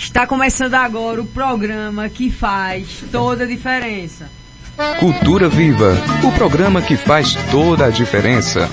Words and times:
Está 0.00 0.26
começando 0.26 0.74
agora 0.74 1.20
o 1.20 1.26
programa 1.26 2.08
que 2.08 2.30
faz 2.30 3.04
toda 3.12 3.44
a 3.44 3.46
diferença. 3.46 4.30
Cultura 4.98 5.46
Viva, 5.46 5.92
o 6.26 6.32
programa 6.32 6.80
que 6.80 6.96
faz 6.96 7.34
toda 7.50 7.84
a 7.84 7.90
diferença. 7.90 8.66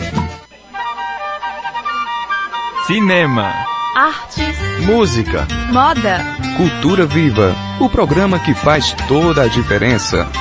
Cinema, 2.87 3.53
artes, 3.93 4.57
música, 4.85 5.45
moda. 5.69 6.19
Cultura 6.55 7.05
Viva, 7.05 7.53
o 7.81 7.89
programa 7.89 8.39
que 8.39 8.53
faz 8.53 8.93
toda 9.05 9.43
a 9.43 9.47
diferença. 9.47 10.31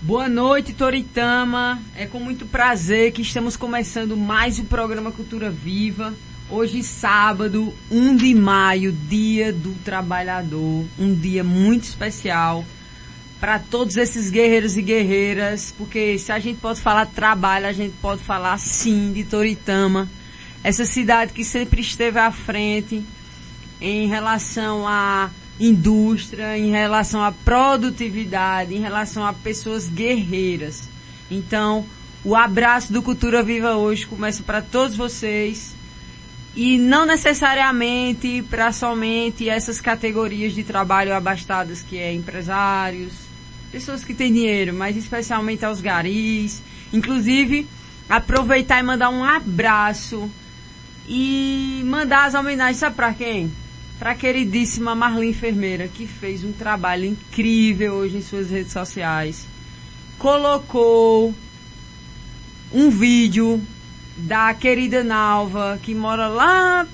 Boa 0.00 0.28
noite, 0.28 0.72
Toritama. 0.72 1.82
É 1.96 2.06
com 2.06 2.20
muito 2.20 2.46
prazer 2.46 3.10
que 3.10 3.22
estamos 3.22 3.56
começando 3.56 4.16
mais 4.16 4.60
o 4.60 4.64
programa 4.64 5.10
Cultura 5.10 5.50
Viva. 5.50 6.14
Hoje, 6.54 6.82
sábado, 6.82 7.72
1 7.90 8.14
de 8.14 8.34
maio, 8.34 8.92
Dia 8.92 9.50
do 9.50 9.72
Trabalhador. 9.82 10.84
Um 10.98 11.14
dia 11.14 11.42
muito 11.42 11.84
especial 11.84 12.62
para 13.40 13.58
todos 13.58 13.96
esses 13.96 14.28
guerreiros 14.28 14.76
e 14.76 14.82
guerreiras, 14.82 15.74
porque 15.78 16.18
se 16.18 16.30
a 16.30 16.38
gente 16.38 16.60
pode 16.60 16.78
falar 16.78 17.06
trabalho, 17.06 17.66
a 17.66 17.72
gente 17.72 17.94
pode 18.02 18.22
falar 18.22 18.58
sim 18.58 19.14
de 19.14 19.24
Toritama. 19.24 20.10
Essa 20.62 20.84
cidade 20.84 21.32
que 21.32 21.42
sempre 21.42 21.80
esteve 21.80 22.18
à 22.18 22.30
frente 22.30 23.02
em 23.80 24.06
relação 24.06 24.86
a 24.86 25.30
indústria, 25.58 26.58
em 26.58 26.70
relação 26.70 27.24
à 27.24 27.32
produtividade, 27.32 28.74
em 28.74 28.80
relação 28.80 29.24
a 29.24 29.32
pessoas 29.32 29.88
guerreiras. 29.88 30.86
Então, 31.30 31.86
o 32.22 32.36
abraço 32.36 32.92
do 32.92 33.00
Cultura 33.00 33.42
Viva 33.42 33.74
hoje 33.74 34.06
começa 34.06 34.42
para 34.42 34.60
todos 34.60 34.98
vocês 34.98 35.80
e 36.54 36.78
não 36.78 37.06
necessariamente 37.06 38.42
para 38.50 38.72
somente 38.72 39.48
essas 39.48 39.80
categorias 39.80 40.52
de 40.52 40.62
trabalho 40.62 41.14
abastadas 41.14 41.82
que 41.82 41.98
é 41.98 42.12
empresários, 42.12 43.12
pessoas 43.70 44.04
que 44.04 44.12
têm 44.12 44.32
dinheiro, 44.32 44.74
mas 44.74 44.96
especialmente 44.96 45.64
aos 45.64 45.80
garis. 45.80 46.62
Inclusive, 46.92 47.66
aproveitar 48.08 48.80
e 48.80 48.82
mandar 48.82 49.08
um 49.08 49.24
abraço 49.24 50.30
e 51.08 51.82
mandar 51.86 52.26
as 52.26 52.34
homenagens, 52.34 52.78
sabe 52.78 52.96
para 52.96 53.14
quem? 53.14 53.50
para 54.02 54.10
a 54.10 54.14
queridíssima 54.16 54.96
Marlene 54.96 55.30
Enfermeira, 55.30 55.86
que 55.86 56.08
fez 56.08 56.42
um 56.42 56.50
trabalho 56.50 57.04
incrível 57.04 57.94
hoje 57.94 58.16
em 58.16 58.20
suas 58.20 58.50
redes 58.50 58.72
sociais. 58.72 59.46
Colocou 60.18 61.32
um 62.72 62.90
vídeo 62.90 63.62
da 64.16 64.52
querida 64.54 65.02
Nalva, 65.02 65.78
que 65.82 65.94
mora 65.94 66.28
lá 66.28 66.86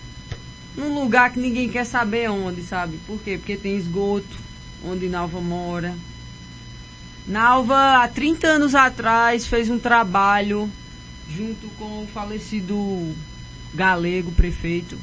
num 0.77 0.95
lugar 0.95 1.33
que 1.33 1.41
ninguém 1.41 1.69
quer 1.69 1.85
saber 1.85 2.31
onde, 2.31 2.63
sabe? 2.63 2.99
Por 3.07 3.21
quê? 3.21 3.37
Porque 3.37 3.57
tem 3.57 3.77
esgoto 3.77 4.39
onde 4.85 5.09
Nalva 5.09 5.41
mora. 5.41 5.95
Nalva, 7.27 8.03
há 8.03 8.09
30 8.09 8.47
anos 8.47 8.75
atrás, 8.75 9.47
fez 9.47 9.69
um 9.69 9.79
trabalho 9.79 10.71
junto 11.29 11.69
com 11.79 12.03
o 12.03 12.07
falecido 12.07 13.15
galego 13.75 14.33
prefeito 14.33 14.97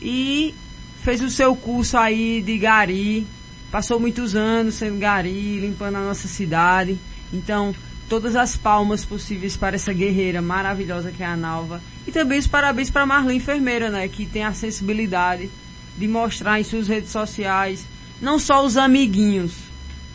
e 0.00 0.54
fez 1.02 1.20
o 1.20 1.30
seu 1.30 1.56
curso 1.56 1.96
aí 1.96 2.40
de 2.40 2.56
gari, 2.58 3.26
passou 3.70 3.98
muitos 3.98 4.36
anos 4.36 4.76
sendo 4.76 4.98
gari, 4.98 5.58
limpando 5.58 5.96
a 5.96 6.04
nossa 6.04 6.28
cidade. 6.28 6.96
Então, 7.32 7.74
todas 8.14 8.36
as 8.36 8.56
palmas 8.56 9.04
possíveis 9.04 9.56
para 9.56 9.74
essa 9.74 9.92
guerreira 9.92 10.40
maravilhosa 10.40 11.10
que 11.10 11.20
é 11.20 11.26
a 11.26 11.36
Nalva. 11.36 11.82
E 12.06 12.12
também 12.12 12.38
os 12.38 12.46
parabéns 12.46 12.88
para 12.88 13.02
a 13.02 13.06
Marlene 13.06 13.38
Enfermeira, 13.38 13.90
né, 13.90 14.06
que 14.06 14.24
tem 14.24 14.44
a 14.44 14.52
sensibilidade 14.52 15.50
de 15.98 16.06
mostrar 16.06 16.60
em 16.60 16.62
suas 16.62 16.86
redes 16.86 17.10
sociais 17.10 17.84
não 18.20 18.38
só 18.38 18.64
os 18.64 18.76
amiguinhos, 18.76 19.54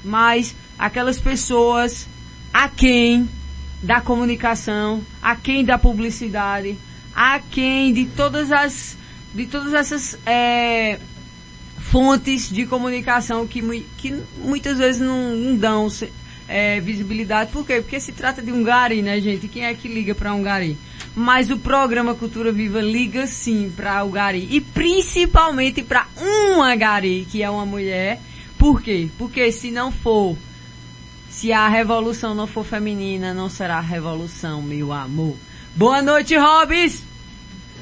mas 0.01 0.55
aquelas 0.77 1.19
pessoas 1.19 2.07
a 2.53 2.69
quem 2.69 3.27
da 3.83 3.99
comunicação, 3.99 5.03
a 5.21 5.35
quem 5.35 5.65
da 5.65 5.77
publicidade, 5.77 6.77
a 7.13 7.37
quem 7.37 7.91
de 7.91 8.05
todas 8.05 8.49
as 8.49 8.97
de 9.35 9.45
todas 9.45 9.73
essas 9.73 10.17
é, 10.25 10.99
fontes 11.77 12.49
de 12.49 12.65
comunicação 12.65 13.45
que, 13.45 13.61
que 13.97 14.23
muitas 14.37 14.77
vezes 14.77 15.01
não, 15.01 15.35
não 15.35 15.55
dão 15.57 15.89
é, 16.49 16.79
visibilidade. 16.79 17.51
Por 17.51 17.65
quê? 17.65 17.79
Porque 17.79 17.99
se 17.99 18.11
trata 18.11 18.41
de 18.41 18.51
um 18.51 18.63
gari, 18.63 19.03
né, 19.03 19.21
gente? 19.21 19.47
Quem 19.47 19.65
é 19.65 19.73
que 19.73 19.87
liga 19.87 20.15
para 20.15 20.33
um 20.33 20.41
gari? 20.41 20.75
Mas 21.15 21.51
o 21.51 21.59
programa 21.59 22.15
Cultura 22.15 22.51
Viva 22.51 22.81
liga 22.81 23.27
sim 23.27 23.71
para 23.75 24.03
o 24.03 24.09
gari. 24.09 24.47
E 24.49 24.59
principalmente 24.59 25.83
para 25.83 26.07
uma 26.17 26.75
gari, 26.75 27.27
que 27.29 27.43
é 27.43 27.49
uma 27.49 27.65
mulher. 27.65 28.19
Por 28.57 28.81
quê? 28.81 29.07
Porque 29.17 29.51
se 29.51 29.69
não 29.69 29.91
for, 29.91 30.35
se 31.29 31.53
a 31.53 31.67
revolução 31.69 32.33
não 32.33 32.47
for 32.47 32.65
feminina, 32.65 33.33
não 33.33 33.47
será 33.47 33.79
revolução, 33.79 34.61
meu 34.61 34.91
amor. 34.91 35.37
Boa 35.75 36.01
noite, 36.01 36.35
Hobbs! 36.35 37.03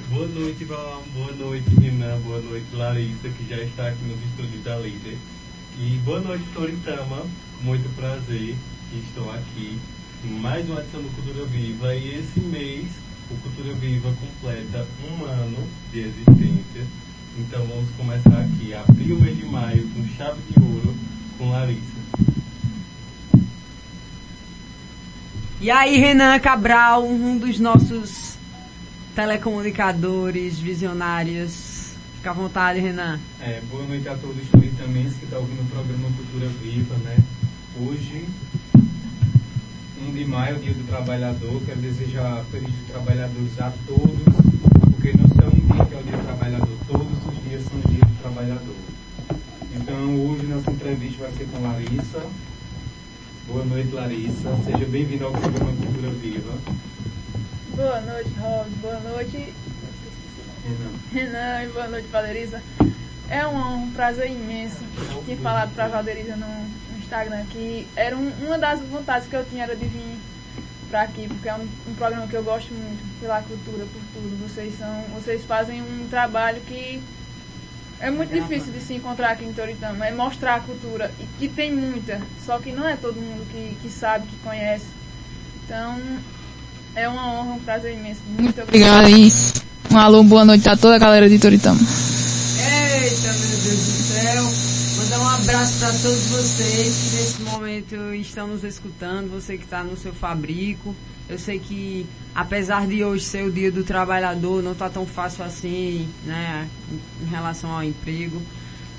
Boa 0.09 0.27
noite, 0.27 0.63
Val. 0.65 1.03
Boa 1.13 1.31
noite, 1.33 1.69
Renan. 1.81 2.19
Boa 2.19 2.39
noite, 2.39 2.67
Larissa, 2.73 3.27
que 3.29 3.45
já 3.49 3.57
está 3.57 3.87
aqui 3.87 4.03
nos 4.05 4.23
estúdios 4.23 4.63
da 4.63 4.77
Líder. 4.77 5.17
E 5.79 5.97
boa 6.03 6.21
noite, 6.21 6.43
Toritama. 6.53 7.25
Muito 7.61 7.89
prazer 7.95 8.55
estou 8.93 9.31
aqui 9.31 9.79
em 10.23 10.39
mais 10.39 10.69
uma 10.69 10.79
edição 10.79 11.01
do 11.01 11.09
Cultura 11.15 11.43
Viva. 11.45 11.95
E 11.95 12.19
esse 12.19 12.39
mês, 12.39 12.85
o 13.31 13.35
Cultura 13.35 13.73
Viva 13.73 14.13
completa 14.13 14.85
um 15.09 15.25
ano 15.25 15.67
de 15.91 16.01
existência. 16.01 16.85
Então 17.37 17.65
vamos 17.65 17.89
começar 17.97 18.41
aqui, 18.41 18.75
abrir 18.75 19.11
o 19.11 19.19
mês 19.19 19.35
de 19.37 19.45
maio 19.45 19.87
com 19.89 20.07
chave 20.15 20.39
de 20.49 20.59
ouro 20.59 20.95
com 21.37 21.49
Larissa. 21.49 21.97
E 25.59 25.71
aí, 25.71 25.97
Renan 25.97 26.39
Cabral, 26.39 27.07
um 27.07 27.39
dos 27.39 27.59
nossos 27.59 28.37
telecomunicadores, 29.15 30.59
visionários. 30.59 31.95
Fica 32.17 32.29
à 32.29 32.33
vontade, 32.33 32.79
Renan. 32.79 33.19
É, 33.41 33.61
boa 33.69 33.83
noite 33.83 34.07
a 34.07 34.15
todos 34.15 34.37
os 34.43 34.47
turitamenses 34.49 35.17
que 35.17 35.25
estão 35.25 35.39
ouvindo 35.39 35.63
o 35.63 35.65
programa 35.65 36.07
Cultura 36.15 36.47
Viva, 36.61 36.95
né? 36.97 37.17
Hoje, 37.79 38.25
1 40.01 40.11
de 40.11 40.25
maio, 40.25 40.57
Dia 40.57 40.73
do 40.73 40.87
Trabalhador. 40.87 41.61
Quero 41.63 41.79
desejar 41.79 42.43
Feliz 42.45 42.71
Dia 42.71 42.85
Trabalhadores 42.87 43.59
a 43.59 43.71
todos, 43.85 44.33
porque 44.91 45.13
não 45.13 45.27
só 45.27 45.45
um 45.45 45.75
dia 45.75 45.85
que 45.85 45.93
é 45.93 45.99
o 45.99 46.03
Dia 46.03 46.17
do 46.17 46.25
Trabalhador, 46.25 46.77
todos 46.87 47.17
os 47.27 47.43
dias 47.43 47.61
são 47.65 47.77
o 47.77 47.87
Dia 47.87 48.03
do 48.03 48.21
Trabalhador. 48.21 48.75
Então, 49.75 50.25
hoje 50.25 50.47
nossa 50.47 50.71
entrevista 50.71 51.23
vai 51.23 51.31
ser 51.33 51.45
com 51.45 51.61
Larissa. 51.61 52.25
Boa 53.47 53.63
noite, 53.63 53.93
Larissa. 53.93 54.57
Seja 54.65 54.85
bem-vinda 54.85 55.25
ao 55.25 55.31
programa 55.31 55.71
Cultura 55.73 56.09
Viva. 56.13 56.53
Boa 57.75 58.01
noite, 58.01 58.29
Rob. 58.39 58.69
Boa 58.81 58.99
noite, 59.01 59.53
Renan. 61.13 61.63
e 61.63 61.67
boa 61.67 61.87
noite, 61.89 62.07
Valeriza. 62.07 62.59
É 63.29 63.45
um, 63.45 63.83
um 63.83 63.91
prazer 63.91 64.31
imenso. 64.31 64.79
ter 65.27 65.37
falado 65.37 65.75
para 65.75 65.85
a 65.85 65.89
Valeriza 65.89 66.35
no, 66.35 66.86
Instagram 67.07 67.45
que 67.49 67.87
era 67.95 68.15
um, 68.15 68.31
uma 68.45 68.57
das 68.57 68.81
vontades 68.81 69.27
que 69.27 69.35
eu 69.35 69.45
tinha 69.45 69.63
era 69.63 69.75
de 69.75 69.85
vir 69.85 70.19
para 70.89 71.01
aqui, 71.01 71.27
porque 71.27 71.49
é 71.49 71.55
um, 71.55 71.67
um, 71.87 71.93
programa 71.95 72.27
que 72.27 72.35
eu 72.35 72.43
gosto 72.43 72.73
muito 72.73 73.19
pela 73.19 73.41
cultura, 73.41 73.85
por 73.85 74.01
tudo. 74.13 74.47
Vocês 74.47 74.77
são, 74.77 75.03
vocês 75.13 75.43
fazem 75.43 75.81
um 75.81 76.07
trabalho 76.09 76.61
que 76.61 77.01
é 77.99 78.11
muito 78.11 78.31
difícil 78.31 78.71
de 78.71 78.79
se 78.79 78.93
encontrar 78.93 79.31
aqui 79.31 79.43
em 79.43 79.53
Toritama, 79.53 80.05
é 80.05 80.11
mostrar 80.13 80.55
a 80.55 80.59
cultura, 80.59 81.11
e 81.19 81.25
que 81.39 81.47
tem 81.47 81.73
muita, 81.73 82.21
só 82.45 82.59
que 82.59 82.71
não 82.71 82.87
é 82.87 82.95
todo 82.95 83.15
mundo 83.15 83.45
que, 83.51 83.75
que 83.81 83.89
sabe, 83.89 84.27
que 84.27 84.35
conhece. 84.37 84.85
Então, 85.65 85.99
é 86.95 87.07
uma 87.09 87.33
honra, 87.33 87.53
um 87.55 87.59
prazer 87.59 87.93
imenso. 87.93 88.21
Muito 88.27 88.61
obrigada 88.61 89.09
e 89.09 89.31
um 89.91 89.97
alô, 89.97 90.23
boa 90.23 90.45
noite 90.45 90.69
a 90.69 90.77
toda 90.77 90.95
a 90.95 90.99
galera 90.99 91.27
de 91.27 91.39
Toritama. 91.39 91.79
Eita, 91.79 93.33
meu 93.33 93.49
Deus 93.49 93.61
do 93.61 94.03
céu. 94.03 94.76
Mandar 95.17 95.23
um 95.23 95.27
abraço 95.29 95.79
para 95.79 95.89
todos 95.89 96.27
vocês 96.27 96.95
que 96.95 97.15
nesse 97.15 97.41
momento 97.41 97.95
estão 98.13 98.45
nos 98.47 98.63
escutando, 98.63 99.31
você 99.31 99.57
que 99.57 99.63
está 99.63 99.83
no 99.83 99.97
seu 99.97 100.13
fabrico. 100.13 100.95
Eu 101.27 101.39
sei 101.39 101.57
que, 101.57 102.05
apesar 102.35 102.85
de 102.85 103.03
hoje 103.03 103.25
ser 103.25 103.43
o 103.43 103.51
dia 103.51 103.71
do 103.71 103.83
trabalhador, 103.83 104.61
não 104.61 104.73
está 104.73 104.87
tão 104.89 105.07
fácil 105.07 105.43
assim, 105.43 106.07
né, 106.23 106.69
em 107.21 107.25
relação 107.25 107.71
ao 107.71 107.83
emprego. 107.83 108.39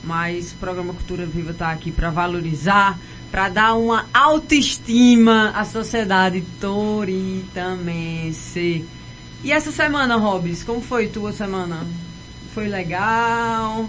Mas 0.03 0.51
o 0.53 0.57
programa 0.57 0.93
Cultura 0.93 1.25
Viva 1.25 1.53
está 1.53 1.71
aqui 1.71 1.93
para 1.93 2.11
valorizar, 2.11 2.99
para 3.31 3.49
dar 3.49 3.75
uma 3.75 4.07
autoestima 4.13 5.51
à 5.51 5.65
sociedade 5.65 6.43
toritamense. 6.61 7.55
E 9.45 9.53
essa 9.53 9.71
semana, 9.71 10.17
Robis, 10.17 10.65
como 10.65 10.81
foi 10.81 11.07
tua 11.07 11.33
semana? 11.33 11.87
Foi 12.53 12.67
legal? 12.67 13.89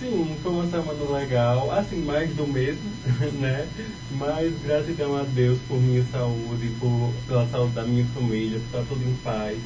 Sim, 0.00 0.34
foi 0.42 0.50
uma 0.52 0.66
semana 0.66 1.10
legal, 1.18 1.70
assim, 1.72 2.02
mais 2.02 2.30
do 2.34 2.46
mesmo, 2.46 2.90
né? 3.38 3.66
Mas 4.12 4.52
gratidão 4.62 5.14
a 5.16 5.22
Deus 5.24 5.58
por 5.68 5.78
minha 5.80 6.02
saúde, 6.10 6.70
por, 6.80 7.12
pela 7.28 7.46
saúde 7.48 7.74
da 7.74 7.82
minha 7.84 8.06
família, 8.06 8.58
por 8.58 8.80
estar 8.80 8.88
tudo 8.94 9.04
em 9.06 9.14
paz. 9.22 9.58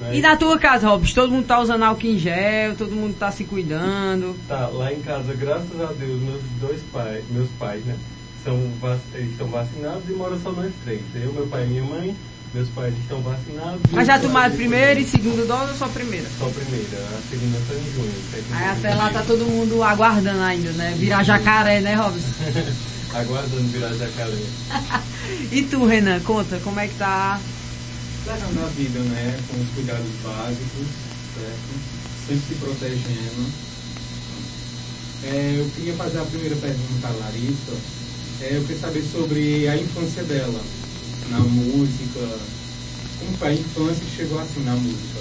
Né? 0.00 0.16
E 0.16 0.20
na 0.20 0.36
tua 0.36 0.58
casa, 0.58 0.88
Robson, 0.88 1.14
todo 1.14 1.32
mundo 1.32 1.46
tá 1.46 1.60
usando 1.60 1.84
álcool 1.84 2.06
em 2.06 2.18
gel, 2.18 2.74
todo 2.76 2.90
mundo 2.94 3.14
tá 3.16 3.30
se 3.30 3.44
cuidando. 3.44 4.34
Tá, 4.48 4.66
lá 4.66 4.92
em 4.92 5.00
casa, 5.00 5.32
graças 5.34 5.80
a 5.80 5.92
Deus, 5.92 6.20
meus 6.20 6.42
dois 6.60 6.82
pais, 6.92 7.24
meus 7.30 7.48
pais, 7.50 7.84
né? 7.84 7.96
São, 8.44 8.56
vac- 8.80 9.00
eles 9.14 9.30
estão 9.32 9.46
vacinados 9.48 10.08
e 10.08 10.12
moram 10.12 10.38
só 10.40 10.50
nós 10.52 10.72
três. 10.84 11.02
Eu, 11.14 11.32
meu 11.32 11.46
pai 11.46 11.64
e 11.64 11.68
minha 11.68 11.84
mãe, 11.84 12.16
meus 12.54 12.68
pais 12.70 12.94
estão 12.98 13.20
vacinados. 13.20 13.80
Mas 13.92 14.06
já 14.06 14.18
tomaram 14.18 14.54
primeira 14.54 14.98
e 14.98 15.04
segunda 15.04 15.44
dose 15.44 15.72
ou 15.72 15.76
só 15.76 15.84
a 15.84 15.88
primeira? 15.88 16.26
Só 16.38 16.46
a 16.46 16.50
primeira, 16.50 16.96
a 16.96 17.20
segunda 17.30 17.58
foi 17.66 17.76
em 17.76 17.92
junho. 17.92 18.12
Aí 18.52 18.64
até 18.64 18.94
lá 18.94 19.10
tá 19.10 19.22
todo 19.22 19.44
mundo 19.44 19.82
aguardando 19.82 20.42
ainda, 20.42 20.72
né? 20.72 20.94
Virar 20.96 21.22
jacaré, 21.22 21.80
né, 21.80 21.94
Robson? 21.94 22.26
Aguardando 23.14 23.68
virar 23.68 23.92
jacaré. 23.94 24.36
E 25.50 25.62
tu, 25.62 25.84
Renan, 25.84 26.20
conta, 26.20 26.58
como 26.60 26.80
é 26.80 26.88
que 26.88 26.94
tá? 26.94 27.38
levando 28.26 28.64
a 28.64 28.68
vida, 28.68 28.98
né, 29.00 29.38
com 29.48 29.60
os 29.60 29.68
cuidados 29.70 30.10
básicos, 30.22 30.86
certo? 31.34 31.70
Sempre 32.26 32.46
se 32.46 32.54
protegendo. 32.56 33.52
É, 35.24 35.54
eu 35.58 35.70
queria 35.74 35.94
fazer 35.94 36.18
a 36.18 36.24
primeira 36.24 36.56
pergunta 36.56 37.08
à 37.08 37.10
Larissa. 37.10 37.72
É, 38.42 38.56
eu 38.56 38.62
queria 38.62 38.78
saber 38.78 39.02
sobre 39.02 39.68
a 39.68 39.76
infância 39.76 40.22
dela 40.24 40.60
na 41.30 41.38
música. 41.40 42.20
Como 43.18 43.36
foi 43.38 43.48
a 43.48 43.52
infância 43.54 44.04
que 44.04 44.16
chegou 44.16 44.38
assim 44.40 44.62
na 44.64 44.72
música? 44.74 45.18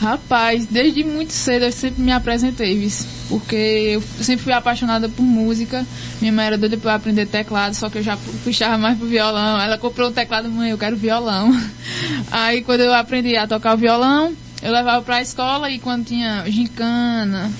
Rapaz, 0.00 0.64
desde 0.66 1.02
muito 1.02 1.32
cedo 1.32 1.64
eu 1.64 1.72
sempre 1.72 2.00
me 2.00 2.12
apresentei, 2.12 2.78
vis, 2.78 3.04
porque 3.28 3.56
eu 3.56 4.02
sempre 4.22 4.44
fui 4.44 4.52
apaixonada 4.52 5.08
por 5.08 5.24
música. 5.24 5.84
Minha 6.20 6.32
mãe 6.32 6.46
era 6.46 6.56
doida 6.56 6.78
eu 6.80 6.90
aprender 6.90 7.26
teclado, 7.26 7.74
só 7.74 7.90
que 7.90 7.98
eu 7.98 8.02
já 8.02 8.16
pu- 8.16 8.32
puxava 8.44 8.78
mais 8.78 8.96
pro 8.96 9.08
violão. 9.08 9.60
Ela 9.60 9.76
comprou 9.76 10.10
um 10.10 10.12
teclado, 10.12 10.48
mãe, 10.48 10.70
eu 10.70 10.78
quero 10.78 10.96
violão. 10.96 11.50
Aí 12.30 12.62
quando 12.62 12.82
eu 12.82 12.94
aprendi 12.94 13.36
a 13.36 13.48
tocar 13.48 13.74
o 13.74 13.76
violão, 13.76 14.32
eu 14.62 14.70
levava 14.72 15.02
pra 15.02 15.20
escola 15.20 15.68
e 15.68 15.80
quando 15.80 16.04
tinha 16.06 16.44
gincana, 16.48 17.50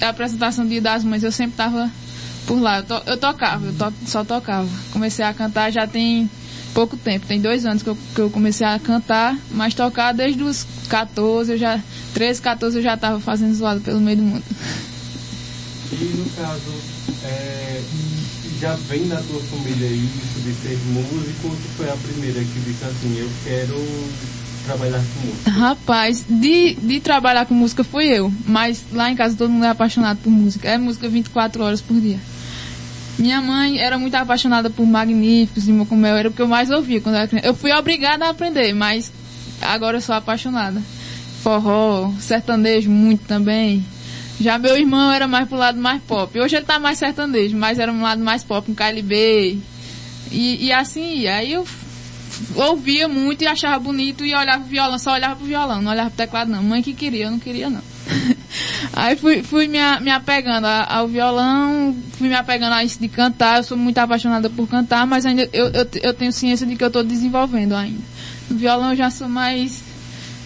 a 0.00 0.08
apresentação 0.08 0.64
Dia 0.66 0.80
das 0.80 1.02
Mães, 1.02 1.24
eu 1.24 1.32
sempre 1.32 1.56
tava 1.56 1.90
por 2.46 2.60
lá. 2.60 2.78
Eu, 2.78 2.84
to- 2.84 3.02
eu 3.06 3.16
tocava, 3.16 3.66
eu 3.66 3.72
to- 3.72 3.92
só 4.06 4.22
tocava. 4.22 4.68
Comecei 4.92 5.24
a 5.24 5.34
cantar 5.34 5.72
já 5.72 5.84
tem 5.84 6.30
pouco 6.76 6.94
tempo, 6.94 7.24
tem 7.26 7.40
dois 7.40 7.64
anos 7.64 7.82
que 7.82 7.88
eu, 7.88 7.96
que 8.14 8.20
eu 8.20 8.28
comecei 8.28 8.66
a 8.66 8.78
cantar, 8.78 9.34
mas 9.50 9.72
tocar 9.72 10.12
desde 10.12 10.42
os 10.42 10.66
14, 10.90 11.52
eu 11.52 11.56
já, 11.56 11.82
13, 12.12 12.42
14 12.42 12.76
eu 12.76 12.82
já 12.82 12.98
tava 12.98 13.18
fazendo 13.18 13.54
zoado 13.54 13.80
pelo 13.80 13.98
meio 13.98 14.18
do 14.18 14.22
mundo. 14.22 14.44
E 15.90 16.04
no 16.04 16.26
caso, 16.32 16.74
é, 17.24 17.82
já 18.60 18.74
vem 18.74 19.08
da 19.08 19.16
tua 19.22 19.40
família 19.44 19.88
isso 19.88 20.38
de 20.44 20.52
ser 20.52 20.78
músico 20.88 21.48
ou 21.48 21.56
tu 21.56 21.68
foi 21.78 21.90
a 21.90 21.96
primeira 21.96 22.40
que 22.40 22.60
disse 22.60 22.84
assim, 22.84 23.20
eu 23.20 23.30
quero 23.42 24.10
trabalhar 24.66 25.02
com 25.14 25.26
música? 25.28 25.50
Rapaz, 25.50 26.24
de, 26.28 26.74
de 26.74 27.00
trabalhar 27.00 27.46
com 27.46 27.54
música 27.54 27.84
fui 27.84 28.04
eu, 28.04 28.30
mas 28.46 28.84
lá 28.92 29.10
em 29.10 29.16
casa 29.16 29.34
todo 29.34 29.48
mundo 29.48 29.64
é 29.64 29.70
apaixonado 29.70 30.18
por 30.18 30.28
música. 30.28 30.68
É 30.68 30.76
música 30.76 31.08
24 31.08 31.64
horas 31.64 31.80
por 31.80 31.98
dia. 31.98 32.20
Minha 33.18 33.40
mãe 33.40 33.78
era 33.78 33.98
muito 33.98 34.14
apaixonada 34.14 34.68
por 34.68 34.86
Magníficos 34.86 35.66
e 35.66 35.72
Mocumel, 35.72 36.16
era 36.16 36.28
o 36.28 36.32
que 36.32 36.42
eu 36.42 36.48
mais 36.48 36.70
ouvia 36.70 37.00
quando 37.00 37.14
eu 37.14 37.20
era 37.20 37.28
criança. 37.28 37.46
Eu 37.46 37.54
fui 37.54 37.72
obrigada 37.72 38.26
a 38.26 38.30
aprender, 38.30 38.74
mas 38.74 39.10
agora 39.60 39.96
eu 39.96 40.00
sou 40.02 40.14
apaixonada. 40.14 40.82
Forró, 41.42 42.12
sertanejo 42.18 42.90
muito 42.90 43.24
também. 43.26 43.84
Já 44.38 44.58
meu 44.58 44.76
irmão 44.76 45.10
era 45.10 45.26
mais 45.26 45.48
pro 45.48 45.56
lado 45.56 45.80
mais 45.80 46.02
pop. 46.02 46.38
Hoje 46.38 46.56
ele 46.56 46.66
tá 46.66 46.78
mais 46.78 46.98
sertanejo, 46.98 47.56
mas 47.56 47.78
era 47.78 47.90
um 47.90 48.02
lado 48.02 48.22
mais 48.22 48.44
pop, 48.44 48.70
um 48.70 48.74
KLB. 48.74 49.58
E, 50.30 50.66
e 50.66 50.72
assim, 50.72 51.26
aí 51.26 51.52
eu 51.52 51.66
ouvia 52.54 53.08
muito 53.08 53.42
e 53.42 53.46
achava 53.46 53.78
bonito 53.78 54.26
e 54.26 54.34
olhava 54.34 54.60
pro 54.60 54.70
violão, 54.70 54.98
só 54.98 55.12
olhava 55.12 55.36
pro 55.36 55.46
violão, 55.46 55.80
não 55.80 55.90
olhava 55.90 56.10
pro 56.10 56.18
teclado 56.18 56.50
não. 56.50 56.62
Mãe 56.62 56.82
que 56.82 56.92
queria, 56.92 57.26
eu 57.26 57.30
não 57.30 57.38
queria 57.38 57.70
não. 57.70 57.80
Aí 58.92 59.16
fui, 59.16 59.42
fui 59.42 59.66
me, 59.68 59.78
a- 59.78 60.00
me 60.00 60.10
apegando 60.10 60.64
ao 60.66 61.06
violão, 61.08 61.94
fui 62.16 62.28
me 62.28 62.34
apegando 62.34 62.72
a 62.74 62.84
isso 62.84 62.98
de 63.00 63.08
cantar, 63.08 63.58
eu 63.58 63.62
sou 63.64 63.76
muito 63.76 63.98
apaixonada 63.98 64.48
por 64.48 64.66
cantar, 64.68 65.06
mas 65.06 65.26
ainda 65.26 65.48
eu, 65.52 65.66
eu, 65.68 65.86
eu 66.02 66.14
tenho 66.14 66.32
ciência 66.32 66.66
de 66.66 66.76
que 66.76 66.82
eu 66.84 66.88
estou 66.88 67.02
desenvolvendo 67.04 67.74
ainda. 67.74 68.00
No 68.48 68.56
violão 68.56 68.90
eu 68.90 68.96
já 68.96 69.10
sou 69.10 69.28
mais, 69.28 69.82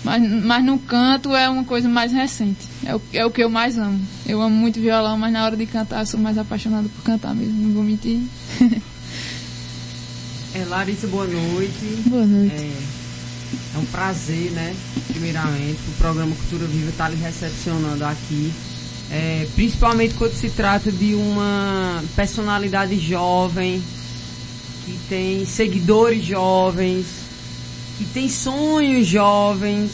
mas, 0.03 0.23
mas 0.45 0.65
no 0.65 0.79
canto 0.79 1.35
é 1.37 1.49
uma 1.49 1.65
coisa 1.65 1.89
mais 1.89 2.13
recente. 2.13 2.67
É 2.85 2.97
o, 2.97 3.03
é 3.13 3.25
o 3.27 3.31
que 3.31 3.43
eu 3.45 3.51
mais 3.51 3.77
amo. 3.79 4.01
Eu 4.27 4.41
amo 4.41 4.57
muito 4.57 4.81
violão, 4.81 5.17
mas 5.19 5.33
na 5.33 5.45
hora 5.45 5.57
de 5.57 5.67
cantar 5.67 6.01
eu 6.01 6.07
sou 6.07 6.19
mais 6.19 6.39
apaixonada 6.39 6.89
por 6.89 7.03
cantar 7.05 7.35
mesmo, 7.35 7.55
não 7.69 7.75
vou 7.75 7.83
mentir. 7.85 8.21
É, 10.53 10.65
Larissa, 10.65 11.07
boa 11.07 11.27
noite. 11.29 11.85
Boa 12.07 12.27
noite. 12.27 12.55
É, 12.55 12.81
é 13.75 13.79
um 13.79 13.85
prazer, 13.87 14.51
né? 14.53 14.75
Primeiramente, 15.09 15.79
o 15.89 15.93
programa 15.99 16.35
Cultura 16.35 16.67
Viva 16.67 16.91
estar 16.91 17.09
lhe 17.09 17.17
recepcionando 17.17 18.05
aqui. 18.05 18.53
É, 19.11 19.47
principalmente 19.57 20.15
quando 20.15 20.35
se 20.35 20.51
trata 20.51 20.91
de 20.93 21.15
uma 21.15 22.03
personalidade 22.15 22.97
jovem, 22.99 23.83
que 24.85 24.99
tem 25.09 25.45
seguidores 25.45 26.25
jovens, 26.25 27.07
que 27.99 28.05
tem 28.05 28.29
sonhos 28.29 29.07
jovens. 29.07 29.91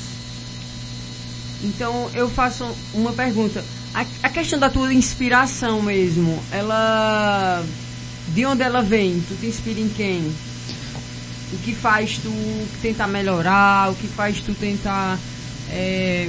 Então 1.63 2.11
eu 2.15 2.29
faço 2.29 2.65
uma 2.93 3.13
pergunta. 3.13 3.65
A, 3.95 4.05
a 4.23 4.29
questão 4.29 4.59
da 4.59 4.69
tua 4.69 4.93
inspiração 4.93 5.81
mesmo, 5.81 6.39
ela. 6.53 7.65
De 8.29 8.45
onde 8.45 8.63
ela 8.63 8.83
vem? 8.83 9.23
Tu 9.27 9.35
te 9.37 9.47
inspira 9.47 9.81
em 9.81 9.89
quem? 9.89 10.33
O 11.53 11.59
que 11.59 11.75
faz 11.75 12.19
tu 12.19 12.33
tentar 12.83 13.07
melhorar, 13.07 13.91
o 13.91 13.95
que 13.95 14.09
faz 14.09 14.41
tu 14.41 14.53
tentar 14.55 15.19
é, 15.71 16.29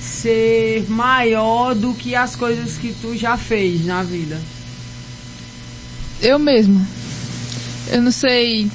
ser 0.00 0.84
maior 0.88 1.74
do 1.74 1.94
que 1.94 2.14
as 2.14 2.34
coisas 2.34 2.76
que 2.76 2.94
tu 3.00 3.16
já 3.16 3.36
fez 3.36 3.84
na 3.86 4.02
vida. 4.02 4.40
Eu 6.20 6.38
mesma. 6.38 6.80
Eu 7.88 8.02
não 8.02 8.12
sei. 8.12 8.70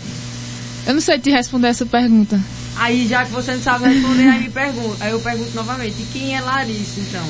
Eu 0.86 0.94
não 0.94 1.02
sei 1.02 1.20
te 1.20 1.30
responder 1.30 1.68
essa 1.68 1.86
pergunta. 1.86 2.40
Aí 2.78 3.08
já 3.08 3.26
que 3.26 3.32
você 3.32 3.54
não 3.54 3.62
sabe 3.62 3.88
responder, 3.90 4.28
aí 4.28 4.44
me 4.44 4.50
pergunta, 4.50 5.04
aí 5.04 5.12
eu 5.12 5.20
pergunto 5.20 5.52
novamente, 5.56 5.96
e 6.00 6.06
quem 6.14 6.36
é 6.36 6.42
Larissa 6.42 7.00
então? 7.00 7.26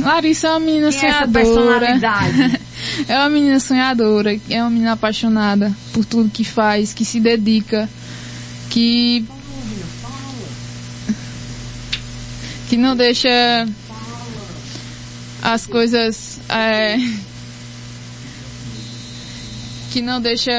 Larissa 0.00 0.48
é 0.48 0.50
uma 0.50 0.60
menina 0.60 0.90
Quem 0.90 1.04
é 1.04 1.08
essa 1.08 1.24
sonhadora. 1.24 1.32
personalidade? 1.32 2.60
é 3.08 3.18
uma 3.18 3.30
menina 3.30 3.58
sonhadora, 3.60 4.38
é 4.50 4.60
uma 4.62 4.70
menina 4.70 4.92
apaixonada 4.92 5.72
por 5.92 6.04
tudo 6.04 6.30
que 6.30 6.44
faz, 6.44 6.92
que 6.92 7.04
se 7.04 7.20
dedica, 7.20 7.88
que 8.70 9.24
que 12.68 12.76
não 12.76 12.96
deixa 12.96 13.28
as 15.42 15.66
coisas 15.66 16.40
é, 16.48 16.96
que 19.92 20.00
não 20.00 20.20
deixa 20.20 20.50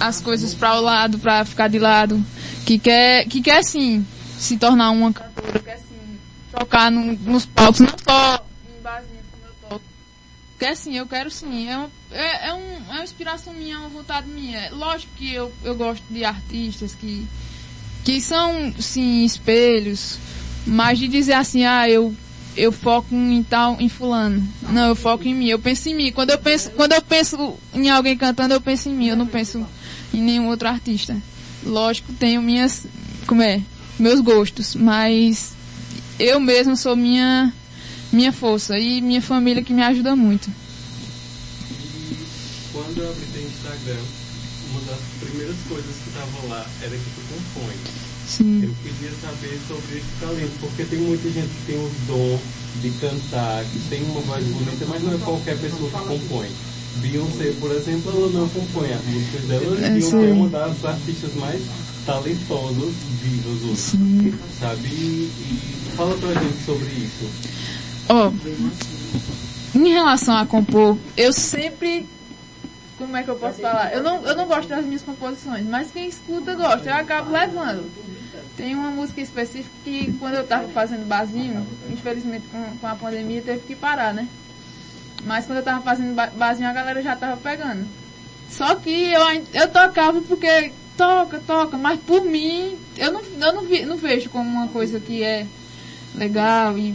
as 0.00 0.20
coisas 0.20 0.54
para 0.54 0.74
o 0.76 0.80
lado, 0.80 1.18
para 1.18 1.44
ficar 1.44 1.68
de 1.68 1.78
lado, 1.78 2.24
que 2.64 2.78
quer 2.78 3.26
que 3.28 3.40
quer 3.40 3.62
sim 3.62 4.04
se 4.38 4.56
tornar 4.56 4.90
uma 4.90 5.12
cantora, 5.12 5.58
quer 5.60 5.76
sim 5.78 6.18
tocar 6.58 6.90
no- 6.90 7.12
nos 7.18 7.46
palcos, 7.46 7.80
não 7.80 7.88
só 7.90 7.94
em 8.34 8.82
toco. 8.82 9.15
Quer 10.58 10.74
sim, 10.76 10.96
eu 10.96 11.06
quero 11.06 11.30
sim. 11.30 11.68
É, 11.68 11.88
é, 12.10 12.48
é, 12.48 12.54
um, 12.54 12.76
é 12.90 12.94
uma 12.94 13.04
inspiração 13.04 13.52
minha, 13.52 13.74
é 13.74 13.78
uma 13.78 13.88
vontade 13.88 14.26
minha. 14.28 14.70
Lógico 14.72 15.12
que 15.16 15.32
eu, 15.32 15.52
eu 15.62 15.74
gosto 15.74 16.02
de 16.10 16.24
artistas 16.24 16.94
que, 16.94 17.26
que 18.04 18.20
são, 18.20 18.72
sim, 18.78 19.24
espelhos, 19.24 20.18
mas 20.66 20.98
de 20.98 21.08
dizer 21.08 21.34
assim, 21.34 21.64
ah, 21.64 21.88
eu, 21.88 22.14
eu 22.56 22.72
foco 22.72 23.14
em 23.14 23.42
tal, 23.42 23.78
em 23.78 23.88
fulano. 23.88 24.42
Não, 24.62 24.88
eu 24.88 24.96
foco 24.96 25.28
em 25.28 25.34
mim, 25.34 25.48
eu 25.48 25.58
penso 25.58 25.88
em 25.90 25.94
mim. 25.94 26.10
Quando 26.10 26.30
eu 26.30 26.38
penso, 26.38 26.70
quando 26.70 26.92
eu 26.92 27.02
penso 27.02 27.54
em 27.74 27.90
alguém 27.90 28.16
cantando, 28.16 28.54
eu 28.54 28.60
penso 28.60 28.88
em 28.88 28.94
mim, 28.94 29.08
eu 29.08 29.16
não 29.16 29.26
penso 29.26 29.66
em 30.12 30.22
nenhum 30.22 30.48
outro 30.48 30.68
artista. 30.68 31.16
Lógico, 31.62 32.12
tenho 32.14 32.40
minhas, 32.40 32.86
como 33.26 33.42
é, 33.42 33.60
meus 33.98 34.20
gostos, 34.20 34.74
mas 34.74 35.52
eu 36.18 36.40
mesmo 36.40 36.76
sou 36.76 36.96
minha, 36.96 37.52
minha 38.16 38.32
força 38.32 38.78
e 38.78 39.02
minha 39.02 39.20
família 39.20 39.62
que 39.62 39.74
me 39.74 39.82
ajuda 39.82 40.16
muito. 40.16 40.48
E 41.70 42.16
quando 42.72 43.02
eu 43.02 43.10
abri 43.10 43.26
teu 43.32 43.42
Instagram, 43.42 44.02
uma 44.70 44.80
das 44.80 45.00
primeiras 45.20 45.56
coisas 45.68 45.94
que 46.02 46.08
estavam 46.08 46.48
lá 46.48 46.66
era 46.80 46.96
que 46.96 47.10
tu 47.14 47.20
compõe. 47.28 47.76
Sim. 48.26 48.62
Eu 48.64 48.74
queria 48.82 49.12
saber 49.20 49.60
sobre 49.68 49.98
esse 49.98 50.06
talento, 50.18 50.60
porque 50.60 50.84
tem 50.84 50.98
muita 50.98 51.30
gente 51.30 51.48
que 51.48 51.66
tem 51.66 51.76
o 51.76 51.90
dom 52.06 52.40
de 52.80 52.90
cantar, 52.98 53.64
que 53.66 53.78
tem 53.90 54.02
uma 54.04 54.20
voz 54.22 54.44
bonita, 54.46 54.86
mas 54.88 55.02
não 55.02 55.14
é 55.14 55.18
qualquer 55.18 55.58
pessoa 55.58 55.90
que 55.90 56.08
compõe. 56.08 56.48
Beyoncé, 56.96 57.52
por 57.60 57.70
exemplo, 57.70 58.10
ela 58.10 58.30
não 58.30 58.48
compõe 58.48 58.92
as 58.92 59.04
músicas 59.04 59.42
dela, 59.42 59.86
É, 59.86 59.90
Beyoncé 59.90 60.30
é 60.30 60.32
uma 60.32 60.48
das 60.48 60.84
artistas 60.84 61.34
mais 61.34 61.62
talentosas 62.06 62.94
vivas 63.22 63.62
hoje. 63.62 64.34
Sabe? 64.58 64.88
E, 64.88 65.30
e 65.38 65.96
fala 65.96 66.16
pra 66.16 66.32
gente 66.32 66.64
sobre 66.64 66.88
isso. 66.88 67.30
Ó, 68.08 68.32
em 69.74 69.88
relação 69.90 70.36
a 70.36 70.46
compor, 70.46 70.96
eu 71.16 71.32
sempre. 71.32 72.06
Como 72.98 73.14
é 73.16 73.22
que 73.22 73.28
eu 73.30 73.36
posso 73.36 73.60
falar? 73.60 73.92
Eu 73.92 74.02
não, 74.02 74.24
eu 74.24 74.34
não 74.34 74.46
gosto 74.46 74.68
das 74.68 74.86
minhas 74.86 75.02
composições, 75.02 75.66
mas 75.66 75.90
quem 75.90 76.08
escuta 76.08 76.54
gosta, 76.54 76.88
eu 76.88 76.94
acabo 76.94 77.30
levando. 77.30 77.90
Tem 78.56 78.74
uma 78.74 78.90
música 78.90 79.20
específica 79.20 79.70
que 79.84 80.12
quando 80.18 80.34
eu 80.34 80.46
tava 80.46 80.66
fazendo 80.68 81.04
barzinho, 81.06 81.66
infelizmente 81.90 82.46
com, 82.50 82.78
com 82.78 82.86
a 82.86 82.94
pandemia 82.94 83.42
teve 83.42 83.60
que 83.66 83.74
parar, 83.76 84.14
né? 84.14 84.26
Mas 85.24 85.44
quando 85.44 85.58
eu 85.58 85.64
tava 85.64 85.82
fazendo 85.82 86.14
ba- 86.14 86.30
barzinho 86.34 86.68
a 86.68 86.72
galera 86.72 87.02
já 87.02 87.14
tava 87.14 87.36
pegando. 87.36 87.86
Só 88.50 88.76
que 88.76 88.88
eu, 89.12 89.22
eu 89.52 89.68
tocava 89.68 90.22
porque 90.22 90.72
toca, 90.96 91.38
toca, 91.40 91.76
mas 91.76 92.00
por 92.00 92.24
mim 92.24 92.78
eu 92.96 93.12
não, 93.12 93.20
eu 93.22 93.52
não, 93.52 93.62
vi- 93.64 93.84
não 93.84 93.96
vejo 93.98 94.30
como 94.30 94.48
uma 94.48 94.68
coisa 94.68 94.98
que 94.98 95.22
é 95.22 95.46
legal 96.14 96.78
e. 96.78 96.94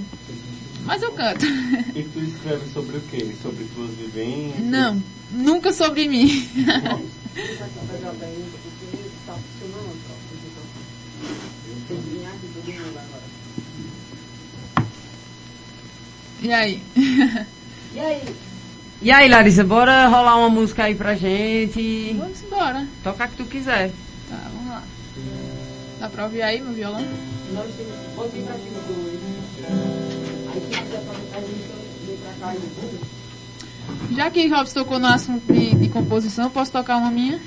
Mas 0.86 1.02
eu 1.02 1.12
canto. 1.12 1.46
E 1.46 2.04
tu 2.04 2.20
escreve 2.20 2.72
sobre 2.74 2.98
o 2.98 3.02
quê? 3.02 3.36
Sobre 3.42 3.64
tuas 3.76 3.92
vivências? 3.92 4.64
Não, 4.64 5.02
nunca 5.32 5.72
sobre 5.72 6.08
mim. 6.08 6.50
E 16.42 16.52
aí? 16.52 16.82
E 19.02 19.12
aí, 19.12 19.30
Larissa, 19.30 19.64
bora 19.64 20.08
rolar 20.08 20.38
uma 20.38 20.50
música 20.50 20.84
aí 20.86 20.96
pra 20.96 21.16
gente. 21.16 22.16
Vamos 22.18 22.42
embora. 22.44 22.88
Toca 23.04 23.24
a 23.24 23.28
que 23.28 23.38
tu 23.38 23.46
quiser. 23.46 23.92
Tá, 24.30 24.50
vamos 24.54 24.70
lá. 24.70 24.84
Dá 26.00 26.10
pra 26.10 26.24
ouvir 26.24 26.42
aí 26.42 26.60
meu 26.62 26.74
violão? 26.74 27.06
Já 34.12 34.29
que 34.29 34.48
Robson 34.48 34.79
tocou 34.79 35.00
no 35.00 35.08
assunto 35.08 35.51
de, 35.51 35.75
de 35.75 35.89
composição, 35.89 36.50
posso 36.50 36.72
tocar 36.72 36.98
uma 36.98 37.12
minha? 37.12 37.39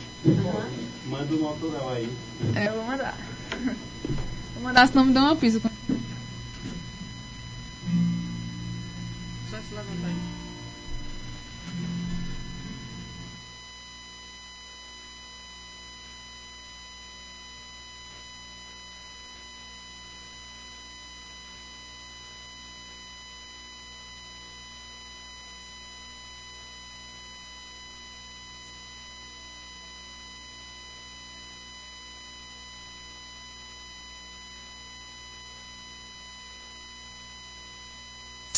Manda 1.06 1.34
um 1.34 1.46
autoral 1.46 1.90
aí. 1.90 2.08
É, 2.54 2.68
eu 2.68 2.72
vou 2.72 2.84
mandar. 2.84 3.16
Vou 4.54 4.62
mandar, 4.62 4.88
senão 4.88 5.04
me 5.04 5.12
dá 5.12 5.22
uma 5.22 5.36
pisa. 5.36 5.60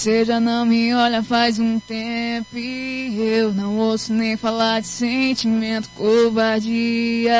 Você 0.06 0.24
já 0.24 0.38
não 0.38 0.64
me 0.64 0.94
olha 0.94 1.20
faz 1.20 1.58
um 1.58 1.80
tempo 1.80 2.56
e 2.56 3.18
eu 3.20 3.52
não 3.52 3.76
ouço 3.76 4.14
nem 4.14 4.36
falar 4.36 4.78
de 4.80 4.86
sentimento, 4.86 5.88
covardia. 5.96 7.34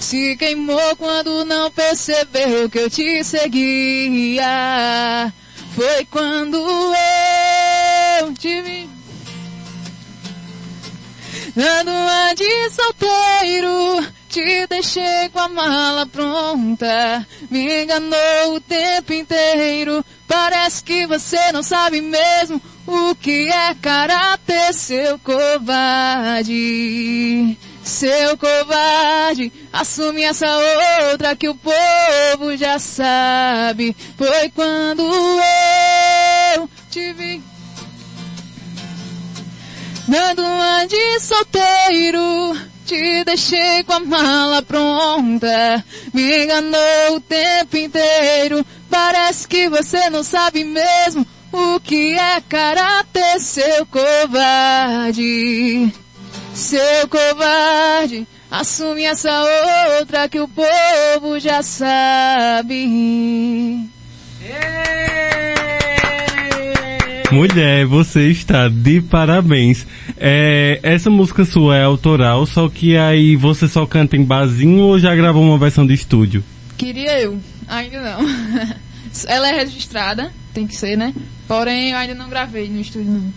Se 0.00 0.36
queimou 0.36 0.96
quando 0.96 1.44
não 1.44 1.70
percebeu 1.70 2.68
que 2.68 2.80
eu 2.80 2.90
te 2.90 3.22
seguia. 3.22 4.42
Foi 5.76 6.04
quando 6.06 6.56
eu 8.18 8.34
te 8.34 8.60
vi. 8.60 8.90
Dando 11.54 11.92
uma 11.92 12.34
de 12.34 12.70
solteiro, 12.70 14.08
te 14.30 14.66
deixei 14.68 15.28
com 15.32 15.40
a 15.40 15.48
mala 15.48 16.06
pronta. 16.06 17.26
Me 17.50 17.82
enganou 17.82 18.54
o 18.54 18.60
tempo 18.60 19.12
inteiro. 19.12 20.04
Parece 20.28 20.84
que 20.84 21.04
você 21.06 21.50
não 21.52 21.64
sabe 21.64 22.00
mesmo 22.00 22.62
o 22.86 23.14
que 23.16 23.48
é 23.48 23.74
caráter, 23.74 24.72
seu 24.72 25.18
covarde. 25.18 26.46
Seu 27.82 28.38
covarde, 28.38 29.52
assume 29.72 30.22
essa 30.22 30.46
outra 31.10 31.34
que 31.34 31.48
o 31.48 31.56
povo 31.56 32.56
já 32.56 32.78
sabe. 32.78 33.96
Foi 34.16 34.48
quando 34.50 35.02
eu 36.54 36.70
te 36.88 37.12
vi. 37.14 37.42
Dando 40.06 40.44
uma 40.44 40.84
de 40.86 41.20
solteiro, 41.20 42.69
te 42.90 43.22
deixei 43.24 43.84
com 43.84 43.92
a 43.92 44.00
mala 44.00 44.62
pronta. 44.62 45.84
Me 46.12 46.42
enganou 46.42 47.14
o 47.14 47.20
tempo 47.20 47.76
inteiro. 47.76 48.66
Parece 48.90 49.46
que 49.46 49.68
você 49.68 50.10
não 50.10 50.24
sabe 50.24 50.64
mesmo 50.64 51.24
o 51.52 51.78
que 51.78 52.18
é 52.18 52.40
caráter, 52.40 53.38
seu 53.38 53.86
covarde. 53.86 55.14
Seu 56.52 57.06
covarde, 57.08 58.26
assume 58.50 59.04
essa 59.04 59.40
outra 60.00 60.28
que 60.28 60.40
o 60.40 60.48
povo 60.48 61.38
já 61.38 61.62
sabe. 61.62 62.88
Mulher, 67.32 67.86
você 67.86 68.28
está 68.28 68.68
de 68.68 69.00
parabéns. 69.00 69.86
É, 70.16 70.80
essa 70.82 71.08
música 71.08 71.44
sua 71.44 71.76
é 71.76 71.84
autoral, 71.84 72.44
só 72.44 72.68
que 72.68 72.96
aí 72.96 73.36
você 73.36 73.68
só 73.68 73.86
canta 73.86 74.16
em 74.16 74.24
barzinho 74.24 74.82
ou 74.82 74.98
já 74.98 75.14
gravou 75.14 75.44
uma 75.44 75.56
versão 75.56 75.86
de 75.86 75.94
estúdio? 75.94 76.42
Queria 76.76 77.20
eu, 77.20 77.38
ainda 77.68 78.00
não. 78.02 78.26
Ela 79.28 79.48
é 79.48 79.58
registrada, 79.60 80.32
tem 80.52 80.66
que 80.66 80.74
ser, 80.74 80.96
né? 80.96 81.14
Porém, 81.46 81.90
eu 81.90 81.98
ainda 81.98 82.14
não 82.14 82.28
gravei 82.28 82.68
no 82.68 82.80
estúdio, 82.80 83.12
não. 83.12 83.32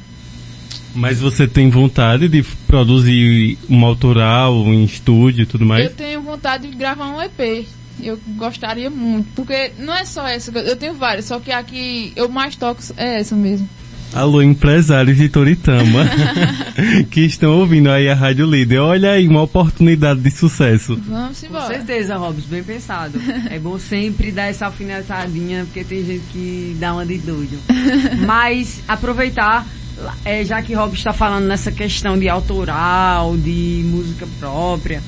Mas 0.95 1.19
você 1.19 1.47
tem 1.47 1.69
vontade 1.69 2.27
de 2.27 2.41
produzir 2.65 3.59
uma 3.69 3.88
autoral 3.88 4.55
em 4.73 4.83
estúdio 4.83 5.43
e 5.43 5.45
tudo 5.45 5.65
mais? 5.65 5.85
Eu 5.85 5.93
tenho 5.93 6.21
vontade 6.21 6.67
de 6.67 6.75
gravar 6.75 7.09
um 7.09 7.21
EP. 7.21 7.67
Eu 8.01 8.19
gostaria 8.35 8.89
muito. 8.89 9.29
Porque 9.35 9.71
não 9.77 9.93
é 9.93 10.03
só 10.03 10.27
essa, 10.27 10.51
eu 10.59 10.75
tenho 10.75 10.95
várias, 10.95 11.25
só 11.25 11.39
que 11.39 11.51
a 11.51 11.62
que 11.62 12.12
eu 12.15 12.27
mais 12.27 12.55
toco 12.55 12.81
é 12.97 13.19
essa 13.19 13.35
mesmo. 13.35 13.69
Alô, 14.13 14.43
empresários 14.43 15.17
de 15.17 15.27
Toritama 15.27 16.05
que 17.10 17.22
estão 17.22 17.58
ouvindo 17.60 17.89
aí 17.89 18.08
a 18.08 18.13
Rádio 18.13 18.46
Líder. 18.46 18.79
Olha 18.79 19.12
aí, 19.12 19.27
uma 19.27 19.41
oportunidade 19.41 20.20
de 20.20 20.29
sucesso. 20.29 20.96
Vamos 21.08 21.39
Com 21.39 21.48
embora. 21.48 21.67
certeza, 21.67 22.15
Robson, 22.15 22.48
bem 22.48 22.63
pensado. 22.63 23.20
É 23.50 23.58
bom 23.58 23.79
sempre 23.79 24.32
dar 24.32 24.43
essa 24.43 24.67
alfinetadinha, 24.67 25.65
porque 25.65 25.84
tem 25.84 26.05
gente 26.05 26.24
que 26.32 26.77
dá 26.79 26.93
uma 26.93 27.05
de 27.05 27.17
doido. 27.17 27.58
Mas 28.24 28.82
aproveitar, 28.88 29.65
é, 30.24 30.46
já 30.46 30.62
que 30.62 30.75
Robson 30.75 30.96
está 30.96 31.13
falando 31.13 31.46
nessa 31.46 31.72
questão 31.72 32.17
de 32.17 32.29
autoral, 32.29 33.36
de 33.36 33.82
música 33.86 34.27
própria, 34.39 35.01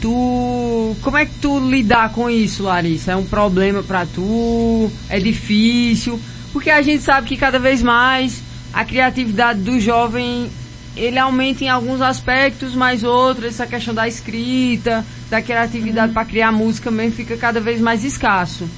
tu. 0.00 0.96
Como 1.02 1.16
é 1.16 1.26
que 1.26 1.34
tu 1.40 1.58
lidar 1.58 2.12
com 2.12 2.30
isso, 2.30 2.62
Larissa? 2.62 3.12
É 3.12 3.16
um 3.16 3.24
problema 3.24 3.82
pra 3.82 4.06
tu? 4.06 4.88
É 5.08 5.18
difícil? 5.18 6.20
Porque 6.52 6.70
a 6.70 6.82
gente 6.82 7.02
sabe 7.02 7.28
que 7.28 7.36
cada 7.36 7.58
vez 7.58 7.82
mais 7.82 8.42
a 8.72 8.84
criatividade 8.84 9.60
do 9.60 9.78
jovem 9.80 10.50
ele 10.96 11.18
aumenta 11.18 11.62
em 11.64 11.68
alguns 11.68 12.00
aspectos, 12.00 12.74
mas 12.74 13.04
outros, 13.04 13.46
essa 13.54 13.66
questão 13.66 13.94
da 13.94 14.08
escrita, 14.08 15.04
da 15.30 15.40
criatividade 15.40 16.12
para 16.12 16.24
criar 16.24 16.50
música 16.50 16.90
mesmo 16.90 17.12
fica 17.16 17.36
cada 17.36 17.60
vez 17.60 17.80
mais 17.80 18.04
escasso. 18.04 18.68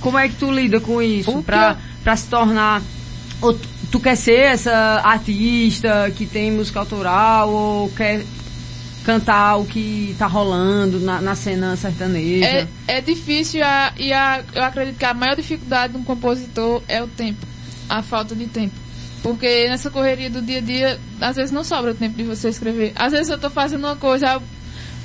Como 0.00 0.18
é 0.18 0.28
que 0.28 0.36
tu 0.36 0.50
lida 0.52 0.80
com 0.80 1.02
isso? 1.02 1.30
Eu- 1.70 1.76
pra 2.04 2.16
se 2.16 2.28
tornar. 2.28 2.82
Ou 3.40 3.54
tu, 3.54 3.68
tu 3.90 4.00
quer 4.00 4.16
ser 4.16 4.38
essa 4.38 5.00
artista 5.04 6.10
que 6.14 6.26
tem 6.26 6.52
música 6.52 6.78
autoral 6.78 7.50
ou 7.50 7.88
quer 7.90 8.24
cantar 9.04 9.56
o 9.56 9.66
que 9.66 10.14
tá 10.18 10.26
rolando 10.26 10.98
na, 11.00 11.20
na 11.20 11.34
cena 11.34 11.76
sertaneja? 11.76 12.46
É, 12.46 12.68
é 12.88 13.00
difícil 13.00 13.62
a- 13.64 13.92
e 13.96 14.12
a- 14.12 14.42
eu 14.54 14.62
acredito 14.64 14.96
que 14.98 15.04
a 15.04 15.14
maior 15.14 15.36
dificuldade 15.36 15.92
de 15.92 15.98
um 15.98 16.04
compositor 16.04 16.82
é 16.88 17.02
o 17.02 17.06
tempo, 17.06 17.46
a 17.88 18.02
falta 18.02 18.34
de 18.34 18.46
tempo. 18.46 18.74
Porque 19.22 19.68
nessa 19.68 19.90
correria 19.90 20.28
do 20.28 20.42
dia 20.42 20.58
a 20.58 20.60
dia, 20.60 21.00
às 21.20 21.36
vezes 21.36 21.50
não 21.52 21.64
sobra 21.64 21.94
tempo 21.94 22.16
de 22.16 22.24
você 22.24 22.48
escrever. 22.48 22.92
Às 22.94 23.12
vezes 23.12 23.30
eu 23.30 23.38
tô 23.38 23.48
fazendo 23.48 23.84
uma 23.84 23.96
coisa, 23.96 24.40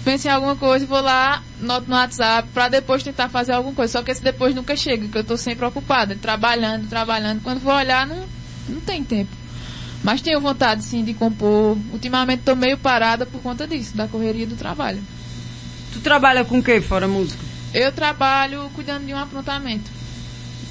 penso 0.03 0.27
em 0.27 0.32
alguma 0.32 0.56
coisa 0.58 0.86
vou 0.86 1.00
lá, 1.01 1.41
noto 1.60 1.88
no 1.89 1.96
WhatsApp, 1.96 2.50
pra 2.53 2.68
depois 2.68 3.01
tentar 3.01 3.29
fazer 3.29 3.53
alguma 3.53 3.74
coisa. 3.74 3.94
Só 3.94 4.01
que 4.03 4.12
esse 4.12 4.22
depois 4.22 4.53
nunca 4.53 4.75
chega, 4.75 5.08
que 5.08 5.18
eu 5.18 5.24
tô 5.24 5.38
sempre 5.38 5.65
ocupada, 5.65 6.18
trabalhando, 6.22 6.89
trabalhando. 6.89 7.41
Quando 7.41 7.60
vou 7.62 7.74
olhar, 7.74 8.06
não, 8.06 8.25
não 8.68 8.82
tem 8.82 9.03
tempo. 9.06 9.32
Mas 10.03 10.22
tenho 10.22 10.39
vontade, 10.39 10.84
sim, 10.84 11.03
de 11.03 11.13
compor. 11.13 11.77
Ultimamente 11.91 12.44
tô 12.44 12.56
meio 12.56 12.77
parada 12.77 13.25
por 13.25 13.41
conta 13.41 13.68
disso, 13.68 13.96
da 13.96 14.08
correria 14.08 14.48
do 14.48 14.56
trabalho. 14.56 15.01
Tu 15.94 16.00
trabalha 16.00 16.46
com 16.46 16.60
o 16.60 16.63
que 16.63 16.79
fora 16.82 17.08
música? 17.08 17.44
Eu 17.74 17.91
trabalho 17.91 18.70
cuidando 18.74 19.06
de 19.06 19.13
um 19.13 19.18
aprontamento. 19.18 19.91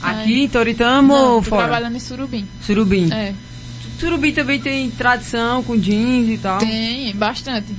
Aqui 0.02 0.44
em 0.44 0.49
Toritama 0.49 1.14
Não, 1.14 1.35
ou 1.35 1.42
fora? 1.42 1.64
trabalhando 1.64 1.97
em 1.97 2.00
Surubim. 2.00 2.49
Surubim. 2.62 3.12
É, 3.12 3.35
Surubim 3.99 4.32
também 4.32 4.61
tem 4.61 4.90
tradição 4.90 5.62
com 5.62 5.76
jeans 5.76 6.28
e 6.28 6.38
tal. 6.38 6.58
tem 6.58 7.14
bastante. 7.16 7.75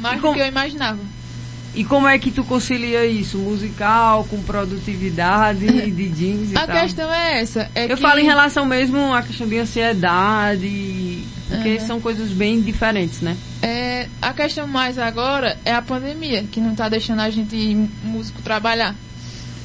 Mais 0.00 0.18
E 0.18 0.20
do 0.22 0.32
que 0.32 0.40
eu 0.40 0.46
imaginava. 0.46 0.98
E 1.74 1.84
como 1.84 2.06
é 2.06 2.18
que 2.18 2.30
tu 2.30 2.44
concilia 2.44 3.04
isso? 3.04 3.36
Musical, 3.38 4.24
com 4.24 4.40
produtividade 4.42 5.66
de 5.90 6.08
jeans 6.08 6.52
e 6.52 6.56
A 6.56 6.66
tal? 6.66 6.80
questão 6.80 7.12
é 7.12 7.40
essa. 7.40 7.68
É 7.74 7.84
Eu 7.84 7.96
que 7.96 8.02
falo 8.02 8.20
em 8.20 8.24
relação 8.24 8.64
mesmo 8.64 9.12
à 9.12 9.22
questão 9.22 9.46
de 9.48 9.58
ansiedade, 9.58 11.24
porque 11.48 11.70
Aham. 11.76 11.86
são 11.86 12.00
coisas 12.00 12.30
bem 12.30 12.60
diferentes, 12.60 13.20
né? 13.20 13.36
É, 13.62 14.08
a 14.22 14.32
questão 14.32 14.66
mais 14.68 14.98
agora 14.98 15.58
é 15.64 15.72
a 15.72 15.82
pandemia, 15.82 16.44
que 16.44 16.60
não 16.60 16.74
tá 16.74 16.88
deixando 16.88 17.20
a 17.20 17.30
gente, 17.30 17.56
músico, 18.04 18.40
trabalhar. 18.42 18.94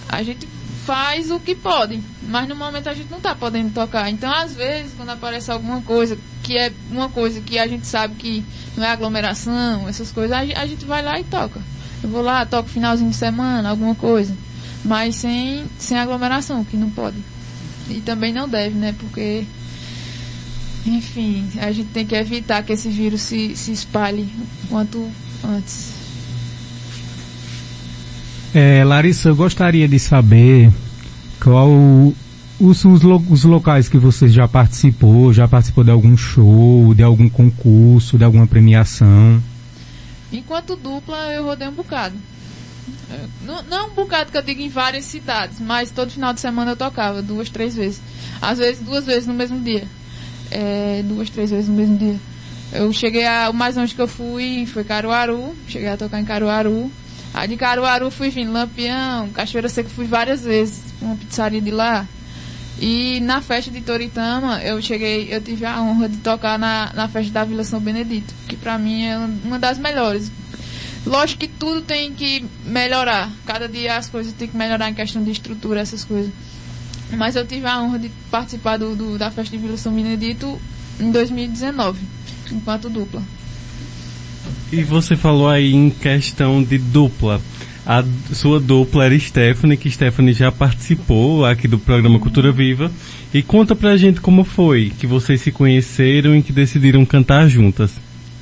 A 0.08 0.24
gente 0.24 0.48
faz 0.86 1.30
o 1.30 1.39
que 1.39 1.54
pode, 1.54 2.01
mas 2.24 2.48
no 2.48 2.56
momento 2.56 2.89
a 2.89 2.94
gente 2.96 3.12
não 3.12 3.20
tá 3.20 3.36
podendo 3.36 3.72
tocar. 3.72 4.10
Então, 4.10 4.32
às 4.32 4.56
vezes, 4.56 4.94
quando 4.98 5.10
aparece 5.10 5.51
alguma 5.51 5.82
coisa 5.84 6.18
que 6.42 6.58
é 6.58 6.72
uma 6.89 7.10
coisa 7.10 7.39
que 7.42 7.60
a 7.60 7.68
gente 7.68 7.86
sabe 7.86 8.16
que 8.16 8.44
não 8.75 8.84
é 8.84 8.89
aglomeração, 8.89 9.88
essas 9.88 10.12
coisas, 10.12 10.32
a, 10.36 10.39
a 10.39 10.66
gente 10.66 10.86
vai 10.86 11.04
lá 11.04 11.20
e 11.20 11.24
toca. 11.24 11.62
Eu 12.03 12.10
vou 12.10 12.22
lá, 12.22 12.46
toco 12.46 12.70
finalzinho 12.70 13.10
de 13.10 13.15
semana, 13.15 13.70
alguma 13.70 13.96
coisa. 13.96 14.34
Mas 14.86 15.15
sem, 15.15 15.63
sem 15.77 15.98
aglomeração, 15.98 16.63
que 16.63 16.77
não 16.77 16.89
pode. 16.89 17.18
E 17.89 18.00
também 18.01 18.32
não 18.34 18.48
deve, 18.48 18.75
né? 18.75 18.96
Porque 18.98 19.46
enfim, 20.86 21.46
a 21.60 21.72
gente 21.72 21.89
tem 21.89 22.06
que 22.06 22.15
evitar 22.15 22.63
que 22.63 22.72
esse 22.74 22.89
vírus 22.89 23.22
se, 23.22 23.56
se 23.56 23.72
espalhe 23.72 24.27
quanto 24.70 25.08
antes. 25.44 25.91
É, 28.53 28.84
Larissa, 28.84 29.29
eu 29.29 29.36
gostaria 29.36 29.88
de 29.88 30.00
saber 30.00 30.72
qual 31.41 31.70
os, 32.60 32.84
os, 32.86 33.01
lo- 33.01 33.24
os 33.29 33.44
locais 33.44 33.88
que 33.88 33.98
você 33.98 34.27
já 34.27 34.48
participou, 34.48 35.32
já 35.32 35.48
participou 35.48 35.84
de 35.84 35.91
algum 35.91 36.18
show, 36.18 36.94
de 36.96 37.03
algum 37.03 37.29
concurso, 37.29 38.18
de 38.18 38.24
alguma 38.24 38.48
premiação. 38.48 39.41
Enquanto 40.31 40.75
dupla, 40.75 41.17
eu 41.33 41.45
rodei 41.45 41.67
um 41.67 41.74
bocado. 41.74 42.15
É, 43.12 43.25
Não, 43.41 43.63
não 43.63 43.89
um 43.89 43.93
bocado 43.95 44.31
que 44.31 44.38
eu 44.38 44.41
digo 44.41 44.62
em 44.62 44.69
várias 44.69 45.05
cidades, 45.05 45.59
mas 45.59 45.91
todo 45.91 46.12
final 46.12 46.33
de 46.33 46.39
semana 46.39 46.71
eu 46.71 46.75
tocava, 46.75 47.21
duas, 47.21 47.50
três 47.50 47.75
vezes. 47.75 48.01
Às 48.41 48.59
vezes, 48.59 48.83
duas 48.83 49.05
vezes 49.05 49.27
no 49.27 49.33
mesmo 49.33 49.59
dia. 49.59 49.88
É, 50.51 51.01
duas, 51.03 51.29
três 51.29 51.50
vezes 51.50 51.67
no 51.67 51.75
mesmo 51.75 51.98
dia. 51.98 52.19
Eu 52.71 52.91
cheguei 52.93 53.25
a, 53.25 53.50
o 53.50 53.53
mais 53.53 53.75
longe 53.75 53.95
que 53.95 54.01
eu 54.01 54.07
fui 54.07 54.65
foi 54.67 54.83
Caruaru, 54.83 55.55
cheguei 55.67 55.89
a 55.89 55.98
tocar 55.98 56.19
em 56.19 56.25
Caruaru. 56.25 56.91
Aí 57.33 57.48
de 57.48 57.57
Caruaru 57.57 58.12
fui 58.12 58.29
vindo 58.29 58.51
Lampião, 58.51 59.29
Cachoeira 59.29 59.69
Seca 59.69 59.89
fui 59.89 60.05
várias 60.05 60.43
vezes, 60.43 60.81
uma 61.01 61.15
pizzaria 61.15 61.62
de 61.62 61.71
lá. 61.71 62.07
E 62.81 63.19
na 63.19 63.41
festa 63.41 63.69
de 63.69 63.81
Toritama, 63.81 64.62
eu 64.63 64.81
cheguei, 64.81 65.27
eu 65.29 65.41
tive 65.41 65.65
a 65.65 65.81
honra 65.81 66.07
de 66.07 66.17
tocar 66.17 66.57
na, 66.57 66.91
na 66.93 67.07
festa 67.09 67.31
da 67.33 67.43
Vila 67.43 67.63
São 67.63 67.79
Benedito, 67.79 68.33
que 68.48 68.55
pra 68.55 68.77
mim 68.77 69.03
é 69.03 69.17
uma 69.43 69.59
das 69.59 69.77
melhores. 69.77 70.31
Lógico 71.05 71.41
que 71.41 71.48
tudo 71.48 71.81
tem 71.81 72.13
que 72.13 72.45
melhorar. 72.65 73.29
Cada 73.45 73.67
dia 73.67 73.98
as 73.98 74.07
coisas 74.09 74.31
têm 74.33 74.48
que 74.48 74.55
melhorar 74.55 74.89
em 74.89 74.93
questão 74.93 75.24
de 75.24 75.31
estrutura, 75.31 75.81
essas 75.81 76.03
coisas. 76.05 76.31
Mas 77.17 77.36
eu 77.36 77.45
tive 77.45 77.65
a 77.65 77.81
honra 77.81 78.00
de 78.00 78.09
participar 78.31 78.77
do, 78.77 78.95
do- 78.95 79.17
da 79.17 79.29
festa 79.31 79.57
de 79.57 79.62
Vila 79.63 79.75
São 79.77 79.91
Benedito 79.93 80.59
em 81.00 81.12
2019, 81.12 82.00
enquanto 82.51 82.89
dupla. 82.89 83.21
E 84.71 84.83
você 84.83 85.15
falou 85.17 85.50
aí 85.50 85.74
em 85.74 85.89
questão 85.89 86.62
de 86.63 86.77
dupla. 86.77 87.41
A 87.89 88.03
sua 88.36 88.60
dupla 88.60 89.05
era 89.05 89.17
Stephanie, 89.17 89.75
que 89.75 89.89
Stephanie 89.89 90.31
já 90.31 90.51
participou 90.51 91.43
aqui 91.43 91.67
do 91.67 91.79
programa 91.79 92.19
Cultura 92.19 92.51
Viva. 92.51 92.91
E 93.34 93.41
conta 93.41 93.75
pra 93.75 93.98
gente 93.98 94.22
como 94.22 94.43
foi 94.43 94.93
que 95.00 95.08
vocês 95.08 95.41
se 95.41 95.51
conheceram 95.51 96.36
e 96.36 96.43
que 96.43 96.53
decidiram 96.53 97.03
cantar 97.03 97.48
juntas. 97.48 97.93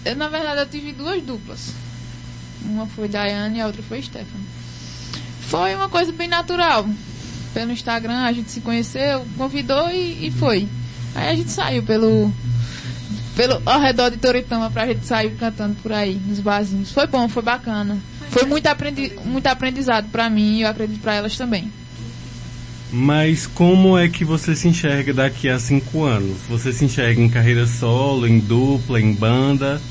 Eu, 0.04 0.18
na 0.18 0.28
verdade, 0.28 0.60
eu 0.60 0.66
tive 0.66 0.92
duas 0.92 1.24
duplas. 1.24 1.74
Uma 2.66 2.88
foi 2.88 3.08
Daiane 3.08 3.60
e 3.60 3.62
a 3.62 3.68
outra 3.68 3.82
foi 3.84 4.02
Stephanie. 4.02 4.46
Foi 5.48 5.74
uma 5.76 5.88
coisa 5.88 6.12
bem 6.12 6.28
natural. 6.28 6.86
Pelo 7.54 7.72
Instagram 7.72 8.24
a 8.24 8.34
gente 8.34 8.52
se 8.52 8.60
conheceu, 8.60 9.26
convidou 9.38 9.90
e, 9.90 10.28
e 10.28 10.32
foi. 10.32 10.68
Aí 11.16 11.30
a 11.30 11.36
gente 11.36 11.52
saiu 11.52 11.84
pelo, 11.84 12.30
pelo 13.34 13.62
ao 13.66 13.80
redor 13.80 14.10
de 14.10 14.18
Toritama 14.18 14.70
pra 14.70 14.88
gente 14.88 15.06
sair 15.06 15.32
cantando 15.38 15.78
por 15.82 15.94
aí, 15.94 16.20
nos 16.28 16.42
barzinhos. 16.42 16.92
Foi 16.92 17.08
bom, 17.08 17.30
foi 17.30 17.44
bacana. 17.44 17.98
Foi 18.30 18.46
muito, 18.46 18.68
aprendi, 18.68 19.14
muito 19.26 19.48
aprendizado 19.48 20.10
pra 20.10 20.30
mim 20.30 20.58
e 20.58 20.62
eu 20.62 20.70
acredito 20.70 21.02
pra 21.02 21.16
elas 21.16 21.36
também. 21.36 21.72
Mas 22.92 23.46
como 23.46 23.98
é 23.98 24.08
que 24.08 24.24
você 24.24 24.56
se 24.56 24.68
enxerga 24.68 25.14
daqui 25.14 25.50
a 25.50 25.60
cinco 25.60 26.06
anos? 26.06 26.38
Você 26.50 26.72
se 26.72 26.86
enxerga 26.86 27.22
em 27.22 27.30
carreira 27.30 27.66
solo, 27.68 28.28
em 28.28 28.40
dupla, 28.40 29.00
em 29.02 29.14
banda? 29.14 29.82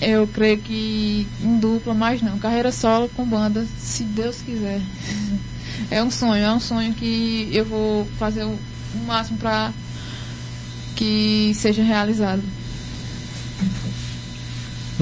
Eu 0.00 0.26
creio 0.26 0.58
que 0.58 1.26
em 1.42 1.58
dupla, 1.58 1.94
mas 1.94 2.22
não. 2.22 2.38
Carreira 2.38 2.70
solo 2.70 3.08
com 3.08 3.24
banda, 3.24 3.66
se 3.78 4.04
Deus 4.04 4.40
quiser. 4.42 4.80
É 5.90 6.02
um 6.02 6.10
sonho, 6.10 6.44
é 6.44 6.52
um 6.52 6.60
sonho 6.60 6.92
que 6.94 7.48
eu 7.52 7.64
vou 7.64 8.06
fazer 8.18 8.44
o, 8.44 8.58
máximo 9.06 9.38
pra 9.38 9.72
que 10.94 11.52
seja 11.54 11.82
realizado. 11.82 12.42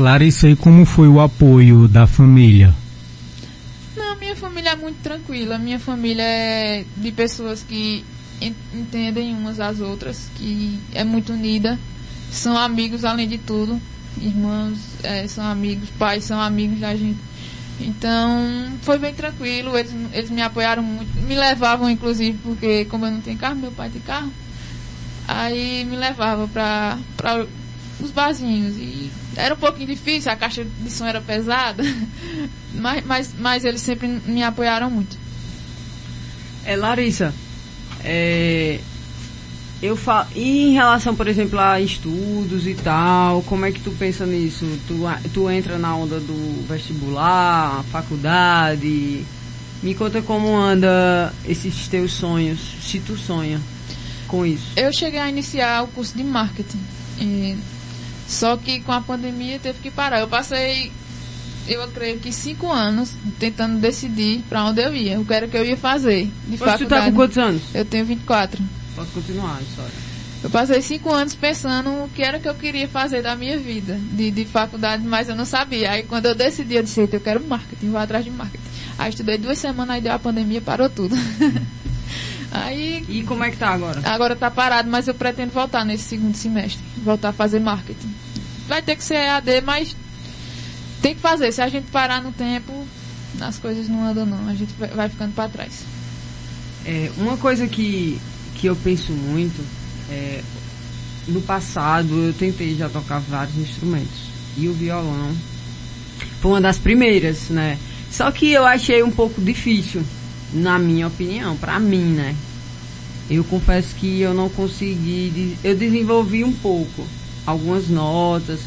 Larissa, 0.00 0.48
e 0.48 0.56
como 0.56 0.84
foi 0.84 1.06
o 1.08 1.20
apoio 1.20 1.86
da 1.86 2.06
família? 2.06 2.74
Não, 3.96 4.16
minha 4.18 4.34
família 4.34 4.70
é 4.70 4.76
muito 4.76 4.98
tranquila. 5.02 5.58
Minha 5.58 5.78
família 5.78 6.22
é 6.22 6.84
de 6.96 7.12
pessoas 7.12 7.62
que 7.62 8.04
en- 8.40 8.54
entendem 8.74 9.34
umas 9.34 9.60
às 9.60 9.80
outras, 9.80 10.28
que 10.36 10.78
é 10.94 11.04
muito 11.04 11.32
unida. 11.32 11.78
São 12.32 12.56
amigos 12.56 13.04
além 13.04 13.28
de 13.28 13.38
tudo. 13.38 13.80
Irmãos 14.20 14.78
é, 15.02 15.26
são 15.28 15.44
amigos, 15.44 15.88
pais 15.98 16.24
são 16.24 16.40
amigos 16.40 16.80
da 16.80 16.94
gente. 16.96 17.18
Então, 17.80 18.72
foi 18.82 18.98
bem 18.98 19.14
tranquilo. 19.14 19.76
Eles, 19.76 19.92
eles 20.12 20.30
me 20.30 20.42
apoiaram 20.42 20.82
muito. 20.82 21.10
Me 21.22 21.34
levavam, 21.34 21.88
inclusive, 21.90 22.38
porque 22.42 22.84
como 22.86 23.06
eu 23.06 23.10
não 23.12 23.20
tenho 23.20 23.38
carro, 23.38 23.56
meu 23.56 23.72
pai 23.72 23.88
tem 23.90 24.00
carro. 24.02 24.30
Aí 25.28 25.84
me 25.84 25.96
levava 25.96 26.48
pra 26.48 26.98
os 28.02 28.10
barzinhos. 28.10 28.76
E 28.76 29.10
era 29.36 29.54
um 29.54 29.58
pouquinho 29.58 29.88
difícil, 29.88 30.30
a 30.30 30.36
caixa 30.36 30.64
de 30.64 30.90
som 30.90 31.06
era 31.06 31.20
pesada. 31.20 31.82
Mas, 32.72 33.04
mas, 33.04 33.30
mas 33.36 33.64
eles 33.64 33.80
sempre 33.80 34.06
me 34.06 34.44
apoiaram 34.44 34.88
muito. 34.88 35.18
É, 36.64 36.76
Larissa, 36.76 37.34
é, 38.04 38.78
eu 39.82 39.96
falo, 39.96 40.28
e 40.36 40.68
em 40.68 40.72
relação, 40.74 41.14
por 41.14 41.26
exemplo, 41.26 41.58
a 41.58 41.80
estudos 41.80 42.66
e 42.66 42.74
tal, 42.74 43.42
como 43.42 43.64
é 43.64 43.72
que 43.72 43.80
tu 43.80 43.90
pensa 43.92 44.26
nisso? 44.26 44.66
Tu, 44.86 44.94
tu 45.32 45.50
entra 45.50 45.78
na 45.78 45.96
onda 45.96 46.20
do 46.20 46.66
vestibular, 46.68 47.82
faculdade? 47.90 49.24
Me 49.82 49.94
conta 49.94 50.20
como 50.20 50.54
anda 50.54 51.32
esses 51.46 51.88
teus 51.88 52.12
sonhos, 52.12 52.60
se 52.82 53.00
tu 53.00 53.16
sonha 53.16 53.60
com 54.28 54.44
isso. 54.44 54.66
Eu 54.76 54.92
cheguei 54.92 55.18
a 55.18 55.28
iniciar 55.28 55.82
o 55.82 55.88
curso 55.88 56.14
de 56.16 56.22
marketing. 56.22 56.80
Só 58.30 58.56
que 58.56 58.80
com 58.80 58.92
a 58.92 59.00
pandemia 59.00 59.58
teve 59.58 59.80
que 59.80 59.90
parar. 59.90 60.20
Eu 60.20 60.28
passei, 60.28 60.92
eu 61.66 61.86
creio 61.88 62.18
que 62.20 62.32
cinco 62.32 62.70
anos 62.70 63.12
tentando 63.38 63.78
decidir 63.80 64.42
para 64.48 64.64
onde 64.64 64.80
eu 64.80 64.94
ia, 64.94 65.18
o 65.20 65.24
que 65.24 65.34
era 65.34 65.48
que 65.48 65.56
eu 65.56 65.64
ia 65.64 65.76
fazer 65.76 66.30
de 66.46 66.54
Hoje 66.54 66.58
tu 66.58 66.64
tá 66.64 66.72
faculdade. 66.72 67.10
com 67.10 67.16
quantos 67.16 67.38
anos? 67.38 67.62
Eu 67.74 67.84
tenho 67.84 68.04
24. 68.04 68.62
Posso 68.94 69.10
continuar 69.10 69.56
a 69.58 69.62
história. 69.62 70.10
Eu 70.42 70.48
passei 70.48 70.80
cinco 70.80 71.12
anos 71.12 71.34
pensando 71.34 71.90
o 71.90 72.08
que 72.14 72.22
era 72.22 72.38
que 72.40 72.48
eu 72.48 72.54
queria 72.54 72.88
fazer 72.88 73.20
da 73.22 73.36
minha 73.36 73.58
vida, 73.58 73.98
de, 74.12 74.30
de 74.30 74.44
faculdade, 74.46 75.02
mas 75.04 75.28
eu 75.28 75.36
não 75.36 75.44
sabia. 75.44 75.90
Aí 75.90 76.02
quando 76.04 76.26
eu 76.26 76.34
decidi, 76.34 76.76
eu 76.76 76.82
disse, 76.82 77.00
"Eita, 77.00 77.16
eu 77.16 77.20
quero 77.20 77.44
marketing, 77.46 77.90
vou 77.90 78.00
atrás 78.00 78.24
de 78.24 78.30
marketing. 78.30 78.64
Aí 78.98 79.10
estudei 79.10 79.36
duas 79.36 79.58
semanas, 79.58 79.96
aí 79.96 80.00
deu 80.00 80.12
a 80.12 80.18
pandemia, 80.18 80.60
parou 80.62 80.88
tudo. 80.88 81.14
aí 82.50 83.04
E 83.08 83.22
como 83.22 83.44
é 83.44 83.50
que 83.50 83.56
tá 83.56 83.68
agora? 83.68 84.00
agora 84.04 84.34
tá 84.36 84.50
parado, 84.50 84.88
mas 84.90 85.06
eu 85.08 85.14
pretendo 85.14 85.52
voltar 85.52 85.84
nesse 85.84 86.04
segundo 86.04 86.34
semestre, 86.34 86.82
voltar 87.04 87.28
a 87.28 87.32
fazer 87.32 87.60
marketing. 87.60 88.08
Vai 88.70 88.82
ter 88.82 88.94
que 88.94 89.02
ser 89.02 89.16
EAD, 89.16 89.62
mas 89.62 89.96
tem 91.02 91.12
que 91.12 91.20
fazer. 91.20 91.50
Se 91.50 91.60
a 91.60 91.66
gente 91.66 91.90
parar 91.90 92.22
no 92.22 92.30
tempo, 92.30 92.86
as 93.40 93.58
coisas 93.58 93.88
não 93.88 94.04
andam 94.04 94.24
não, 94.24 94.46
a 94.46 94.54
gente 94.54 94.72
vai- 94.94 95.08
ficando 95.08 95.34
para 95.34 95.48
trás. 95.48 95.72
É, 96.86 97.10
uma 97.16 97.36
coisa 97.36 97.66
que, 97.66 98.20
que 98.54 98.68
eu 98.68 98.76
penso 98.76 99.10
muito 99.10 99.60
é 100.08 100.40
no 101.26 101.42
passado 101.42 102.14
eu 102.26 102.32
tentei 102.32 102.76
já 102.76 102.88
tocar 102.88 103.18
vários 103.18 103.56
instrumentos 103.56 104.30
e 104.56 104.68
o 104.68 104.72
violão 104.72 105.34
foi 106.40 106.52
uma 106.52 106.60
das 106.60 106.78
primeiras, 106.78 107.48
né? 107.48 107.76
Só 108.08 108.30
que 108.30 108.52
eu 108.52 108.64
achei 108.64 109.02
um 109.02 109.10
pouco 109.10 109.40
difícil, 109.40 110.04
na 110.52 110.78
minha 110.78 111.08
opinião, 111.08 111.56
pra 111.56 111.80
mim, 111.80 112.04
né? 112.04 112.36
Eu 113.28 113.42
confesso 113.42 113.96
que 113.96 114.20
eu 114.20 114.32
não 114.32 114.48
consegui, 114.48 115.58
eu 115.64 115.76
desenvolvi 115.76 116.44
um 116.44 116.52
pouco, 116.52 117.04
algumas 117.50 117.88
notas, 117.88 118.60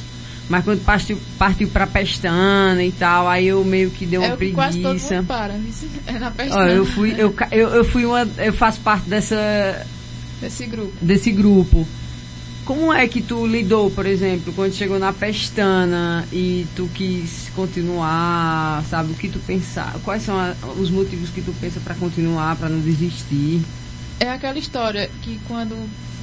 mas 0.50 0.64
quando 0.64 0.84
partiu, 0.84 1.18
partiu 1.38 1.68
pra 1.70 1.88
pestana 1.88 2.84
e 2.84 2.92
tal, 2.92 3.28
aí 3.28 3.48
eu 3.48 3.64
meio 3.64 3.90
que 3.90 4.06
deu 4.06 4.22
uma 4.22 4.34
é 4.34 4.38
que 4.38 4.52
quase 4.52 4.80
todo 4.80 4.92
preguiça. 4.92 5.16
mundo 5.16 5.28
para, 5.28 5.54
viu? 5.54 5.90
é 6.08 6.20
na 6.20 6.28
Ó, 6.28 6.32
pestana 6.32 6.72
eu 6.72 6.86
fui, 6.86 7.16
eu, 7.18 7.36
eu, 7.52 7.70
eu 7.70 7.86
fui 7.86 8.06
uma, 8.06 8.28
eu 8.38 8.54
faço 8.54 8.80
parte 8.82 9.10
dessa, 9.10 9.86
desse 10.42 10.66
grupo. 10.66 10.94
desse 11.02 11.32
grupo. 11.32 11.88
Como 12.66 12.94
é 12.94 13.06
que 13.10 13.22
tu 13.22 13.46
lidou, 13.46 13.92
por 13.92 14.06
exemplo, 14.06 14.54
quando 14.54 14.74
chegou 14.74 14.98
na 14.98 15.12
pestana 15.12 16.26
e 16.32 16.66
tu 16.76 16.90
quis 16.94 17.50
continuar, 17.54 18.84
sabe? 18.90 19.12
O 19.12 19.16
que 19.16 19.28
tu 19.28 19.40
pensar? 19.40 19.94
Quais 20.04 20.24
são 20.24 20.38
a, 20.38 20.54
os 20.78 20.90
motivos 20.90 21.30
que 21.30 21.42
tu 21.42 21.54
pensa 21.60 21.82
para 21.82 21.94
continuar, 21.96 22.56
para 22.56 22.70
não 22.70 22.80
desistir? 22.80 23.62
É 24.18 24.30
aquela 24.30 24.58
história 24.58 25.10
que 25.22 25.40
quando 25.46 25.76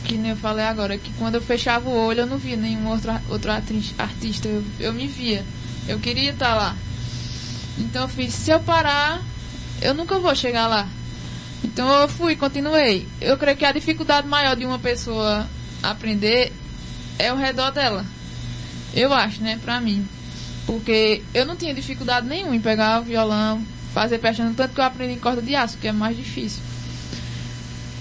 que 0.04 0.16
nem 0.16 0.30
eu 0.30 0.36
falei 0.36 0.64
agora, 0.64 0.98
que 0.98 1.12
quando 1.14 1.36
eu 1.36 1.40
fechava 1.40 1.88
o 1.88 2.06
olho 2.06 2.20
eu 2.20 2.26
não 2.26 2.38
via 2.38 2.56
nenhum 2.56 2.88
outro, 2.88 3.12
outro 3.28 3.50
atriz, 3.52 3.94
artista, 3.98 4.48
eu, 4.48 4.64
eu 4.78 4.92
me 4.92 5.06
via. 5.06 5.44
Eu 5.88 5.98
queria 5.98 6.30
estar 6.30 6.54
lá. 6.54 6.76
Então 7.78 8.02
eu 8.02 8.08
fiz, 8.08 8.34
se 8.34 8.50
eu 8.50 8.60
parar, 8.60 9.22
eu 9.80 9.94
nunca 9.94 10.18
vou 10.18 10.34
chegar 10.34 10.66
lá. 10.66 10.88
Então 11.64 11.88
eu 12.00 12.08
fui, 12.08 12.36
continuei. 12.36 13.06
Eu 13.20 13.36
creio 13.36 13.56
que 13.56 13.64
a 13.64 13.72
dificuldade 13.72 14.26
maior 14.26 14.56
de 14.56 14.64
uma 14.64 14.78
pessoa 14.78 15.46
aprender 15.82 16.52
é 17.18 17.28
ao 17.28 17.36
redor 17.36 17.70
dela. 17.70 18.04
Eu 18.94 19.12
acho, 19.12 19.42
né, 19.42 19.58
pra 19.62 19.80
mim. 19.80 20.06
Porque 20.66 21.22
eu 21.34 21.44
não 21.44 21.56
tinha 21.56 21.74
dificuldade 21.74 22.26
nenhuma 22.26 22.56
em 22.56 22.60
pegar 22.60 23.00
o 23.00 23.04
violão, 23.04 23.64
fazer 23.92 24.18
pestana, 24.18 24.54
tanto 24.56 24.74
que 24.74 24.80
eu 24.80 24.84
aprendi 24.84 25.14
em 25.14 25.18
corda 25.18 25.42
de 25.42 25.54
aço, 25.54 25.78
que 25.78 25.88
é 25.88 25.92
mais 25.92 26.16
difícil. 26.16 26.62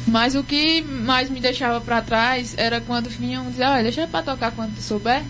Mas 0.08 0.36
o 0.36 0.44
que 0.44 0.82
mais 0.82 1.30
me 1.30 1.40
deixava 1.40 1.80
para 1.82 2.02
trás 2.02 2.54
era 2.58 2.82
quando 2.82 3.10
vinham 3.10 3.50
dizer, 3.50 3.66
olha, 3.66 3.84
deixa 3.84 4.08
pra 4.08 4.24
tocar 4.24 4.52
quando 4.52 4.76
tu 4.76 4.82
souber. 4.82 5.24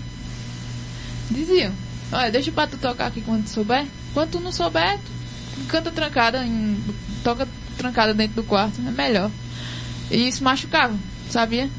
Diziam, 1.29 1.73
olha, 2.11 2.31
deixa 2.31 2.51
pra 2.51 2.67
tu 2.67 2.77
tocar 2.77 3.07
aqui 3.07 3.21
quando 3.21 3.43
tu 3.43 3.49
souber. 3.49 3.85
Quando 4.13 4.31
tu 4.31 4.39
não 4.39 4.51
souber, 4.51 4.97
tu 4.97 5.65
canta 5.67 5.91
trancada, 5.91 6.45
em, 6.45 6.81
toca 7.23 7.47
trancada 7.77 8.13
dentro 8.13 8.35
do 8.35 8.43
quarto, 8.43 8.79
é 8.79 8.91
melhor. 8.91 9.29
E 10.09 10.27
isso 10.27 10.43
machucava, 10.43 10.95
sabia? 11.29 11.69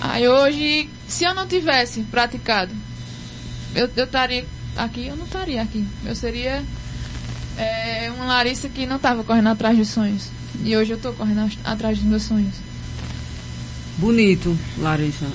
Aí 0.00 0.28
hoje, 0.28 0.88
se 1.06 1.24
eu 1.24 1.34
não 1.34 1.46
tivesse 1.46 2.02
praticado, 2.02 2.72
eu 3.74 3.86
estaria 3.86 4.46
aqui, 4.76 5.06
eu 5.06 5.16
não 5.16 5.24
estaria 5.26 5.60
aqui. 5.60 5.86
Eu 6.04 6.14
seria 6.14 6.64
é, 7.56 8.10
uma 8.16 8.26
Larissa 8.26 8.68
que 8.68 8.86
não 8.86 8.96
estava 8.96 9.24
correndo 9.24 9.48
atrás 9.48 9.76
dos 9.76 9.88
sonhos. 9.88 10.30
E 10.64 10.76
hoje 10.76 10.92
eu 10.92 10.96
estou 10.96 11.12
correndo 11.12 11.50
atrás 11.64 11.98
dos 11.98 12.06
meus 12.06 12.22
sonhos. 12.22 12.54
Bonito, 13.98 14.56
Larissa. 14.78 15.26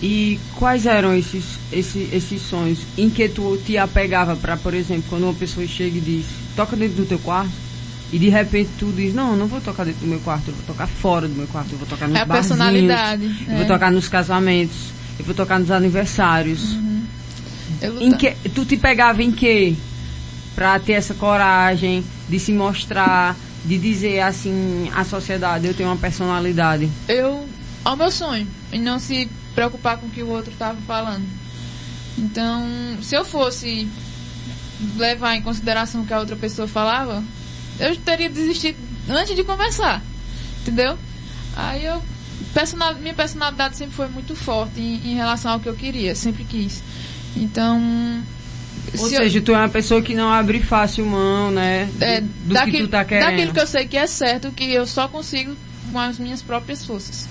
E 0.00 0.38
quais 0.54 0.86
eram 0.86 1.14
esses, 1.14 1.44
esses, 1.72 2.12
esses 2.12 2.42
sonhos 2.42 2.78
em 2.96 3.10
que 3.10 3.28
tu 3.28 3.56
te 3.56 3.76
apegava 3.76 4.36
para, 4.36 4.56
por 4.56 4.72
exemplo, 4.72 5.04
quando 5.08 5.24
uma 5.24 5.34
pessoa 5.34 5.66
chega 5.66 5.98
e 5.98 6.00
diz, 6.00 6.26
toca 6.54 6.76
dentro 6.76 6.96
do 6.96 7.06
teu 7.06 7.18
quarto, 7.18 7.50
e 8.12 8.18
de 8.18 8.28
repente 8.28 8.70
tu 8.78 8.92
diz, 8.94 9.12
não, 9.12 9.36
não 9.36 9.46
vou 9.46 9.60
tocar 9.60 9.84
dentro 9.84 10.00
do 10.00 10.06
meu 10.06 10.20
quarto, 10.20 10.48
eu 10.48 10.54
vou 10.54 10.64
tocar 10.64 10.86
fora 10.86 11.26
do 11.26 11.34
meu 11.34 11.46
quarto, 11.48 11.72
eu 11.72 11.78
vou 11.78 11.86
tocar 11.86 12.06
nos 12.06 12.16
é 12.16 12.20
a 12.22 12.26
personalidade. 12.26 13.24
eu 13.46 13.54
é. 13.54 13.56
vou 13.58 13.66
tocar 13.66 13.90
nos 13.90 14.08
casamentos, 14.08 14.76
eu 15.18 15.24
vou 15.24 15.34
tocar 15.34 15.58
nos 15.58 15.70
aniversários. 15.70 16.74
Uhum. 16.74 17.02
Eu 17.82 18.00
Em 18.00 18.12
que, 18.12 18.30
tu 18.54 18.64
te 18.64 18.76
pegava 18.76 19.22
em 19.22 19.30
que? 19.30 19.76
Pra 20.54 20.78
ter 20.78 20.92
essa 20.92 21.14
coragem 21.14 22.02
de 22.28 22.38
se 22.38 22.52
mostrar, 22.52 23.36
de 23.64 23.78
dizer 23.78 24.20
assim 24.20 24.90
à 24.94 25.04
sociedade, 25.04 25.66
eu 25.66 25.74
tenho 25.74 25.88
uma 25.88 25.96
personalidade. 25.96 26.90
eu 27.08 27.48
ao 27.84 27.96
meu 27.96 28.10
sonho 28.10 28.46
e 28.72 28.78
não 28.78 28.98
se 28.98 29.30
preocupar 29.54 29.96
com 29.96 30.06
o 30.06 30.10
que 30.10 30.22
o 30.22 30.28
outro 30.28 30.52
estava 30.52 30.78
falando. 30.82 31.26
Então, 32.16 32.66
se 33.00 33.14
eu 33.14 33.24
fosse 33.24 33.88
levar 34.96 35.34
em 35.34 35.42
consideração 35.42 36.02
o 36.02 36.06
que 36.06 36.12
a 36.12 36.18
outra 36.18 36.36
pessoa 36.36 36.68
falava, 36.68 37.22
eu 37.78 37.96
teria 37.96 38.28
desistido 38.28 38.76
antes 39.08 39.34
de 39.34 39.44
conversar, 39.44 40.02
entendeu? 40.60 40.98
Aí 41.56 41.84
eu 41.84 42.02
personal, 42.52 42.94
minha 42.94 43.14
personalidade 43.14 43.76
sempre 43.76 43.94
foi 43.94 44.08
muito 44.08 44.34
forte 44.34 44.80
em, 44.80 45.12
em 45.12 45.14
relação 45.14 45.52
ao 45.52 45.60
que 45.60 45.68
eu 45.68 45.74
queria, 45.74 46.14
sempre 46.14 46.44
quis. 46.44 46.82
Então, 47.36 47.80
Ou 48.96 49.08
se 49.08 49.14
eu- 49.14 49.22
seja, 49.22 49.40
tu 49.40 49.52
é 49.52 49.58
uma 49.58 49.68
pessoa 49.68 50.00
que 50.00 50.14
não 50.14 50.28
abre 50.32 50.60
fácil 50.60 51.04
mão, 51.06 51.50
né? 51.50 51.88
Do, 51.92 52.02
é, 52.04 52.20
do 52.20 52.54
daquilo, 52.54 52.76
que 52.76 52.82
tu 52.84 52.88
tá 52.88 53.04
querendo. 53.04 53.30
daquilo 53.30 53.52
que 53.52 53.60
eu 53.60 53.66
sei 53.66 53.86
que 53.86 53.96
é 53.96 54.06
certo, 54.06 54.50
que 54.52 54.72
eu 54.72 54.86
só 54.86 55.08
consigo 55.08 55.54
com 55.92 55.98
as 55.98 56.18
minhas 56.18 56.42
próprias 56.42 56.84
forças. 56.84 57.26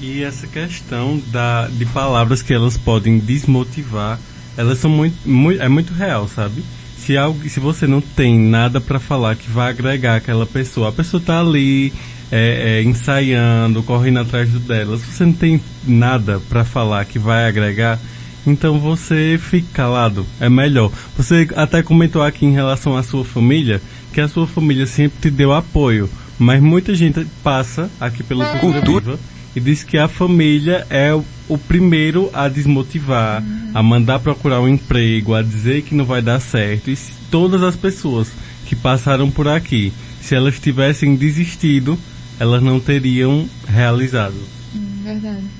E 0.00 0.22
essa 0.22 0.46
questão 0.46 1.20
da, 1.28 1.68
de 1.68 1.84
palavras 1.86 2.40
que 2.42 2.54
elas 2.54 2.76
podem 2.78 3.18
desmotivar, 3.18 4.18
elas 4.56 4.78
são 4.78 4.90
muito, 4.90 5.16
muito 5.28 5.62
é 5.62 5.68
muito 5.68 5.92
real, 5.92 6.26
sabe? 6.26 6.64
Se 6.98 7.16
algo, 7.16 7.48
se 7.48 7.60
você 7.60 7.86
não 7.86 8.00
tem 8.00 8.38
nada 8.38 8.80
para 8.80 8.98
falar 8.98 9.36
que 9.36 9.50
vai 9.50 9.70
agregar 9.70 10.16
aquela 10.16 10.46
pessoa, 10.46 10.88
a 10.88 10.92
pessoa 10.92 11.22
tá 11.24 11.40
ali 11.40 11.92
é, 12.32 12.78
é, 12.78 12.82
ensaiando, 12.82 13.82
correndo 13.82 14.20
atrás 14.20 14.48
do 14.50 14.58
dela. 14.60 14.96
Se 14.96 15.04
você 15.04 15.24
não 15.24 15.32
tem 15.32 15.60
nada 15.86 16.40
para 16.48 16.64
falar 16.64 17.04
que 17.04 17.18
vai 17.18 17.46
agregar, 17.46 17.98
então 18.46 18.78
você 18.78 19.38
fica 19.40 19.68
calado. 19.72 20.26
É 20.40 20.48
melhor. 20.48 20.90
Você 21.16 21.48
até 21.56 21.82
comentou 21.82 22.22
aqui 22.22 22.46
em 22.46 22.52
relação 22.52 22.96
à 22.96 23.02
sua 23.02 23.24
família 23.24 23.80
que 24.12 24.20
a 24.20 24.28
sua 24.28 24.46
família 24.46 24.86
sempre 24.86 25.20
te 25.20 25.30
deu 25.30 25.52
apoio, 25.52 26.10
mas 26.38 26.60
muita 26.60 26.94
gente 26.94 27.24
passa 27.42 27.90
aqui 28.00 28.22
pelo 28.22 28.44
Cultura 28.58 28.80
Viva 28.80 29.18
e 29.54 29.60
diz 29.60 29.82
que 29.82 29.98
a 29.98 30.08
família 30.08 30.86
é 30.90 31.12
o, 31.14 31.58
primeiro 31.58 32.30
a 32.32 32.48
desmotivar, 32.48 33.42
a 33.74 33.82
mandar 33.82 34.20
procurar 34.20 34.60
um 34.60 34.68
emprego, 34.68 35.34
a 35.34 35.42
dizer 35.42 35.82
que 35.82 35.94
não 35.94 36.04
vai 36.04 36.22
dar 36.22 36.40
certo. 36.40 36.90
E 36.90 36.96
se 36.96 37.12
todas 37.30 37.62
as 37.62 37.76
pessoas 37.76 38.30
que 38.66 38.76
passaram 38.76 39.30
por 39.30 39.48
aqui, 39.48 39.92
se 40.20 40.34
elas 40.34 40.60
tivessem 40.60 41.16
desistido, 41.16 41.98
elas 42.38 42.62
não 42.62 42.78
teriam 42.78 43.48
realizado. 43.66 44.36
Hum, 44.74 45.02
verdade. 45.02 45.59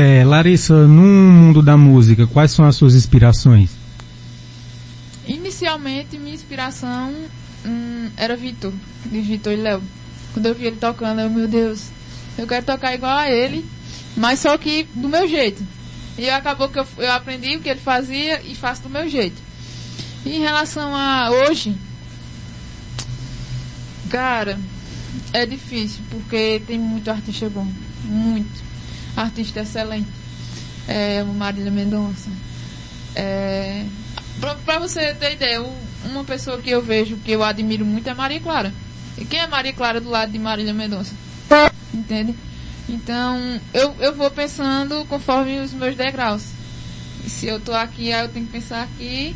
É, 0.00 0.22
Larissa, 0.24 0.86
no 0.86 1.02
mundo 1.02 1.60
da 1.60 1.76
música, 1.76 2.24
quais 2.24 2.52
são 2.52 2.64
as 2.64 2.76
suas 2.76 2.94
inspirações? 2.94 3.70
Inicialmente, 5.26 6.16
minha 6.20 6.36
inspiração 6.36 7.12
hum, 7.66 8.08
era 8.16 8.36
Vitor, 8.36 8.72
de 9.04 9.20
Vitor 9.20 9.52
e 9.52 9.56
Léo. 9.56 9.82
Quando 10.32 10.46
eu 10.46 10.54
vi 10.54 10.66
ele 10.66 10.76
tocando, 10.76 11.20
eu, 11.20 11.28
meu 11.28 11.48
Deus, 11.48 11.88
eu 12.38 12.46
quero 12.46 12.64
tocar 12.64 12.94
igual 12.94 13.18
a 13.18 13.28
ele, 13.28 13.66
mas 14.16 14.38
só 14.38 14.56
que 14.56 14.86
do 14.94 15.08
meu 15.08 15.26
jeito. 15.26 15.66
E 16.16 16.30
acabou 16.30 16.68
que 16.68 16.78
eu, 16.78 16.86
eu 16.98 17.10
aprendi 17.10 17.56
o 17.56 17.60
que 17.60 17.68
ele 17.68 17.80
fazia 17.80 18.40
e 18.42 18.54
faço 18.54 18.82
do 18.82 18.88
meu 18.88 19.08
jeito. 19.08 19.42
E 20.24 20.36
em 20.36 20.38
relação 20.38 20.94
a 20.94 21.28
hoje, 21.28 21.74
cara, 24.08 24.60
é 25.32 25.44
difícil, 25.44 26.04
porque 26.08 26.62
tem 26.68 26.78
muito 26.78 27.10
artista 27.10 27.50
bom. 27.50 27.66
Muito. 28.04 28.68
Artista 29.18 29.60
excelente. 29.60 30.08
É, 30.86 31.24
o 31.24 31.34
Marília 31.34 31.72
Mendonça. 31.72 32.30
É, 33.16 33.84
pra 34.64 34.78
você 34.78 35.12
ter 35.14 35.32
ideia, 35.32 35.60
uma 36.04 36.22
pessoa 36.22 36.58
que 36.58 36.70
eu 36.70 36.80
vejo 36.80 37.16
que 37.16 37.32
eu 37.32 37.42
admiro 37.42 37.84
muito 37.84 38.08
é 38.08 38.14
Maria 38.14 38.38
Clara. 38.38 38.72
E 39.16 39.24
quem 39.24 39.40
é 39.40 39.46
Maria 39.48 39.72
Clara 39.72 40.00
do 40.00 40.08
lado 40.08 40.30
de 40.30 40.38
Marília 40.38 40.72
Mendonça? 40.72 41.12
Entende? 41.92 42.32
Então, 42.88 43.60
eu, 43.74 43.92
eu 43.98 44.14
vou 44.14 44.30
pensando 44.30 45.04
conforme 45.06 45.58
os 45.58 45.72
meus 45.72 45.96
degraus. 45.96 46.44
E 47.26 47.28
se 47.28 47.46
eu 47.46 47.58
tô 47.58 47.74
aqui, 47.74 48.12
aí 48.12 48.24
eu 48.24 48.28
tenho 48.28 48.46
que 48.46 48.52
pensar 48.52 48.84
aqui. 48.84 49.34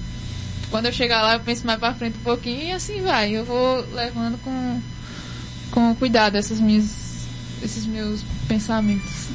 Quando 0.70 0.86
eu 0.86 0.92
chegar 0.92 1.22
lá, 1.22 1.34
eu 1.34 1.40
penso 1.40 1.66
mais 1.66 1.80
pra 1.80 1.92
frente 1.92 2.18
um 2.18 2.22
pouquinho 2.22 2.68
e 2.68 2.72
assim 2.72 3.02
vai. 3.02 3.32
Eu 3.32 3.44
vou 3.44 3.84
levando 3.92 4.40
com, 4.42 4.80
com 5.72 5.94
cuidado 5.96 6.36
essas 6.36 6.60
minhas, 6.60 7.26
esses 7.62 7.84
meus 7.84 8.22
pensamentos. 8.46 9.28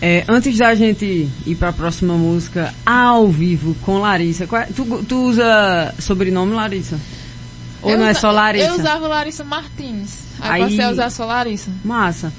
É, 0.00 0.24
antes 0.28 0.56
da 0.58 0.74
gente 0.74 1.28
ir 1.46 1.54
para 1.56 1.70
a 1.70 1.72
próxima 1.72 2.14
música 2.14 2.72
ao 2.84 3.28
vivo 3.28 3.74
com 3.82 3.98
Larissa, 3.98 4.46
qual 4.46 4.60
é- 4.62 4.66
tu, 4.66 4.84
tu 5.08 5.16
usa 5.28 5.94
sobrenome 5.98 6.52
Larissa? 6.52 7.00
Ou 7.82 7.90
Eu 7.90 7.98
não 7.98 8.06
é 8.06 8.10
usa- 8.10 8.20
só 8.20 8.30
Larissa? 8.30 8.66
Eu 8.66 8.74
usava 8.74 9.08
Larissa 9.08 9.44
Martins. 9.44 10.18
Aí, 10.40 10.62
Aí- 10.62 10.70
passei 10.70 10.84
a 10.84 10.90
usar 10.90 11.10
só 11.10 11.24
Larissa. 11.24 11.70
Massa. 11.84 12.32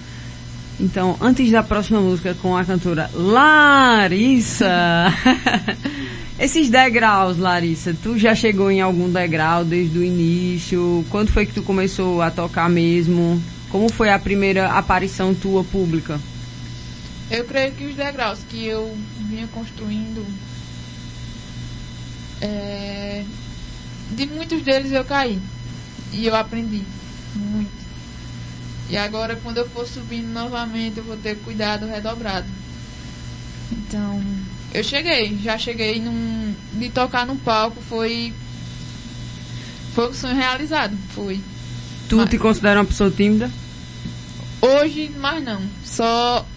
Então, 0.80 1.17
antes 1.20 1.50
da 1.52 1.63
próxima 1.63 2.00
música 2.00 2.36
com 2.39 2.56
a 2.56 2.63
cantora 2.63 3.10
Larissa. 3.15 4.67
Esses 6.39 6.70
degraus, 6.70 7.39
Larissa, 7.39 7.96
tu 8.04 8.15
já 8.20 8.36
chegou 8.36 8.70
em 8.70 8.80
algum 8.80 9.10
degrau 9.10 9.65
desde 9.65 9.98
o 9.98 10.04
início? 10.04 11.04
Quando 11.10 11.30
foi 11.32 11.48
que 11.48 11.54
tu 11.54 11.63
começou 11.63 12.22
a 12.22 12.30
tocar 12.30 12.70
mesmo? 12.70 13.41
Como 13.72 13.91
foi 13.91 14.12
a 14.12 14.20
primeira 14.20 14.67
aparição 14.67 15.34
tua 15.34 15.63
pública? 15.63 16.20
Eu 17.30 17.44
creio 17.46 17.74
que 17.74 17.86
os 17.86 17.96
degraus 17.96 18.40
que 18.50 18.66
eu 18.66 18.98
vinha 19.30 19.48
construindo, 19.48 20.26
é, 22.42 23.24
de 24.12 24.26
muitos 24.28 24.62
deles 24.63 24.92
eu 24.92 25.04
caí. 25.04 25.42
E 26.13 26.26
eu 26.26 26.36
aprendi 26.36 26.84
muito. 27.36 27.72
E 28.90 28.96
agora, 28.96 29.36
quando 29.36 29.58
eu 29.58 29.70
for 29.70 29.86
subindo 29.86 30.28
novamente, 30.30 30.98
eu 31.00 31.04
vou 31.04 31.18
ter 31.18 31.36
cuidado 31.40 31.86
redobrado. 31.86 32.48
Então, 33.72 34.24
eu 34.74 34.82
cheguei, 34.84 35.38
já 35.44 35.58
cheguei 35.58 36.00
num, 36.00 36.56
de 36.74 36.90
tocar 36.90 37.26
num 37.26 37.38
palco, 37.38 37.82
foi. 37.82 38.34
Foi 39.94 40.10
um 40.10 40.13
sonho 40.13 40.36
realizado, 40.36 40.98
foi. 41.10 41.42
Tu 42.08 42.16
Mas- 42.16 42.30
te 42.30 42.38
considera 42.38 42.80
uma 42.80 42.86
pessoa 42.86 43.12
tímida? 43.12 43.52
Hoje, 44.62 45.10
mais 45.18 45.44
não. 45.44 45.62
Só 45.84 46.48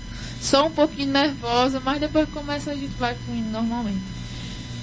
só 0.41 0.67
um 0.67 0.71
pouquinho 0.71 1.13
nervosa, 1.13 1.81
mas 1.85 2.01
depois 2.01 2.27
que 2.27 2.33
começa 2.33 2.71
a 2.71 2.75
gente 2.75 2.95
vai 2.99 3.15
fluindo 3.15 3.51
normalmente. 3.51 4.01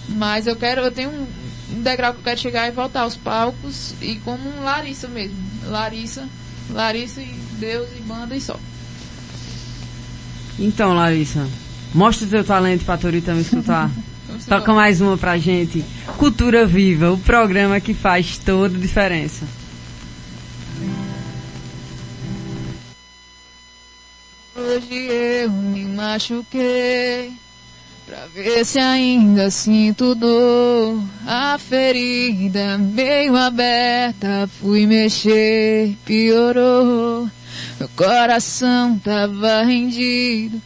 Mas 0.09 0.47
eu 0.47 0.55
quero, 0.55 0.81
eu 0.81 0.91
tenho 0.91 1.09
um 1.09 1.81
degrau 1.81 2.13
que 2.13 2.19
eu 2.19 2.23
quero 2.23 2.39
chegar 2.39 2.67
e 2.67 2.71
voltar 2.71 3.01
aos 3.01 3.15
palcos 3.15 3.93
e 4.01 4.15
como 4.17 4.47
um 4.47 4.63
Larissa 4.63 5.07
mesmo. 5.07 5.35
Larissa, 5.65 6.27
Larissa 6.69 7.21
e 7.21 7.33
Deus 7.59 7.89
e 7.97 8.01
banda 8.01 8.35
e 8.35 8.41
só. 8.41 8.57
Então, 10.59 10.93
Larissa, 10.93 11.47
mostra 11.93 12.25
o 12.25 12.29
teu 12.29 12.43
talento 12.43 12.85
pra 12.85 12.97
Toritama 12.97 13.41
escutar. 13.41 13.91
Toca 14.47 14.73
mais 14.73 15.01
uma 15.01 15.17
pra 15.17 15.37
gente. 15.37 15.83
Cultura 16.17 16.65
Viva, 16.65 17.11
o 17.11 17.17
programa 17.17 17.79
que 17.79 17.93
faz 17.93 18.37
toda 18.37 18.77
a 18.77 18.79
diferença. 18.79 19.45
Hoje 24.67 24.95
eu 24.95 25.49
me 25.49 25.85
machuquei 25.85 27.31
pra 28.05 28.27
ver 28.33 28.65
se 28.65 28.77
ainda 28.77 29.49
sinto 29.49 30.13
dor. 30.13 31.01
A 31.25 31.57
ferida 31.57 32.77
meio 32.77 33.37
aberta, 33.37 34.45
fui 34.59 34.85
mexer, 34.85 35.95
piorou. 36.03 37.29
Meu 37.79 37.89
coração 37.95 38.99
tava 38.99 39.63
rendido, 39.63 40.61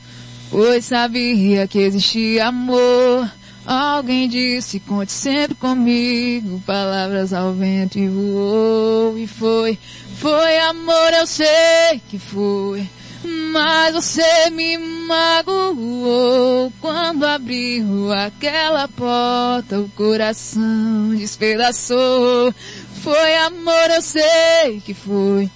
pois 0.50 0.86
sabia 0.86 1.68
que 1.68 1.78
existia 1.78 2.48
amor. 2.48 3.32
Alguém 3.68 4.28
disse, 4.28 4.80
conte 4.80 5.12
sempre 5.12 5.54
comigo, 5.54 6.60
palavras 6.66 7.34
ao 7.34 7.54
vento 7.54 8.00
e 8.00 8.08
voou, 8.08 9.16
e 9.16 9.28
foi, 9.28 9.78
foi 10.18 10.58
amor, 10.62 11.14
eu 11.14 11.28
sei 11.28 12.02
que 12.10 12.18
foi. 12.18 12.90
Mas 13.24 13.94
você 13.94 14.50
me 14.50 14.78
magoou 14.78 16.72
quando 16.82 17.26
abriu 17.26 18.12
aquela 18.14 18.88
porta, 18.88 19.80
o 19.80 19.90
coração 19.90 21.16
despedaçou. 21.16 22.54
Foi 23.02 23.36
amor, 23.38 23.92
eu 23.92 24.02
sei 24.02 24.82
que 24.84 24.94
foi. 24.94 25.50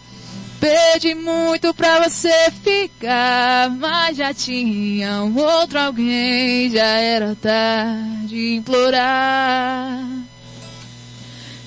Pedi 0.59 1.13
muito 1.13 1.73
pra 1.73 2.07
você 2.07 2.51
ficar, 2.63 3.69
mas 3.69 4.17
já 4.17 4.33
tinha 4.33 5.23
um 5.23 5.37
outro 5.37 5.79
alguém, 5.79 6.69
já 6.71 6.85
era 6.85 7.35
tarde 7.35 8.55
implorar. 8.55 10.03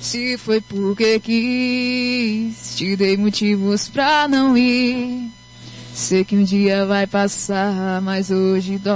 Se 0.01 0.39
foi 0.39 0.61
porque 0.61 1.21
quis, 1.21 2.77
te 2.77 2.97
dei 2.97 3.17
motivos 3.17 3.89
pra 3.89 4.27
não 4.27 4.57
ir. 4.57 5.38
Sei 5.99 6.25
que 6.25 6.37
um 6.37 6.45
dia 6.45 6.87
vai 6.87 7.09
passar, 7.09 8.01
mas 8.01 8.31
hoje 8.31 8.79
dói. 8.79 8.95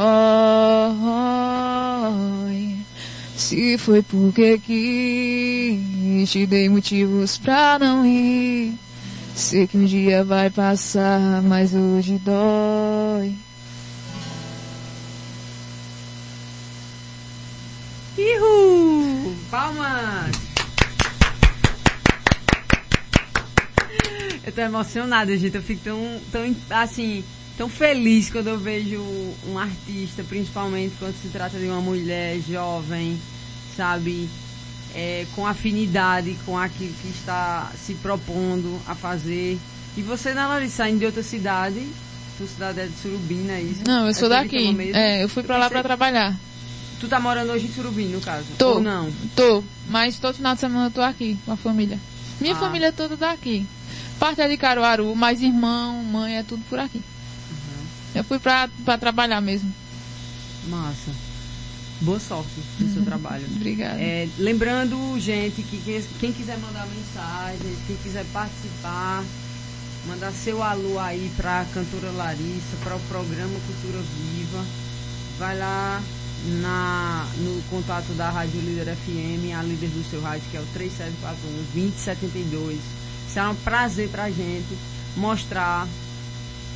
Se 3.37 3.77
foi 3.77 4.03
porque 4.03 4.57
quis, 4.61 6.31
te 6.31 6.47
dei 6.47 6.69
motivos 6.69 7.37
pra 7.37 7.77
não 7.81 8.07
ir. 8.07 8.75
Sei 9.35 9.67
que 9.67 9.77
um 9.77 9.85
dia 9.85 10.23
vai 10.23 10.49
passar, 10.49 11.43
mas 11.43 11.75
hoje 11.75 12.19
dói. 12.25 13.35
Ihu! 18.17 19.35
Palmas! 19.51 20.52
Eu 24.45 24.53
tô 24.53 24.61
emocionada, 24.61 25.37
gente. 25.37 25.55
Eu 25.57 25.63
fico 25.63 25.83
tão, 25.85 26.21
tão, 26.31 26.57
assim, 26.71 27.23
tão 27.57 27.69
feliz 27.69 28.29
quando 28.31 28.49
eu 28.49 28.59
vejo 28.59 29.01
um 29.49 29.59
artista, 29.59 30.25
principalmente 30.25 30.95
quando 30.99 31.15
se 31.21 31.29
trata 31.29 31.59
de 31.59 31.67
uma 31.67 31.81
mulher 31.81 32.39
jovem, 32.41 33.19
sabe? 33.77 34.29
É, 34.95 35.25
com 35.35 35.47
afinidade 35.47 36.37
com 36.45 36.59
aquilo 36.59 36.93
que 37.01 37.09
está 37.09 37.71
se 37.83 37.95
propondo 37.95 38.79
a 38.87 38.95
fazer. 38.95 39.59
E 39.97 40.03
você, 40.03 40.35
né, 40.35 40.45
Larissa, 40.47 40.77
saindo 40.79 40.99
de 40.99 41.07
outra 41.07 41.23
cidade, 41.23 41.81
sua 42.37 42.47
cidade 42.47 42.81
é 42.81 42.87
de 42.87 42.93
Surubim, 43.01 43.49
é 43.49 43.61
isso? 43.63 43.81
Não, 43.87 44.05
eu 44.05 44.11
É 44.11 44.15
sou 44.15 44.29
Toritama 44.29 44.73
daqui. 44.79 44.93
É, 44.93 45.23
eu 45.23 45.29
fui 45.29 45.43
pra 45.43 45.57
lá 45.57 45.69
pra 45.71 45.79
pensei- 45.83 45.83
trabalhar. 45.83 46.37
Tu 47.01 47.09
tá 47.09 47.19
morando 47.19 47.53
hoje 47.53 47.67
em 47.67 47.73
Surubim, 47.73 48.07
no 48.09 48.21
caso? 48.21 48.47
Tô. 48.59 48.75
Ou 48.75 48.81
não? 48.83 49.11
Tô, 49.35 49.65
mas 49.89 50.19
todo 50.19 50.35
final 50.37 50.55
de 50.55 50.61
semana 50.61 50.87
eu 50.87 50.91
tô 50.91 51.01
aqui 51.01 51.39
com 51.45 51.53
a 51.53 51.57
família. 51.57 51.99
Minha 52.41 52.55
Ah. 52.55 52.59
família 52.59 52.87
é 52.89 52.93
toda 52.93 53.17
daqui. 53.17 53.67
Parte 54.19 54.41
é 54.41 54.49
de 54.49 54.57
Caruaru, 54.57 55.15
mas 55.17 55.43
irmão, 55.43 56.03
mãe, 56.05 56.39
é 56.39 56.43
tudo 56.43 56.63
por 56.69 56.79
aqui. 56.79 56.99
Uhum. 56.99 57.87
Eu 58.15 58.25
fui 58.25 58.39
pra, 58.39 58.69
pra 58.85 58.97
trabalhar 58.97 59.41
mesmo. 59.41 59.73
Massa. 60.69 61.11
Boa 62.01 62.19
sorte 62.19 62.51
no 62.81 62.93
seu 62.93 63.05
trabalho. 63.05 63.47
Obrigada. 63.55 64.01
É, 64.01 64.29
lembrando, 64.37 65.19
gente, 65.21 65.63
que 65.63 65.79
quem, 65.79 66.03
quem 66.19 66.33
quiser 66.33 66.59
mandar 66.59 66.87
mensagem, 66.87 67.77
quem 67.87 67.97
quiser 67.97 68.25
participar, 68.33 69.25
mandar 70.09 70.33
seu 70.33 70.63
alô 70.63 70.99
aí 70.99 71.31
pra 71.37 71.65
cantora 71.73 72.11
Larissa, 72.11 72.77
para 72.83 72.97
o 72.97 73.01
programa 73.01 73.55
Cultura 73.67 74.03
Viva, 74.03 74.65
vai 75.39 75.57
lá 75.57 76.03
na, 76.61 77.27
no 77.39 77.63
contato 77.71 78.13
da 78.15 78.31
Rádio 78.31 78.61
Líder 78.61 78.97
FM, 78.97 79.55
a 79.57 79.63
líder 79.63 79.91
do 79.91 80.03
seu 80.11 80.21
rádio, 80.21 80.43
que 80.51 80.57
é 80.57 80.61
o 80.61 80.67
3741-2072. 81.75 82.79
Será 83.33 83.51
um 83.51 83.55
prazer 83.55 84.09
pra 84.09 84.29
gente 84.29 84.77
mostrar 85.17 85.89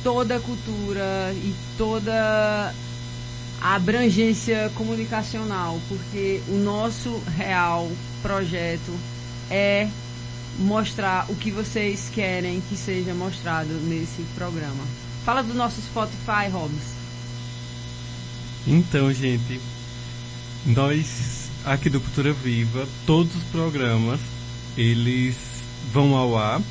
toda 0.03 0.37
a 0.37 0.39
cultura 0.39 1.33
e 1.35 1.53
toda 1.77 2.73
a 3.61 3.75
abrangência 3.75 4.71
comunicacional, 4.75 5.79
porque 5.87 6.41
o 6.47 6.55
nosso 6.55 7.21
real 7.35 7.91
projeto 8.21 8.91
é 9.49 9.87
mostrar 10.59 11.25
o 11.29 11.35
que 11.35 11.51
vocês 11.51 12.09
querem 12.13 12.61
que 12.67 12.75
seja 12.75 13.13
mostrado 13.13 13.73
nesse 13.83 14.23
programa. 14.35 14.83
Fala 15.23 15.43
do 15.43 15.53
nosso 15.53 15.81
Spotify, 15.81 16.49
Hobbs. 16.51 16.95
Então, 18.65 19.13
gente, 19.13 19.59
nós 20.65 21.49
aqui 21.65 21.89
do 21.89 21.99
Cultura 21.99 22.33
Viva, 22.33 22.87
todos 23.05 23.35
os 23.35 23.43
programas, 23.43 24.19
eles 24.77 25.56
vão 25.93 26.15
ao 26.15 26.37
ar 26.37 26.61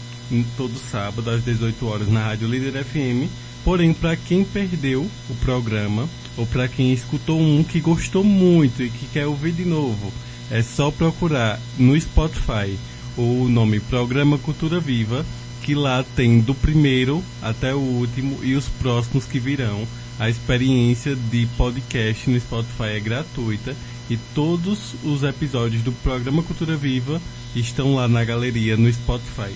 todo 0.57 0.75
sábado 0.79 1.31
às 1.31 1.45
18 1.45 1.87
horas 1.87 2.09
na 2.09 2.25
Rádio 2.25 2.49
Líder 2.49 2.85
FM. 2.85 3.31
Porém, 3.65 3.93
para 3.93 4.17
quem 4.17 4.45
perdeu 4.45 5.09
o 5.29 5.35
programa 5.37 6.09
ou 6.37 6.47
para 6.47 6.69
quem 6.69 6.93
escutou 6.93 7.41
um 7.41 7.65
que 7.65 7.81
gostou 7.81 8.23
muito 8.23 8.83
e 8.83 8.91
que 8.91 9.07
quer 9.07 9.27
ouvir 9.27 9.53
de 9.53 9.65
novo, 9.65 10.13
é 10.51 10.63
só 10.63 10.91
procurar 10.91 11.59
no 11.79 12.01
Spotify 12.01 12.77
o 13.17 13.49
nome 13.49 13.81
Programa 13.81 14.39
Cultura 14.39 14.79
Viva, 14.79 15.25
que 15.63 15.75
lá 15.75 16.05
tem 16.15 16.41
do 16.41 16.55
primeiro 16.55 17.25
até 17.43 17.75
o 17.75 17.79
último 17.79 18.39
e 18.43 18.55
os 18.55 18.69
próximos 18.69 19.25
que 19.25 19.41
virão. 19.41 19.87
A 20.19 20.31
experiência 20.31 21.15
de 21.15 21.47
podcast 21.57 22.31
no 22.31 22.41
Spotify 22.41 22.97
é 22.97 23.01
gratuita 23.01 23.75
e 24.09 24.17
todos 24.35 24.95
os 25.05 25.23
episódios 25.23 25.83
do 25.83 25.93
programa 25.93 26.43
Cultura 26.43 26.77
Viva 26.77 27.21
estão 27.55 27.95
lá 27.95 28.07
na 28.07 28.25
galeria 28.25 28.77
no 28.77 28.93
Spotify. 28.93 29.55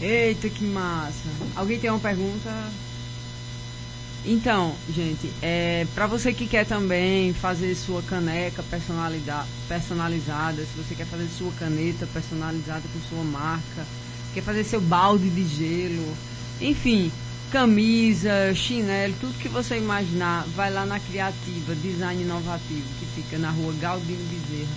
Eita, 0.00 0.48
que 0.48 0.64
massa. 0.64 1.28
Alguém 1.56 1.78
tem 1.78 1.90
uma 1.90 1.98
pergunta? 1.98 2.50
Então, 4.26 4.74
gente, 4.88 5.30
é, 5.42 5.86
para 5.94 6.06
você 6.06 6.32
que 6.32 6.46
quer 6.46 6.64
também 6.64 7.34
fazer 7.34 7.74
sua 7.74 8.02
caneca 8.02 8.64
personalizada, 9.68 10.62
se 10.62 10.76
você 10.76 10.94
quer 10.94 11.06
fazer 11.06 11.28
sua 11.28 11.52
caneta 11.52 12.06
personalizada 12.06 12.82
com 12.92 13.00
sua 13.08 13.22
marca, 13.22 13.86
quer 14.32 14.42
fazer 14.42 14.64
seu 14.64 14.80
balde 14.80 15.28
de 15.28 15.46
gelo, 15.46 16.16
enfim, 16.60 17.12
camisa, 17.54 18.52
chinelo, 18.52 19.14
tudo 19.20 19.38
que 19.38 19.48
você 19.48 19.76
imaginar, 19.76 20.44
vai 20.56 20.72
lá 20.72 20.84
na 20.84 20.98
Criativa 20.98 21.72
Design 21.76 22.20
Inovativo, 22.20 22.82
que 22.98 23.22
fica 23.22 23.38
na 23.38 23.48
rua 23.52 23.72
Galdino 23.80 24.24
Bezerra. 24.24 24.74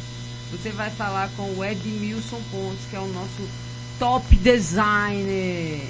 Você 0.52 0.70
vai 0.70 0.92
falar 0.92 1.28
com 1.36 1.56
o 1.56 1.66
Edmilson 1.66 2.40
Pontes, 2.52 2.86
que 2.88 2.96
é 2.96 3.00
o 3.00 3.08
nosso 3.08 3.50
top 3.98 4.36
designer 4.36 5.82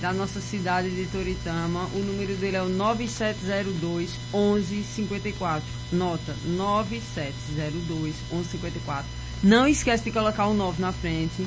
da 0.00 0.12
nossa 0.12 0.40
cidade 0.40 0.90
de 0.90 1.06
Toritama. 1.06 1.88
O 1.94 1.98
número 2.00 2.34
dele 2.34 2.56
é 2.56 2.62
o 2.62 2.68
9702 2.68 4.10
1154. 4.34 5.62
Nota 5.92 6.34
9702 6.46 8.16
1154. 8.32 9.06
Não 9.40 9.68
esquece 9.68 10.02
de 10.02 10.10
colocar 10.10 10.48
o 10.48 10.54
9 10.54 10.82
na 10.82 10.92
frente, 10.92 11.46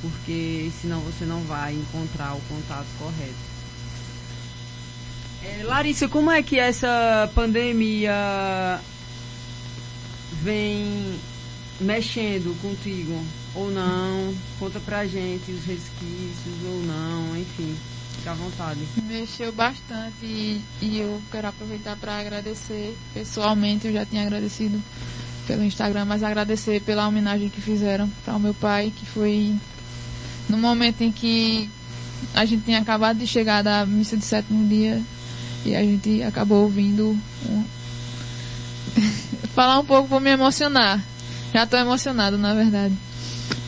porque 0.00 0.70
senão 0.80 1.00
você 1.00 1.24
não 1.24 1.42
vai 1.42 1.74
encontrar 1.74 2.34
o 2.34 2.40
contato 2.42 2.86
correto. 2.98 3.50
É, 5.42 5.62
Larissa, 5.64 6.08
como 6.08 6.30
é 6.30 6.42
que 6.42 6.58
essa 6.58 7.30
pandemia 7.34 8.80
vem 10.42 11.18
mexendo 11.80 12.54
contigo 12.60 13.24
ou 13.54 13.70
não? 13.70 14.34
Conta 14.58 14.78
pra 14.80 15.06
gente 15.06 15.50
os 15.50 15.64
resquícios 15.64 16.64
ou 16.66 16.82
não, 16.82 17.36
enfim. 17.36 17.74
Fica 18.16 18.32
à 18.32 18.34
vontade. 18.34 18.80
Mexeu 19.04 19.50
bastante 19.50 20.22
e, 20.22 20.60
e 20.82 20.98
eu 20.98 21.22
quero 21.32 21.48
aproveitar 21.48 21.96
para 21.96 22.18
agradecer 22.18 22.94
pessoalmente. 23.14 23.86
Eu 23.86 23.94
já 23.94 24.04
tinha 24.04 24.22
agradecido 24.22 24.78
pelo 25.46 25.64
Instagram, 25.64 26.04
mas 26.04 26.22
agradecer 26.22 26.82
pela 26.82 27.08
homenagem 27.08 27.48
que 27.48 27.62
fizeram 27.62 28.10
para 28.24 28.36
o 28.36 28.40
meu 28.40 28.52
pai, 28.52 28.92
que 28.94 29.06
foi 29.06 29.54
no 30.50 30.58
momento 30.58 31.02
em 31.02 31.12
que 31.12 31.70
a 32.34 32.44
gente 32.44 32.64
tinha 32.64 32.80
acabado 32.80 33.18
de 33.18 33.26
chegar 33.26 33.62
da 33.62 33.86
missa 33.86 34.16
de 34.16 34.24
sétimo 34.24 34.66
dia 34.68 35.00
e 35.64 35.74
a 35.74 35.82
gente 35.82 36.22
acabou 36.22 36.64
ouvindo 36.64 37.16
um... 37.48 37.64
falar 39.54 39.78
um 39.78 39.84
pouco 39.84 40.08
para 40.08 40.20
me 40.20 40.30
emocionar. 40.30 41.02
Já 41.52 41.64
estou 41.64 41.78
emocionado, 41.78 42.36
na 42.36 42.54
verdade. 42.54 42.94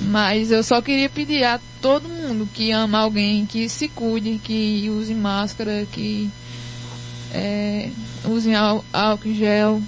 Mas 0.00 0.50
eu 0.50 0.62
só 0.62 0.80
queria 0.80 1.08
pedir 1.08 1.44
a 1.44 1.60
todo 1.80 2.08
mundo 2.08 2.48
que 2.52 2.70
ama 2.72 2.98
alguém 2.98 3.46
que 3.46 3.68
se 3.68 3.88
cuide, 3.88 4.40
que 4.42 4.88
use 4.90 5.14
máscara, 5.14 5.86
que 5.90 6.30
é, 7.32 7.90
usem 8.24 8.54
álcool 8.54 9.34
gel, 9.34 9.82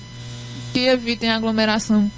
que 0.72 0.80
evitem 0.80 1.30
aglomeração. 1.30 2.10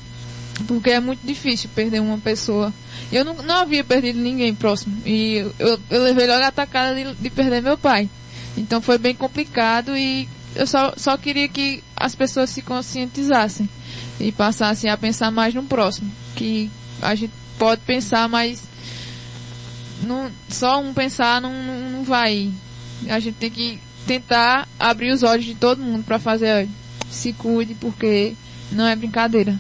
Porque 0.66 0.90
é 0.90 1.01
muito 1.01 1.27
difícil 1.27 1.69
perder 1.75 2.01
uma 2.01 2.19
pessoa. 2.19 2.73
Eu 3.12 3.25
não, 3.25 3.35
não 3.35 3.57
havia 3.57 3.85
perdido 3.85 4.19
ninguém 4.19 4.55
próximo. 4.55 4.97
E 5.05 5.45
eu, 5.59 5.79
eu 5.90 6.03
levei 6.03 6.27
logo 6.27 6.42
a 6.42 6.49
atacada 6.49 6.95
de, 6.95 7.14
de 7.14 7.31
perder 7.31 7.62
meu 7.62 7.77
pai. 7.77 8.09
Então 8.57 8.81
foi 8.81 8.97
bem 8.97 9.14
complicado 9.14 9.97
e 9.97 10.29
eu 10.55 10.66
só, 10.66 10.95
só 10.97 11.16
queria 11.16 11.49
que 11.49 11.85
as 11.95 12.14
pessoas 12.14 12.51
se 12.51 12.62
conscientizassem 12.62 13.69
e 14.19 14.33
passassem 14.33 14.88
a 14.88 14.97
pensar 14.97 15.31
mais 15.31 15.55
no 15.55 15.62
próximo. 15.62 16.11
Que 16.35 16.71
a 17.03 17.14
gente 17.14 17.33
pode 17.59 17.83
pensar, 17.83 18.29
mas 18.29 18.62
não, 20.03 20.31
só 20.49 20.81
um 20.81 20.95
pensar 20.95 21.40
não, 21.40 21.53
não, 21.53 22.03
vai. 22.03 22.51
A 23.09 23.21
gente 23.21 23.35
tem 23.35 23.51
que 23.51 23.79
tentar 24.07 24.66
abrir 24.79 25.12
os 25.12 25.23
olhos 25.23 25.45
de 25.45 25.55
todo 25.55 25.83
mundo 25.83 26.05
para 26.05 26.19
fazer, 26.19 26.69
se 27.11 27.33
cuide, 27.33 27.75
porque 27.75 28.35
não 28.73 28.87
é 28.87 28.97
brincadeira. 28.97 29.59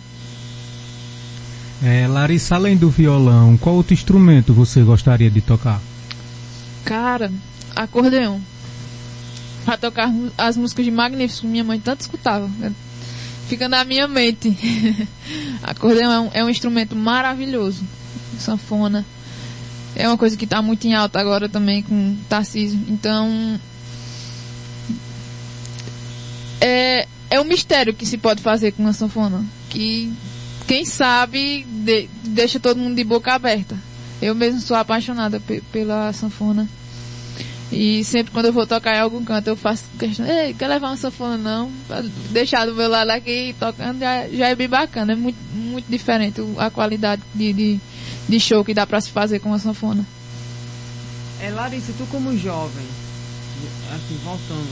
É, 1.82 2.06
Larissa, 2.06 2.54
além 2.54 2.76
do 2.76 2.88
violão, 2.88 3.56
qual 3.56 3.74
outro 3.74 3.92
instrumento 3.92 4.54
você 4.54 4.82
gostaria 4.82 5.30
de 5.30 5.40
tocar? 5.40 5.80
Cara, 6.84 7.30
acordeão. 7.74 8.40
Pra 9.64 9.76
tocar 9.76 10.12
as 10.38 10.56
músicas 10.56 10.84
de 10.84 10.90
Magnífico, 10.90 11.46
minha 11.46 11.64
mãe 11.64 11.78
tanto 11.78 12.00
escutava. 12.00 12.48
Fica 13.48 13.68
na 13.68 13.84
minha 13.84 14.08
mente. 14.08 14.56
acordeão 15.62 16.12
é 16.12 16.20
um, 16.20 16.30
é 16.34 16.44
um 16.44 16.48
instrumento 16.48 16.96
maravilhoso. 16.96 17.84
Sanfona. 18.38 19.04
É 19.94 20.06
uma 20.06 20.16
coisa 20.16 20.36
que 20.36 20.44
está 20.44 20.60
muito 20.62 20.86
em 20.86 20.94
alta 20.94 21.18
agora 21.20 21.48
também 21.48 21.82
com 21.82 22.16
Tarcísio. 22.28 22.78
Então, 22.88 23.58
é, 26.60 27.06
é 27.30 27.40
um 27.40 27.44
mistério 27.44 27.94
que 27.94 28.06
se 28.06 28.18
pode 28.18 28.42
fazer 28.42 28.72
com 28.72 28.82
uma 28.82 28.92
sanfona. 28.92 29.44
Que 29.70 30.12
quem 30.66 30.84
sabe 30.84 31.64
de, 31.64 32.08
deixa 32.24 32.60
todo 32.60 32.78
mundo 32.78 32.96
de 32.96 33.04
boca 33.04 33.32
aberta. 33.32 33.76
Eu 34.20 34.34
mesmo 34.34 34.60
sou 34.60 34.76
apaixonada 34.76 35.40
pela 35.70 36.12
sanfona. 36.12 36.68
E 37.70 38.04
sempre 38.04 38.32
quando 38.32 38.46
eu 38.46 38.52
vou 38.52 38.66
tocar 38.66 38.96
em 38.96 39.00
algum 39.00 39.24
canto 39.24 39.48
eu 39.48 39.56
faço 39.56 39.84
questão, 39.98 40.24
ei, 40.24 40.54
quer 40.54 40.68
levar 40.68 40.88
uma 40.88 40.96
sanfona 40.96 41.36
não? 41.36 41.70
Deixar 42.30 42.64
do 42.64 42.74
meu 42.74 42.88
lado 42.88 43.10
aqui 43.10 43.56
tocando 43.58 43.98
já, 43.98 44.28
já 44.28 44.48
é 44.48 44.54
bem 44.54 44.68
bacana, 44.68 45.12
é 45.12 45.16
muito, 45.16 45.36
muito 45.52 45.86
diferente 45.90 46.40
a 46.58 46.70
qualidade 46.70 47.22
de, 47.34 47.52
de, 47.52 47.80
de 48.28 48.40
show 48.40 48.64
que 48.64 48.72
dá 48.72 48.86
pra 48.86 49.00
se 49.00 49.10
fazer 49.10 49.40
com 49.40 49.48
uma 49.48 49.58
sanfona. 49.58 50.06
É, 51.40 51.50
Larissa, 51.50 51.92
tu 51.98 52.06
como 52.06 52.36
jovem, 52.38 52.86
assim, 53.92 54.16
voltando, 54.24 54.70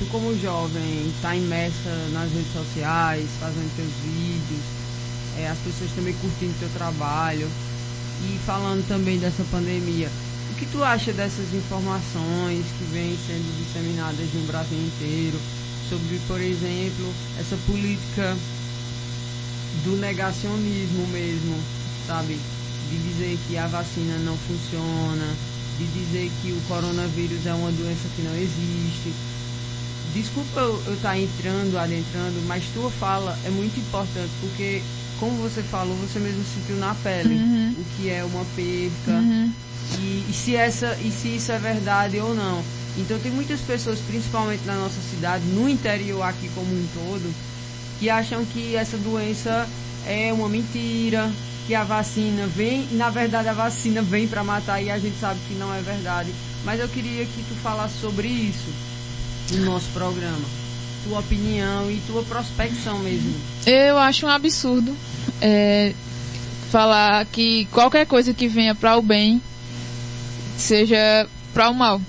tu 0.00 0.06
como 0.06 0.34
jovem 0.40 1.12
tá 1.20 1.36
imersa 1.36 1.90
nas 2.12 2.32
redes 2.32 2.50
sociais, 2.54 3.28
fazendo 3.38 3.76
teus 3.76 3.92
vídeos, 4.02 4.62
é, 5.36 5.46
as 5.46 5.58
pessoas 5.58 5.90
também 5.94 6.14
curtindo 6.14 6.54
teu 6.58 6.70
trabalho 6.70 7.46
e 8.24 8.38
falando 8.46 8.86
também 8.88 9.18
dessa 9.18 9.44
pandemia. 9.50 10.08
O 10.50 10.54
que 10.54 10.64
tu 10.72 10.82
acha 10.82 11.12
dessas 11.12 11.52
informações 11.52 12.64
que 12.78 12.84
vêm 12.90 13.16
sendo 13.26 13.44
disseminadas 13.62 14.26
no 14.32 14.46
Brasil 14.46 14.78
inteiro 14.78 15.38
sobre, 15.90 16.18
por 16.26 16.40
exemplo, 16.40 17.12
essa 17.38 17.58
política 17.66 18.34
do 19.84 19.96
negacionismo 19.98 21.06
mesmo, 21.08 21.60
sabe? 22.06 22.38
De 22.88 22.96
dizer 22.96 23.38
que 23.46 23.58
a 23.58 23.66
vacina 23.66 24.16
não 24.24 24.36
funciona, 24.48 25.28
de 25.78 25.84
dizer 25.86 26.30
que 26.40 26.52
o 26.52 26.60
coronavírus 26.68 27.44
é 27.44 27.52
uma 27.52 27.70
doença 27.70 28.08
que 28.16 28.22
não 28.22 28.34
existe, 28.34 29.12
desculpa 30.12 30.60
eu 30.60 30.94
estar 30.94 31.10
tá 31.10 31.18
entrando, 31.18 31.78
adentrando, 31.78 32.42
mas 32.46 32.64
tua 32.74 32.90
fala 32.90 33.38
é 33.44 33.50
muito 33.50 33.78
importante, 33.78 34.30
porque, 34.40 34.82
como 35.18 35.36
você 35.36 35.62
falou, 35.62 35.94
você 35.96 36.18
mesmo 36.18 36.42
sentiu 36.44 36.76
na 36.76 36.94
pele 36.96 37.34
uhum. 37.34 37.74
o 37.78 37.84
que 37.96 38.10
é 38.10 38.24
uma 38.24 38.44
perca 38.56 39.12
uhum. 39.12 39.52
e, 39.98 40.26
e, 40.28 40.32
se 40.32 40.56
essa, 40.56 40.96
e 41.02 41.10
se 41.10 41.36
isso 41.36 41.52
é 41.52 41.58
verdade 41.58 42.18
ou 42.18 42.34
não. 42.34 42.62
Então 42.96 43.18
tem 43.20 43.30
muitas 43.30 43.60
pessoas, 43.60 43.98
principalmente 44.00 44.64
na 44.64 44.74
nossa 44.74 45.00
cidade, 45.10 45.44
no 45.46 45.68
interior 45.68 46.22
aqui 46.22 46.50
como 46.54 46.72
um 46.72 46.86
todo, 46.94 47.34
que 47.98 48.10
acham 48.10 48.44
que 48.44 48.74
essa 48.74 48.96
doença 48.96 49.68
é 50.06 50.32
uma 50.32 50.48
mentira, 50.48 51.30
que 51.66 51.74
a 51.74 51.84
vacina 51.84 52.46
vem, 52.46 52.88
e 52.90 52.94
na 52.94 53.10
verdade 53.10 53.48
a 53.48 53.52
vacina 53.52 54.02
vem 54.02 54.26
para 54.26 54.42
matar 54.42 54.82
e 54.82 54.90
a 54.90 54.98
gente 54.98 55.18
sabe 55.20 55.38
que 55.46 55.54
não 55.54 55.72
é 55.72 55.80
verdade. 55.80 56.32
Mas 56.64 56.80
eu 56.80 56.88
queria 56.88 57.24
que 57.24 57.44
tu 57.48 57.54
falasse 57.62 58.00
sobre 58.00 58.26
isso 58.26 58.89
no 59.52 59.64
nosso 59.64 59.88
programa. 59.92 60.44
Tua 61.04 61.20
opinião 61.20 61.90
e 61.90 62.00
tua 62.06 62.22
prospecção 62.22 62.98
mesmo. 62.98 63.34
Eu 63.66 63.98
acho 63.98 64.26
um 64.26 64.28
absurdo 64.28 64.94
é, 65.40 65.94
falar 66.70 67.24
que 67.26 67.66
qualquer 67.66 68.06
coisa 68.06 68.34
que 68.34 68.46
venha 68.46 68.74
para 68.74 68.96
o 68.96 69.02
bem 69.02 69.40
seja 70.56 71.26
para 71.54 71.70
o 71.70 71.74
mal. 71.74 72.00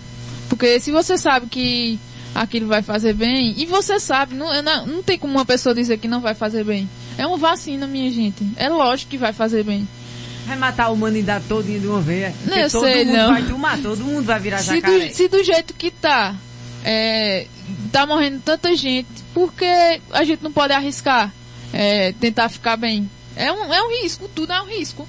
Porque 0.49 0.79
se 0.79 0.91
você 0.91 1.17
sabe 1.17 1.47
que 1.47 1.99
aquilo 2.35 2.67
vai 2.67 2.81
fazer 2.81 3.13
bem, 3.13 3.53
e 3.57 3.65
você 3.65 3.99
sabe, 3.99 4.35
não, 4.35 4.61
não, 4.61 4.85
não 4.85 5.03
tem 5.03 5.17
como 5.17 5.33
uma 5.33 5.45
pessoa 5.45 5.75
dizer 5.75 5.97
que 5.97 6.07
não 6.07 6.21
vai 6.21 6.33
fazer 6.33 6.63
bem. 6.63 6.89
É 7.17 7.25
uma 7.25 7.37
vacina, 7.37 7.87
minha 7.87 8.11
gente. 8.11 8.45
É 8.55 8.69
lógico 8.69 9.11
que 9.11 9.17
vai 9.17 9.33
fazer 9.33 9.63
bem. 9.63 9.87
Vai 10.45 10.57
matar 10.57 10.85
a 10.85 10.89
humanidade 10.89 11.45
toda 11.47 11.63
de 11.63 11.87
uma 11.87 12.01
vez. 12.01 12.33
Não, 12.45 12.57
eu 12.57 12.69
todo 12.69 12.83
sei, 12.83 13.05
mundo 13.05 13.17
não. 13.17 13.33
vai 13.33 13.43
tomar, 13.43 13.77
todo 13.81 14.03
mundo 14.03 14.25
vai 14.25 14.39
virar 14.39 14.57
se 14.59 14.75
jacaré. 14.75 15.07
do, 15.07 15.15
se 15.15 15.27
do 15.27 15.43
jeito 15.43 15.73
que 15.73 15.91
tá, 15.91 16.35
é, 16.83 17.47
tá 17.91 18.05
morrendo 18.05 18.41
tanta 18.43 18.75
gente, 18.75 19.07
porque 19.33 19.65
a 20.11 20.23
gente 20.23 20.43
não 20.43 20.51
pode 20.51 20.73
arriscar 20.73 21.31
é, 21.73 22.11
tentar 22.13 22.49
ficar 22.49 22.77
bem? 22.77 23.09
É 23.35 23.51
um, 23.51 23.73
é 23.73 23.81
um 23.81 24.01
risco, 24.01 24.27
tudo 24.27 24.53
é 24.53 24.61
um 24.61 24.65
risco. 24.67 25.07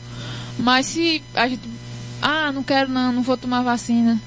Mas 0.58 0.86
se 0.86 1.22
a 1.34 1.48
gente, 1.48 1.62
ah, 2.20 2.52
não 2.52 2.62
quero 2.62 2.90
não, 2.90 3.12
não 3.12 3.22
vou 3.22 3.36
tomar 3.36 3.62
vacina, 3.62 4.20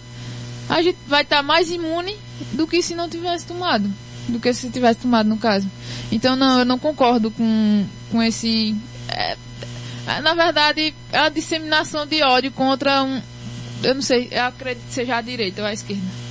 a 0.67 0.81
gente 0.81 0.97
vai 1.07 1.21
estar 1.21 1.37
tá 1.37 1.43
mais 1.43 1.69
imune 1.71 2.15
do 2.53 2.67
que 2.67 2.81
se 2.81 2.95
não 2.95 3.07
tivesse 3.07 3.45
tomado, 3.45 3.91
do 4.27 4.39
que 4.39 4.53
se 4.53 4.69
tivesse 4.69 5.01
tomado 5.01 5.27
no 5.27 5.37
caso. 5.37 5.69
Então 6.11 6.35
não, 6.35 6.59
eu 6.59 6.65
não 6.65 6.79
concordo 6.79 7.31
com, 7.31 7.85
com 8.11 8.21
esse, 8.21 8.75
é, 9.07 9.37
é, 10.07 10.21
na 10.21 10.33
verdade, 10.33 10.93
é 11.11 11.19
a 11.19 11.29
disseminação 11.29 12.05
de 12.05 12.21
ódio 12.23 12.51
contra 12.51 13.03
um, 13.03 13.21
eu 13.83 13.95
não 13.95 14.01
sei, 14.01 14.27
eu 14.31 14.43
acredito 14.45 14.87
que 14.87 14.93
seja 14.93 15.17
a 15.17 15.21
direita 15.21 15.61
ou 15.61 15.67
a 15.67 15.73
esquerda. 15.73 16.24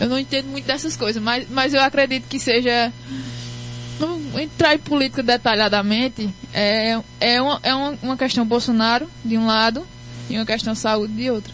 Eu 0.00 0.08
não 0.08 0.18
entendo 0.18 0.46
muito 0.46 0.64
dessas 0.64 0.96
coisas, 0.96 1.22
mas, 1.22 1.48
mas 1.50 1.74
eu 1.74 1.80
acredito 1.80 2.28
que 2.28 2.38
seja. 2.38 2.92
Não 3.98 4.38
entrar 4.38 4.76
em 4.76 4.78
política 4.78 5.24
detalhadamente, 5.24 6.30
é, 6.54 7.00
é, 7.18 7.42
uma, 7.42 7.58
é 7.64 7.74
uma, 7.74 7.98
uma 8.00 8.16
questão 8.16 8.46
Bolsonaro 8.46 9.10
de 9.24 9.36
um 9.36 9.44
lado 9.44 9.84
e 10.30 10.36
uma 10.36 10.46
questão 10.46 10.72
saúde 10.72 11.14
de 11.14 11.28
outra. 11.28 11.52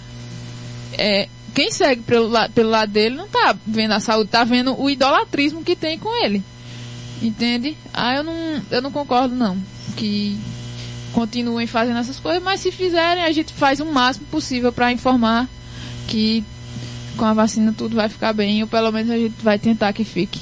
É, 0.92 1.26
quem 1.54 1.70
segue 1.70 2.02
pelo, 2.02 2.30
pelo 2.50 2.68
lado 2.68 2.92
dele 2.92 3.16
não 3.16 3.28
tá 3.28 3.57
vendo 3.66 3.92
a 3.92 4.00
saúde, 4.00 4.28
tá 4.28 4.44
vendo 4.44 4.78
o 4.78 4.90
idolatrismo 4.90 5.64
que 5.64 5.74
tem 5.74 5.98
com 5.98 6.14
ele. 6.22 6.42
Entende? 7.23 7.77
Ah, 7.94 8.16
eu 8.16 8.25
não, 8.25 8.62
eu 8.71 8.83
não 8.83 8.90
concordo 8.90 9.35
não. 9.35 9.56
Que 9.96 10.38
continuem 11.14 11.66
fazendo 11.66 11.98
essas 11.98 12.18
coisas, 12.18 12.42
mas 12.42 12.60
se 12.60 12.73
fizerem, 12.73 13.25
a 13.25 13.33
gente 13.33 13.52
faz 13.52 13.81
o 13.81 13.87
máximo 13.87 14.27
possível 14.27 14.73
para 14.73 14.92
informar 14.92 15.48
que 16.08 16.44
com 17.15 17.25
a 17.25 17.33
vacina 17.33 17.73
tudo 17.77 17.96
vai 17.96 18.08
ficar 18.08 18.33
bem, 18.33 18.62
ou 18.62 18.69
pelo 18.69 18.90
menos 18.92 19.10
a 19.10 19.17
gente 19.17 19.42
vai 19.42 19.58
tentar 19.58 19.92
que 19.92 20.04
fique. 20.04 20.40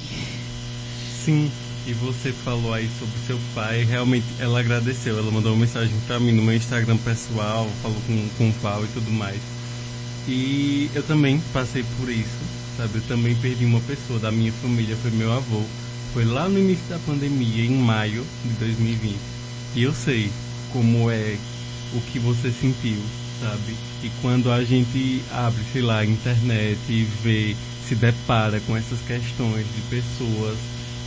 Sim, 1.24 1.50
e 1.86 1.92
você 1.92 2.32
falou 2.32 2.72
aí 2.72 2.88
sobre 2.98 3.14
seu 3.26 3.38
pai, 3.54 3.84
realmente 3.84 4.26
ela 4.38 4.60
agradeceu, 4.60 5.18
ela 5.18 5.30
mandou 5.30 5.52
uma 5.52 5.60
mensagem 5.60 5.94
pra 6.06 6.20
mim 6.20 6.32
no 6.32 6.42
meu 6.42 6.54
Instagram 6.54 6.96
pessoal, 6.98 7.68
falou 7.82 8.00
com, 8.06 8.28
com 8.38 8.48
o 8.48 8.52
Val 8.62 8.84
e 8.84 8.88
tudo 8.88 9.10
mais. 9.10 9.40
E 10.28 10.90
eu 10.94 11.02
também 11.02 11.40
passei 11.52 11.84
por 11.98 12.08
isso, 12.08 12.38
sabe? 12.76 12.96
Eu 12.96 13.02
também 13.02 13.34
perdi 13.34 13.64
uma 13.64 13.80
pessoa 13.80 14.18
da 14.20 14.30
minha 14.30 14.52
família, 14.52 14.96
foi 14.96 15.10
meu 15.10 15.32
avô. 15.32 15.62
Foi 16.12 16.24
lá 16.24 16.48
no 16.48 16.58
início 16.58 16.84
da 16.88 16.98
pandemia, 17.00 17.64
em 17.64 17.76
maio 17.76 18.24
de 18.44 18.52
2020. 18.60 19.16
E 19.74 19.82
eu 19.82 19.92
sei 19.92 20.30
como 20.72 21.10
é 21.10 21.36
o 21.94 22.00
que 22.00 22.18
você 22.18 22.52
sentiu 22.52 23.00
sabe? 23.42 23.74
E 24.04 24.10
quando 24.22 24.50
a 24.50 24.64
gente 24.64 25.22
abre, 25.32 25.62
sei 25.72 25.82
lá, 25.82 25.98
a 25.98 26.06
internet 26.06 26.78
e 26.88 27.06
vê, 27.22 27.56
se 27.88 27.96
depara 27.96 28.60
com 28.60 28.76
essas 28.76 29.00
questões 29.00 29.66
de 29.74 29.82
pessoas 29.90 30.56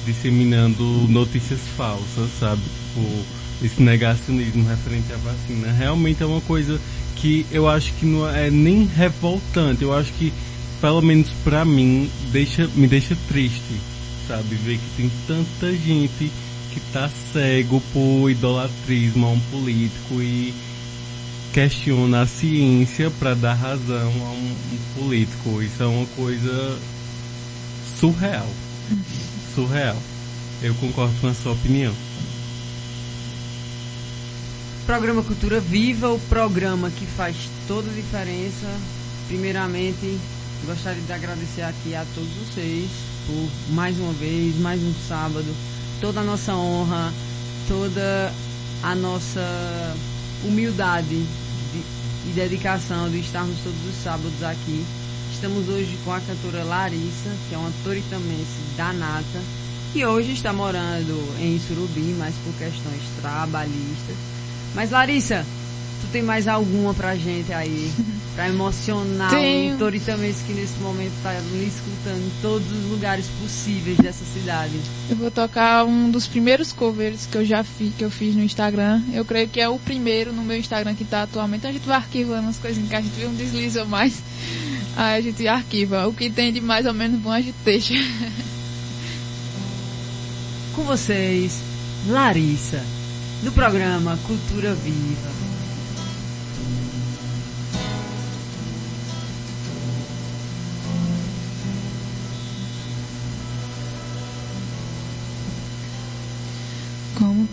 disseminando 0.06 0.84
notícias 1.08 1.62
falsas, 1.76 2.30
sabe? 2.40 2.62
Tipo, 2.62 3.26
esse 3.64 3.82
negacionismo 3.82 4.68
referente 4.68 5.12
à 5.14 5.18
vacina, 5.18 5.72
realmente 5.72 6.22
é 6.22 6.26
uma 6.26 6.42
coisa 6.42 6.80
que 7.16 7.46
eu 7.52 7.68
acho 7.68 7.94
que 7.94 8.06
não 8.06 8.30
é 8.30 8.52
nem 8.52 8.86
revoltante, 8.86 9.82
eu 9.82 9.94
acho 9.94 10.12
que 10.14 10.32
pelo 10.82 11.02
menos 11.02 11.30
pra 11.44 11.64
mim 11.64 12.10
deixa, 12.32 12.70
me 12.76 12.86
deixa 12.86 13.18
triste, 13.28 13.80
sabe? 14.28 14.56
Ver 14.56 14.78
que 14.78 14.98
tem 14.98 15.12
tanta 15.26 15.72
gente 15.74 16.32
que 16.72 16.80
tá 16.92 17.10
cego 17.32 17.82
por 17.94 18.30
idolatrismo 18.30 19.26
a 19.26 19.30
um 19.30 19.40
político 19.40 20.22
e 20.22 20.54
questiona 21.56 22.24
a 22.24 22.28
ciência 22.28 23.10
para 23.12 23.34
dar 23.34 23.54
razão 23.54 24.12
a 24.12 24.30
um, 24.30 24.56
um, 24.74 25.00
político. 25.00 25.64
Isso 25.64 25.82
é 25.82 25.86
uma 25.86 26.06
coisa 26.08 26.78
surreal. 27.98 28.50
Surreal. 29.56 29.96
Eu 30.62 30.76
concordo 30.76 31.16
com 31.22 31.28
a 31.28 31.34
sua 31.34 31.54
opinião. 31.54 31.96
Programa 34.86 35.24
Cultura 35.24 35.62
Viva, 35.62 36.12
o 36.12 36.20
programa 36.28 36.92
que 36.92 37.06
faz 37.06 37.38
toda 37.70 37.90
a 37.90 37.94
diferença. 37.94 38.68
Primeiramente, 39.30 40.20
gostaria 40.66 41.02
de 41.02 41.14
agradecer 41.14 41.62
aqui 41.62 41.96
a 41.96 42.06
todos 42.14 42.32
vocês 42.34 42.90
por 43.26 43.74
mais 43.74 43.98
uma 43.98 44.12
vez, 44.12 44.58
mais 44.58 44.84
um 44.84 44.94
sábado, 45.08 45.56
toda 46.02 46.20
a 46.20 46.24
nossa 46.24 46.54
honra, 46.54 47.14
toda 47.70 48.34
a 48.84 48.94
nossa 48.94 49.96
humildade 50.44 51.08
de, 51.08 51.45
e 52.28 52.34
dedicação 52.34 53.10
de 53.10 53.20
estarmos 53.20 53.58
todos 53.64 53.86
os 53.88 54.04
sábados 54.04 54.44
aqui. 54.44 54.86
Estamos 55.34 55.68
hoje 55.70 55.98
com 56.04 56.12
a 56.12 56.20
cantora 56.22 56.64
Larissa, 56.64 57.30
que 57.48 57.56
é 57.56 57.58
uma 57.58 57.72
toritamense 57.84 58.62
da 58.78 58.94
Nata, 58.94 59.42
e 59.94 60.06
hoje 60.06 60.34
está 60.34 60.52
morando 60.52 61.36
em 61.40 61.60
Surubim, 61.60 62.16
mas 62.18 62.34
por 62.44 62.54
questões 62.54 63.02
trabalhistas 63.22 64.36
mas 64.76 64.92
Larissa, 64.92 65.46
tu 66.02 66.08
tem 66.12 66.22
mais 66.22 66.50
alguma 66.50 66.94
pra 66.94 67.16
gente 67.16 67.52
aí? 67.54 67.92
Pra 68.36 68.50
emocionar 68.50 69.30
Tenho. 69.30 69.76
o 69.76 69.78
Toritamense 69.78 70.44
que 70.44 70.52
nesse 70.52 70.78
momento 70.80 71.14
tá 71.24 71.32
me 71.54 71.66
escutando 71.66 72.18
em 72.18 72.32
todos 72.42 72.70
os 72.70 72.92
lugares 72.92 73.28
possíveis 73.42 73.98
dessa 73.98 74.26
cidade. 74.26 74.74
Eu 75.10 75.16
vou 75.16 75.32
tocar 75.32 75.86
um 75.86 76.12
dos 76.12 76.28
primeiros 76.28 76.74
covers 76.74 77.26
que 77.26 77.38
eu 77.38 77.46
já 77.46 77.64
fiz, 77.64 77.94
que 77.96 78.04
eu 78.04 78.12
fiz 78.12 78.36
no 78.36 78.44
Instagram. 78.44 79.02
Eu 79.14 79.24
creio 79.24 79.48
que 79.48 79.62
é 79.62 79.70
o 79.70 79.80
primeiro 79.80 80.34
no 80.34 80.44
meu 80.44 80.58
Instagram 80.58 80.94
que 80.96 81.06
tá 81.06 81.24
atualmente. 81.24 81.60
Então 81.60 81.70
a 81.70 81.74
gente 81.74 81.88
vai 81.88 81.96
arquivando 81.96 82.50
as 82.50 82.58
coisinhas 82.58 82.90
que 82.90 82.96
a 82.96 83.02
gente 83.02 83.14
vê 83.14 83.26
um 83.26 83.34
deslize 83.34 83.80
ou 83.80 83.86
mais. 83.86 84.22
Aí 84.98 85.20
a 85.20 85.22
gente 85.22 85.48
arquiva. 85.48 86.06
O 86.06 86.14
que 86.14 86.30
tem 86.30 86.52
de 86.52 86.60
mais 86.60 86.86
ou 86.86 86.94
menos 86.94 87.20
bom 87.22 87.32
a 87.32 87.40
gente 87.40 87.56
deixa. 87.64 87.94
Com 90.76 90.84
vocês, 90.84 91.62
Larissa, 92.10 92.84
no 93.44 93.52
programa 93.54 94.20
Cultura 94.28 94.74
Viva. 94.74 95.55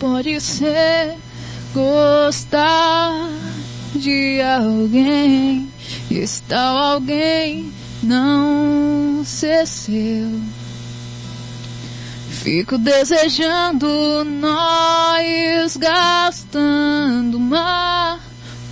Pode 0.03 0.39
ser 0.41 1.15
gostar 1.73 3.29
de 3.95 4.41
alguém 4.41 5.71
e 6.11 6.15
está 6.15 6.59
alguém 6.59 7.71
não 8.03 9.23
ser 9.23 9.65
seu? 9.65 10.41
Fico 12.29 12.77
desejando 12.77 14.25
nós 14.25 15.77
gastando 15.77 17.39
mar, 17.39 18.19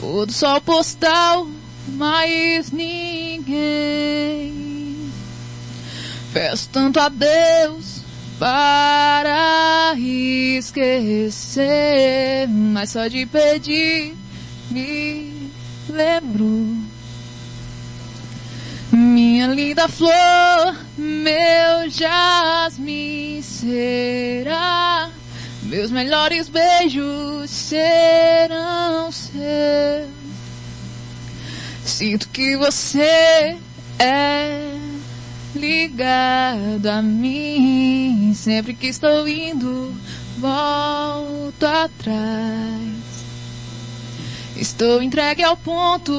pôr 0.01 0.25
do 0.25 0.33
sol 0.33 0.59
postal, 0.59 1.47
mas 1.93 2.73
ninguém. 2.73 4.11
Peço 6.33 6.67
tanto 6.73 6.99
a 6.99 7.07
Deus 7.07 7.90
para 8.41 9.93
esquecer, 10.57 11.67
mas 12.49 12.89
só 12.89 13.05
de 13.05 13.27
pedir 13.27 14.15
me 14.71 15.51
lembro. 15.87 16.75
Minha 18.91 19.45
linda 19.45 19.87
flor, 19.87 20.75
meu 20.97 21.87
jasmim 21.87 23.43
será. 23.43 25.11
Meus 25.61 25.91
melhores 25.91 26.49
beijos 26.49 27.47
serão 27.47 29.11
seus. 29.11 30.09
Sinto 31.85 32.27
que 32.29 32.57
você 32.57 33.55
é 33.99 34.80
ligado 35.55 36.87
a 36.87 37.01
mim. 37.01 38.33
Sempre 38.35 38.73
que 38.73 38.87
estou 38.87 39.27
indo, 39.27 39.93
volto 40.37 41.63
atrás. 41.63 43.01
Estou 44.55 45.01
entregue 45.01 45.43
ao 45.43 45.57
ponto 45.57 46.13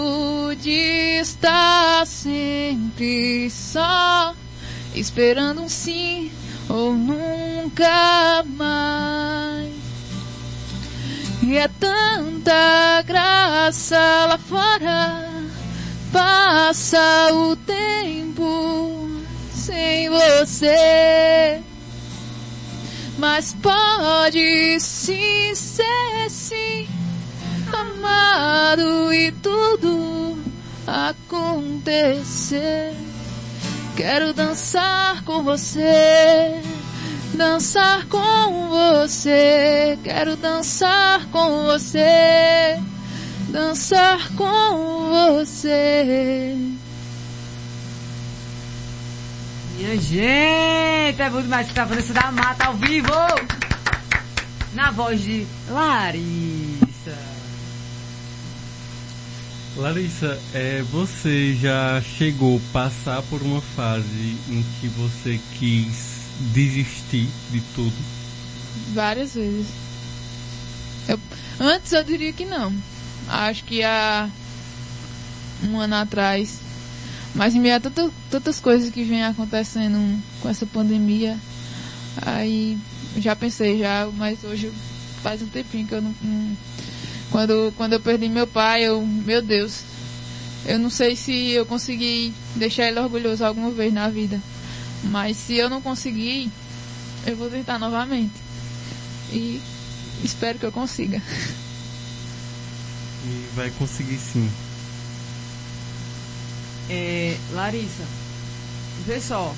de 0.61 1.21
estar 1.21 2.05
sempre 2.07 3.49
só, 3.49 4.35
esperando 4.95 5.63
um 5.63 5.69
sim 5.69 6.31
ou 6.69 6.93
nunca 6.93 8.45
mais. 8.57 9.73
E 11.43 11.57
é 11.57 11.69
tanta 11.69 13.03
graça 13.07 14.27
lá 14.29 14.39
fora, 14.39 15.29
passa 16.13 17.33
o 17.33 17.55
tempo 17.57 19.22
sem 19.63 20.11
você. 20.11 21.63
Mas 23.17 23.55
pode 23.63 24.81
sim 24.81 25.55
ser 25.55 26.29
sim 26.29 26.89
amado 27.73 29.15
e 29.15 29.31
tudo 29.31 30.37
acontecer. 30.85 32.93
Quero 33.97 34.33
dançar 34.33 35.23
com 35.25 35.45
você, 35.45 36.61
dançar 37.35 38.07
com 38.07 38.69
você. 38.69 39.97
Quero 40.03 40.35
dançar 40.35 41.25
com 41.27 41.67
você, 41.67 42.81
dançar 43.49 44.29
com 44.35 45.39
você. 45.39 46.82
Minha 49.77 49.97
gente, 49.97 51.23
é 51.23 51.31
muito 51.31 51.49
mais 51.49 51.69
que 51.69 51.75
tá 51.75 51.85
Vanessa 51.85 52.13
da 52.13 52.31
Mata 52.31 52.67
ao 52.67 52.75
vivo! 52.75 53.13
Na 54.75 54.91
voz 54.91 55.21
de 55.21 55.47
Larissa. 55.69 57.19
Larissa, 59.77 60.39
é, 60.55 60.83
você 60.91 61.55
já 61.55 62.01
chegou 62.03 62.59
a 62.59 62.73
passar 62.73 63.23
por 63.23 63.41
uma 63.43 63.61
fase 63.61 64.37
em 64.49 64.65
que 64.81 64.89
você 64.89 65.41
quis 65.59 66.13
desistir 66.53 67.29
de 67.51 67.61
tudo? 67.75 67.95
Várias 68.95 69.35
vezes. 69.35 69.67
Eu, 71.09 71.19
antes 71.61 71.93
eu 71.93 72.05
diria 72.05 72.33
que 72.33 72.45
não. 72.45 72.73
Acho 73.29 73.65
que 73.65 73.83
há 73.83 74.29
um 75.63 75.79
ano 75.79 75.97
atrás. 75.97 76.61
Mas 77.35 77.55
em 77.55 77.61
meio 77.61 77.77
a 77.77 77.81
tanta, 77.81 78.11
tantas 78.31 78.61
coisas 78.61 78.91
que 78.91 79.05
vêm 79.05 79.25
acontecendo 79.25 80.23
com 80.41 80.49
essa 80.49 80.67
pandemia, 80.67 81.39
aí 82.21 82.79
já 83.17 83.35
pensei 83.35 83.79
já, 83.79 84.09
mas 84.17 84.45
hoje 84.45 84.71
faz 85.23 85.41
um 85.41 85.47
tempinho 85.47 85.87
que 85.87 85.95
eu 85.95 86.03
não, 86.03 86.15
não 86.23 86.57
quando, 87.33 87.73
quando 87.79 87.95
eu 87.95 88.01
perdi 88.01 88.29
meu 88.29 88.47
pai, 88.47 88.83
eu, 88.83 89.01
meu 89.05 89.41
Deus, 89.41 89.81
eu 90.67 90.79
não 90.79 90.91
sei 90.91 91.17
se 91.17 91.51
eu 91.51 91.65
consegui 91.65 92.35
deixar 92.55 92.89
ele 92.89 93.01
orgulhoso 93.01 93.43
alguma 93.43 93.71
vez 93.71 93.93
na 93.93 94.11
vida. 94.11 94.39
Mas 95.05 95.39
se 95.39 95.55
eu 95.55 95.71
não 95.71 95.81
conseguir, 95.81 96.51
eu 97.27 97.35
vou 97.35 97.49
tentar 97.49 97.79
novamente. 97.79 98.35
E 99.33 99.61
espero 100.23 100.59
que 100.59 100.67
eu 100.67 100.71
consiga. 100.71 101.23
E 103.25 103.49
vai 103.55 103.71
conseguir 103.71 104.19
sim. 104.19 104.51
É, 106.93 107.39
Larissa, 107.53 108.05
vê 109.07 109.19
só. 109.19 109.55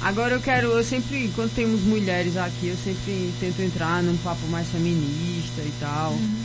Agora 0.00 0.34
eu 0.34 0.40
quero, 0.40 0.68
eu 0.68 0.84
sempre, 0.84 1.28
quando 1.34 1.52
temos 1.54 1.80
mulheres 1.80 2.36
aqui, 2.36 2.68
eu 2.68 2.76
sempre 2.76 3.32
tento 3.40 3.60
entrar 3.62 4.00
num 4.00 4.16
papo 4.18 4.46
mais 4.46 4.68
feminista 4.68 5.60
e 5.60 5.72
tal. 5.80 6.12
Uhum. 6.12 6.42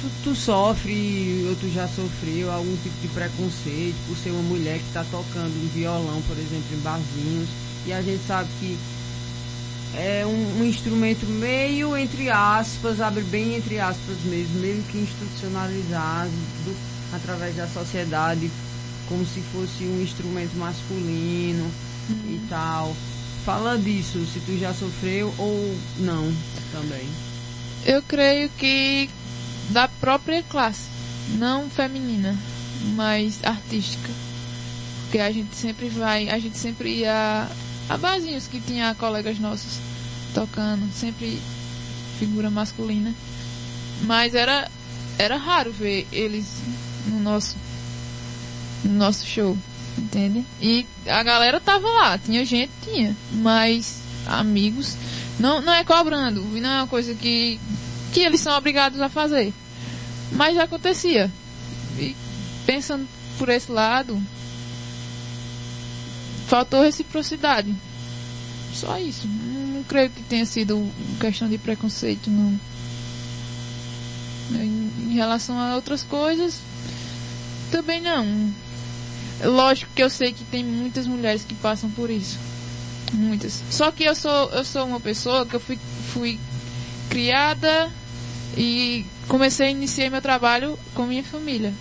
tu, 0.00 0.10
tu 0.22 0.34
sofre, 0.36 1.44
ou 1.48 1.56
tu 1.56 1.68
já 1.72 1.88
sofreu 1.88 2.52
algum 2.52 2.76
tipo 2.76 2.94
de 3.02 3.08
preconceito 3.08 3.96
por 4.06 4.16
ser 4.16 4.30
uma 4.30 4.42
mulher 4.42 4.78
que 4.78 4.86
está 4.86 5.04
tocando 5.10 5.60
um 5.60 5.68
violão, 5.74 6.22
por 6.28 6.36
exemplo, 6.36 6.66
em 6.72 6.80
barzinhos, 6.80 7.48
e 7.84 7.92
a 7.92 8.02
gente 8.02 8.24
sabe 8.28 8.48
que 8.60 8.78
é 9.96 10.24
um, 10.24 10.60
um, 10.60 10.64
instrumento 10.64 11.26
meio, 11.26 11.96
entre 11.96 12.30
aspas, 12.30 13.00
abre 13.00 13.24
bem 13.24 13.56
entre 13.56 13.80
aspas 13.80 14.18
mesmo, 14.24 14.60
meio 14.60 14.82
que 14.84 14.98
institucionalizado 14.98 16.30
do, 16.64 16.76
através 17.12 17.56
da 17.56 17.66
sociedade, 17.66 18.50
como 19.08 19.24
se 19.24 19.40
fosse 19.52 19.84
um 19.84 20.02
instrumento 20.02 20.56
masculino 20.56 21.64
uhum. 22.10 22.34
e 22.34 22.40
tal. 22.48 22.96
Fala 23.44 23.78
disso, 23.78 24.24
se 24.26 24.40
tu 24.40 24.58
já 24.58 24.74
sofreu 24.74 25.32
ou 25.38 25.78
não 25.98 26.32
também. 26.72 27.06
Eu 27.84 28.02
creio 28.02 28.48
que 28.50 29.08
da 29.70 29.86
própria 29.86 30.42
classe, 30.42 30.88
não 31.38 31.70
feminina, 31.70 32.36
mas 32.94 33.38
artística. 33.44 34.10
Porque 35.02 35.18
a 35.18 35.30
gente 35.30 35.54
sempre 35.54 35.88
vai, 35.88 36.28
a 36.28 36.38
gente 36.38 36.58
sempre 36.58 37.00
ia 37.00 37.48
a 37.88 37.96
barzinhos 37.96 38.48
que 38.48 38.60
tinha 38.60 38.94
colegas 38.96 39.38
nossos 39.38 39.78
tocando, 40.34 40.92
sempre 40.92 41.40
figura 42.18 42.50
masculina. 42.50 43.14
Mas 44.02 44.34
era 44.34 44.68
era 45.18 45.36
raro 45.36 45.72
ver 45.72 46.06
eles 46.12 46.60
no 47.06 47.20
nosso 47.20 47.56
no 48.86 48.94
nosso 48.94 49.26
show, 49.26 49.56
entende? 49.98 50.44
E 50.60 50.86
a 51.06 51.22
galera 51.22 51.60
tava 51.60 51.88
lá, 51.88 52.18
tinha 52.18 52.44
gente, 52.44 52.70
tinha, 52.82 53.16
mas 53.32 54.00
amigos 54.26 54.96
não 55.38 55.60
não 55.60 55.72
é 55.72 55.84
cobrando, 55.84 56.42
não 56.42 56.70
é 56.70 56.80
uma 56.80 56.86
coisa 56.86 57.14
que 57.14 57.60
que 58.12 58.20
eles 58.20 58.40
são 58.40 58.56
obrigados 58.56 59.00
a 59.00 59.08
fazer. 59.08 59.52
Mas 60.32 60.58
acontecia. 60.58 61.30
E 61.98 62.16
pensando 62.64 63.06
por 63.38 63.48
esse 63.48 63.70
lado, 63.70 64.20
faltou 66.46 66.82
reciprocidade. 66.82 67.74
Só 68.72 68.98
isso. 68.98 69.26
Não, 69.28 69.82
creio 69.84 70.10
que 70.10 70.22
tenha 70.22 70.46
sido 70.46 70.90
questão 71.20 71.48
de 71.48 71.58
preconceito, 71.58 72.30
não. 72.30 72.58
Em 74.52 75.14
relação 75.14 75.58
a 75.58 75.74
outras 75.74 76.02
coisas, 76.02 76.60
também 77.70 78.00
não. 78.00 78.52
Lógico 79.44 79.92
que 79.94 80.02
eu 80.02 80.10
sei 80.10 80.32
que 80.32 80.44
tem 80.44 80.64
muitas 80.64 81.06
mulheres 81.06 81.44
que 81.44 81.54
passam 81.54 81.90
por 81.90 82.10
isso. 82.10 82.38
Muitas. 83.12 83.62
Só 83.70 83.90
que 83.90 84.04
eu 84.04 84.14
sou, 84.14 84.50
eu 84.50 84.64
sou 84.64 84.84
uma 84.84 85.00
pessoa 85.00 85.46
que 85.46 85.54
eu 85.54 85.60
fui, 85.60 85.78
fui 86.12 86.38
criada 87.08 87.90
e 88.56 89.04
comecei 89.28 89.68
a 89.68 89.70
iniciar 89.70 90.10
meu 90.10 90.22
trabalho 90.22 90.78
com 90.94 91.06
minha 91.06 91.22
família. 91.22 91.72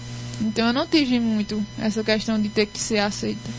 Então 0.41 0.67
eu 0.67 0.73
não 0.73 0.85
tive 0.85 1.19
muito 1.19 1.65
essa 1.79 2.03
questão 2.03 2.41
de 2.41 2.49
ter 2.49 2.65
que 2.65 2.79
ser 2.79 2.99
aceita. 2.99 3.49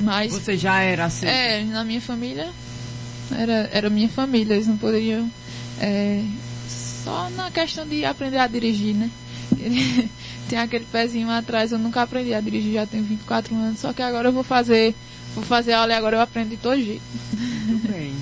Mas 0.00 0.32
você 0.32 0.56
já 0.56 0.80
era 0.80 1.06
aceita? 1.06 1.34
É, 1.34 1.64
na 1.64 1.84
minha 1.84 2.00
família 2.00 2.48
era 3.36 3.68
era 3.72 3.90
minha 3.90 4.08
família, 4.08 4.54
eles 4.54 4.66
não 4.66 4.76
poderiam 4.76 5.30
é, 5.80 6.22
só 6.68 7.28
na 7.30 7.50
questão 7.50 7.86
de 7.86 8.04
aprender 8.04 8.38
a 8.38 8.46
dirigir, 8.46 8.94
né? 8.94 9.10
Tem 10.48 10.58
aquele 10.58 10.84
pezinho 10.84 11.30
atrás, 11.30 11.72
eu 11.72 11.78
nunca 11.78 12.02
aprendi 12.02 12.32
a 12.32 12.40
dirigir, 12.40 12.74
já 12.74 12.86
tenho 12.86 13.02
24 13.04 13.54
anos, 13.54 13.80
só 13.80 13.92
que 13.92 14.02
agora 14.02 14.28
eu 14.28 14.32
vou 14.32 14.44
fazer, 14.44 14.94
vou 15.34 15.44
fazer 15.44 15.72
aula 15.72 15.92
e 15.92 15.96
agora 15.96 16.16
eu 16.16 16.20
aprendo 16.20 16.50
de 16.50 16.56
todo 16.56 16.80
jeito. 16.80 17.02
Muito 17.66 17.88
bem. 17.88 18.14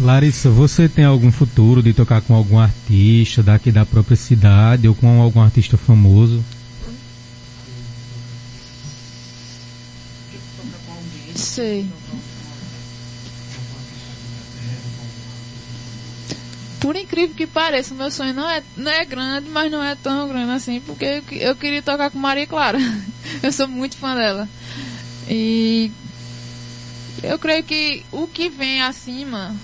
Larissa, 0.00 0.50
você 0.50 0.88
tem 0.88 1.04
algum 1.04 1.30
futuro 1.30 1.82
de 1.82 1.94
tocar 1.94 2.20
com 2.20 2.34
algum 2.34 2.58
artista 2.58 3.42
daqui 3.42 3.70
da 3.70 3.86
própria 3.86 4.16
cidade 4.16 4.88
ou 4.88 4.94
com 4.94 5.22
algum 5.22 5.40
artista 5.40 5.76
famoso? 5.76 6.44
Sei. 11.34 11.86
Por 16.84 16.96
incrível 16.96 17.34
que 17.34 17.46
pareça, 17.46 17.94
o 17.94 17.96
meu 17.96 18.10
sonho 18.10 18.34
não 18.34 18.46
é, 18.46 18.62
não 18.76 18.92
é 18.92 19.06
grande, 19.06 19.48
mas 19.48 19.72
não 19.72 19.82
é 19.82 19.94
tão 19.94 20.28
grande 20.28 20.52
assim, 20.52 20.82
porque 20.82 21.02
eu, 21.02 21.38
eu 21.38 21.56
queria 21.56 21.80
tocar 21.80 22.10
com 22.10 22.18
Maria 22.18 22.46
Clara. 22.46 22.78
eu 23.42 23.50
sou 23.50 23.66
muito 23.66 23.96
fã 23.96 24.14
dela. 24.14 24.46
E 25.26 25.90
eu 27.22 27.38
creio 27.38 27.64
que 27.64 28.04
o 28.12 28.26
que 28.26 28.50
vem 28.50 28.82
acima 28.82 29.56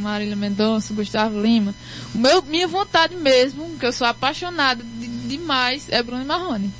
Marília 0.00 0.34
Mendonça, 0.34 0.94
Gustavo 0.94 1.38
Lima. 1.42 1.74
Meu, 2.14 2.40
minha 2.40 2.66
vontade 2.66 3.16
mesmo, 3.16 3.76
que 3.78 3.84
eu 3.84 3.92
sou 3.92 4.06
apaixonada 4.06 4.82
de, 4.82 5.08
demais, 5.28 5.90
é 5.90 6.02
Bruno 6.02 6.24
Marrone. 6.24 6.72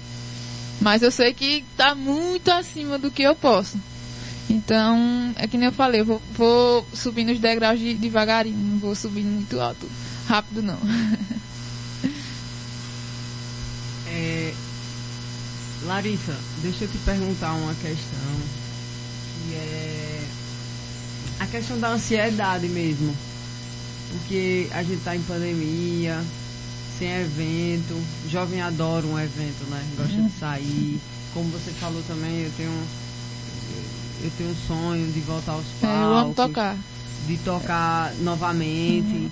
Mas 0.80 1.03
eu 1.03 1.11
sei 1.11 1.34
que 1.34 1.66
está 1.70 1.95
muito 1.95 2.51
acima 2.51 2.99
do 2.99 3.11
que 3.11 3.24
eu 3.24 3.34
posso. 3.36 3.78
Então, 4.53 5.32
é 5.36 5.46
que 5.46 5.57
nem 5.57 5.68
eu 5.68 5.72
falei, 5.72 6.03
eu 6.03 6.05
vou, 6.05 6.20
vou 6.34 6.86
subindo 6.92 7.32
os 7.32 7.40
degraus 7.40 7.80
de, 7.80 7.94
devagarinho, 7.94 8.59
não 8.59 8.78
vou 8.78 8.94
subindo 8.94 9.28
muito 9.28 9.59
alto, 9.59 9.88
rápido 10.28 10.61
não. 10.61 10.76
é, 14.09 14.53
Larissa, 15.84 16.36
deixa 16.61 16.84
eu 16.84 16.88
te 16.88 16.98
perguntar 16.98 17.55
uma 17.55 17.72
questão 17.76 18.36
que 19.48 19.55
é 19.55 20.22
a 21.40 21.46
questão 21.46 21.80
da 21.80 21.92
ansiedade 21.92 22.68
mesmo. 22.68 23.16
Porque 24.11 24.68
a 24.72 24.82
gente 24.82 25.03
tá 25.03 25.16
em 25.16 25.22
pandemia, 25.22 26.22
sem 26.98 27.09
evento. 27.09 27.98
Jovem 28.28 28.61
adora 28.61 29.07
um 29.07 29.18
evento, 29.18 29.64
né? 29.70 29.82
Gosta 29.96 30.12
uhum. 30.12 30.26
de 30.26 30.38
sair. 30.38 31.00
Como 31.32 31.48
você 31.48 31.70
falou 31.70 32.03
também, 32.03 32.42
eu 32.42 32.53
tenho 32.55 32.86
eu 34.23 34.31
tenho 34.37 34.51
um 34.51 34.57
sonho 34.66 35.12
de 35.12 35.20
voltar 35.20 35.53
aos 35.53 35.66
palcos. 35.81 35.99
É, 35.99 36.05
eu 36.05 36.14
amo 36.14 36.35
tocar. 36.35 36.77
De 37.27 37.37
tocar 37.39 38.14
novamente. 38.20 39.14
Uhum. 39.14 39.31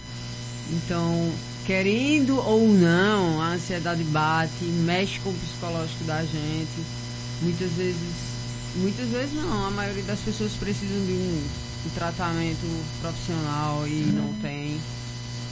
Então, 0.73 1.33
querendo 1.67 2.39
ou 2.39 2.69
não, 2.69 3.41
a 3.41 3.51
ansiedade 3.55 4.05
bate, 4.05 4.65
mexe 4.65 5.19
com 5.21 5.31
o 5.31 5.35
psicológico 5.35 6.05
da 6.05 6.23
gente. 6.25 6.85
Muitas 7.43 7.71
vezes, 7.73 7.97
muitas 8.77 9.09
vezes 9.09 9.35
não, 9.35 9.67
a 9.67 9.71
maioria 9.71 10.03
das 10.05 10.21
pessoas 10.21 10.53
precisam 10.53 11.05
de 11.07 11.13
um 11.13 11.43
um 11.87 11.91
tratamento 11.91 12.85
profissional 13.01 13.87
e 13.87 14.03
uhum. 14.03 14.13
não 14.13 14.33
tem. 14.41 14.81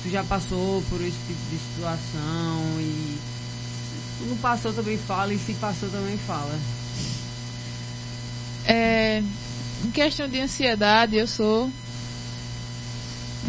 Tu 0.03 0.11
já 0.11 0.23
passou 0.25 0.83
por 0.89 1.01
esse 1.01 1.17
tipo 1.27 1.51
de 1.51 1.59
situação 1.59 2.81
e 2.81 3.19
não 4.29 4.37
passou 4.37 4.73
também 4.73 4.99
fala 4.99 5.33
e 5.33 5.39
se 5.39 5.55
passou 5.55 5.89
também 5.89 6.17
fala. 6.19 6.59
É, 8.69 9.23
em 9.83 9.91
questão 9.91 10.29
de 10.29 10.39
ansiedade 10.39 11.17
eu 11.17 11.27
sou, 11.27 11.71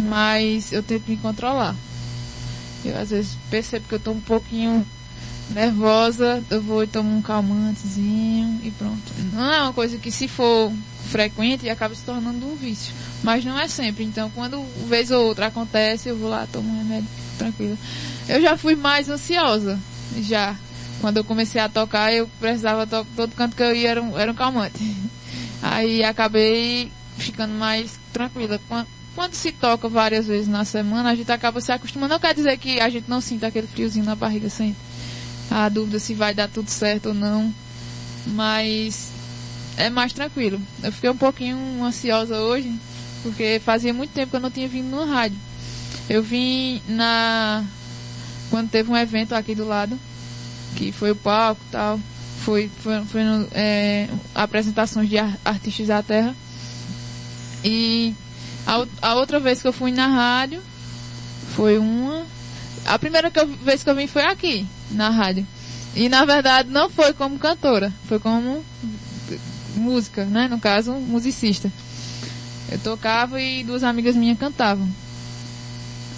mas 0.07 0.71
eu 0.71 0.81
tento 0.81 1.09
me 1.09 1.17
controlar. 1.17 1.75
Eu 2.85 2.97
às 2.97 3.09
vezes 3.09 3.37
percebo 3.49 3.85
que 3.85 3.95
eu 3.95 3.97
estou 3.97 4.13
um 4.13 4.21
pouquinho 4.21 4.87
nervosa, 5.49 6.41
eu 6.49 6.61
vou 6.61 6.83
e 6.83 6.87
tomo 6.87 7.17
um 7.17 7.21
calmantezinho 7.21 8.61
e 8.63 8.71
pronto. 8.71 9.13
Não 9.33 9.53
é 9.53 9.61
uma 9.61 9.73
coisa 9.73 9.97
que 9.97 10.09
se 10.09 10.29
for 10.29 10.71
frequente 11.09 11.69
acaba 11.69 11.93
se 11.93 12.03
tornando 12.03 12.45
um 12.45 12.55
vício. 12.55 12.93
Mas 13.21 13.43
não 13.43 13.59
é 13.59 13.67
sempre. 13.67 14.05
Então, 14.05 14.29
quando 14.29 14.63
vez 14.87 15.11
ou 15.11 15.25
outra 15.25 15.47
acontece, 15.47 16.07
eu 16.07 16.17
vou 16.17 16.29
lá, 16.29 16.47
tomo 16.49 16.69
um 16.69 16.77
remédio, 16.77 17.09
tranquilo. 17.37 17.77
Eu 18.29 18.41
já 18.41 18.55
fui 18.57 18.75
mais 18.75 19.09
ansiosa, 19.09 19.77
já. 20.21 20.55
Quando 21.01 21.17
eu 21.17 21.23
comecei 21.23 21.61
a 21.61 21.69
tocar, 21.69 22.13
eu 22.13 22.27
precisava 22.39 22.85
tocar, 22.85 23.09
todo 23.15 23.35
canto 23.35 23.55
que 23.55 23.63
eu 23.63 23.75
ia 23.75 23.89
era 23.89 24.01
um, 24.01 24.17
era 24.17 24.31
um 24.31 24.35
calmante. 24.35 24.79
Aí 25.61 26.03
acabei 26.03 26.91
ficando 27.17 27.53
mais 27.53 27.99
tranquila. 28.11 28.59
Quando, 28.67 28.87
quando 29.15 29.33
se 29.33 29.51
toca 29.51 29.87
várias 29.87 30.27
vezes 30.27 30.47
na 30.47 30.65
semana, 30.65 31.09
a 31.09 31.15
gente 31.15 31.31
acaba 31.31 31.61
se 31.61 31.71
acostumando. 31.71 32.13
Não 32.13 32.19
quer 32.19 32.33
dizer 32.33 32.57
que 32.57 32.79
a 32.79 32.89
gente 32.89 33.09
não 33.09 33.21
sinta 33.21 33.47
aquele 33.47 33.67
friozinho 33.67 34.05
na 34.05 34.15
barriga, 34.15 34.49
sente. 34.49 34.77
A 35.49 35.67
dúvida 35.69 35.99
se 35.99 36.13
vai 36.13 36.33
dar 36.33 36.47
tudo 36.49 36.69
certo 36.69 37.07
ou 37.09 37.13
não. 37.13 37.53
Mas 38.27 39.09
é 39.77 39.89
mais 39.89 40.13
tranquilo. 40.13 40.61
Eu 40.83 40.91
fiquei 40.91 41.09
um 41.09 41.17
pouquinho 41.17 41.83
ansiosa 41.83 42.37
hoje, 42.37 42.73
porque 43.23 43.61
fazia 43.63 43.93
muito 43.93 44.11
tempo 44.11 44.31
que 44.31 44.35
eu 44.35 44.41
não 44.41 44.51
tinha 44.51 44.67
vindo 44.67 44.89
no 44.89 45.05
rádio. 45.05 45.37
Eu 46.09 46.21
vim 46.21 46.81
na. 46.87 47.63
Quando 48.49 48.69
teve 48.69 48.91
um 48.91 48.97
evento 48.97 49.33
aqui 49.33 49.53
do 49.53 49.65
lado, 49.65 49.97
que 50.75 50.91
foi 50.91 51.11
o 51.11 51.15
palco 51.15 51.61
tal. 51.71 51.99
Foi, 52.43 52.69
foi, 52.81 53.03
foi 53.05 53.23
no, 53.23 53.47
é, 53.51 54.07
apresentações 54.33 55.09
de 55.09 55.17
artistas 55.17 55.87
da 55.87 56.01
terra. 56.01 56.35
E 57.63 58.13
a, 58.65 58.85
a, 59.01 59.15
outra 59.15 59.39
vez 59.39 59.61
que 59.61 59.67
eu 59.67 59.73
fui 59.73 59.91
na 59.91 60.07
rádio 60.07 60.61
foi 61.55 61.77
uma. 61.77 62.25
A 62.85 62.97
primeira 62.97 63.29
que 63.29 63.39
eu, 63.39 63.47
vez 63.47 63.83
que 63.83 63.89
eu 63.89 63.95
vim 63.95 64.07
foi 64.07 64.23
aqui, 64.23 64.65
na 64.91 65.09
rádio. 65.09 65.45
E 65.95 66.07
na 66.07 66.23
verdade 66.23 66.69
não 66.69 66.89
foi 66.89 67.13
como 67.13 67.37
cantora, 67.37 67.91
foi 68.07 68.19
como 68.19 68.63
música, 69.75 70.25
né? 70.25 70.47
No 70.47 70.59
caso, 70.59 70.93
musicista. 70.93 71.71
Eu 72.71 72.79
tocava 72.79 73.41
e 73.41 73.63
duas 73.63 73.83
amigas 73.83 74.15
minhas 74.15 74.37
cantavam. 74.37 74.87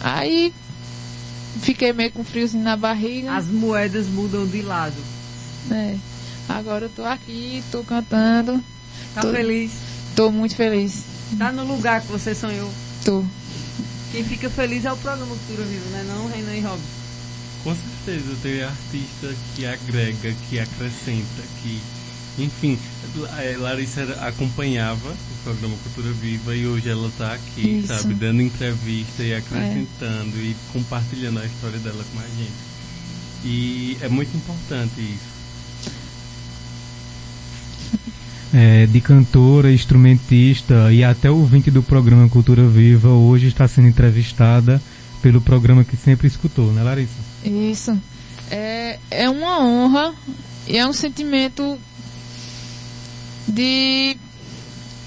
Aí 0.02 0.54
fiquei 1.60 1.92
meio 1.94 2.12
com 2.12 2.24
friozinho 2.24 2.64
na 2.64 2.76
barriga. 2.78 3.34
As 3.34 3.48
moedas 3.48 4.08
mudam 4.08 4.46
de 4.48 4.62
lado. 4.62 4.96
É. 5.72 5.96
Agora 6.50 6.86
eu 6.86 6.90
tô 6.90 7.04
aqui, 7.04 7.64
tô 7.72 7.84
cantando. 7.84 8.62
Tá 9.14 9.22
Tô- 9.22 9.32
feliz? 9.32 9.72
Tô 10.16 10.32
muito 10.32 10.56
feliz. 10.56 11.04
Tá 11.38 11.52
no 11.52 11.64
lugar 11.66 12.02
que 12.02 12.08
você 12.08 12.36
sonhou. 12.36 12.70
Tô. 13.06 13.24
Quem 14.12 14.24
fica 14.24 14.50
feliz 14.50 14.84
é 14.84 14.92
o 14.92 14.98
programa 14.98 15.28
Cultura 15.28 15.64
Viva, 15.64 15.90
né? 15.92 16.04
Não, 16.08 16.28
Renan 16.28 16.56
e 16.56 16.60
Robson. 16.62 17.02
Com 17.64 17.76
certeza, 17.76 18.36
tem 18.42 18.64
artista 18.64 19.34
que 19.56 19.66
agrega, 19.66 20.34
que 20.50 20.60
acrescenta, 20.60 21.42
que. 21.62 21.80
Enfim, 22.44 22.78
a 23.30 23.62
Larissa 23.62 24.04
acompanhava 24.22 25.10
o 25.10 25.44
programa 25.44 25.76
Cultura 25.84 26.12
Viva 26.14 26.56
e 26.56 26.66
hoje 26.66 26.90
ela 26.90 27.08
está 27.08 27.34
aqui, 27.34 27.80
Isso. 27.80 27.88
sabe, 27.88 28.14
dando 28.14 28.42
entrevista 28.42 29.24
e 29.24 29.36
acrescentando 29.36 30.38
e 30.38 30.56
compartilhando 30.74 31.40
a 31.40 31.46
história 31.46 31.78
dela 31.80 32.04
com 32.14 32.20
a 32.20 32.24
gente. 32.24 32.72
E 33.44 33.98
é 34.02 34.10
muito 34.10 34.36
importante 34.36 35.00
isso. 35.02 35.32
É, 38.54 38.86
de 38.86 39.00
cantora, 39.00 39.72
instrumentista 39.72 40.92
e 40.92 41.06
até 41.06 41.32
ouvinte 41.32 41.72
do 41.72 41.82
programa 41.82 42.28
Cultura 42.28 42.68
Viva, 42.68 43.08
hoje 43.08 43.48
está 43.48 43.66
sendo 43.66 43.88
entrevistada 43.88 44.82
pelo 45.22 45.40
programa 45.40 45.86
que 45.86 45.96
sempre 45.96 46.28
escutou, 46.28 46.70
né 46.74 46.84
Larissa? 46.84 47.16
Isso. 47.46 47.98
É, 48.50 49.00
é 49.10 49.30
uma 49.30 49.64
honra 49.64 50.14
e 50.68 50.78
é 50.78 50.86
um 50.86 50.92
sentimento 50.92 51.80
de 53.54 54.18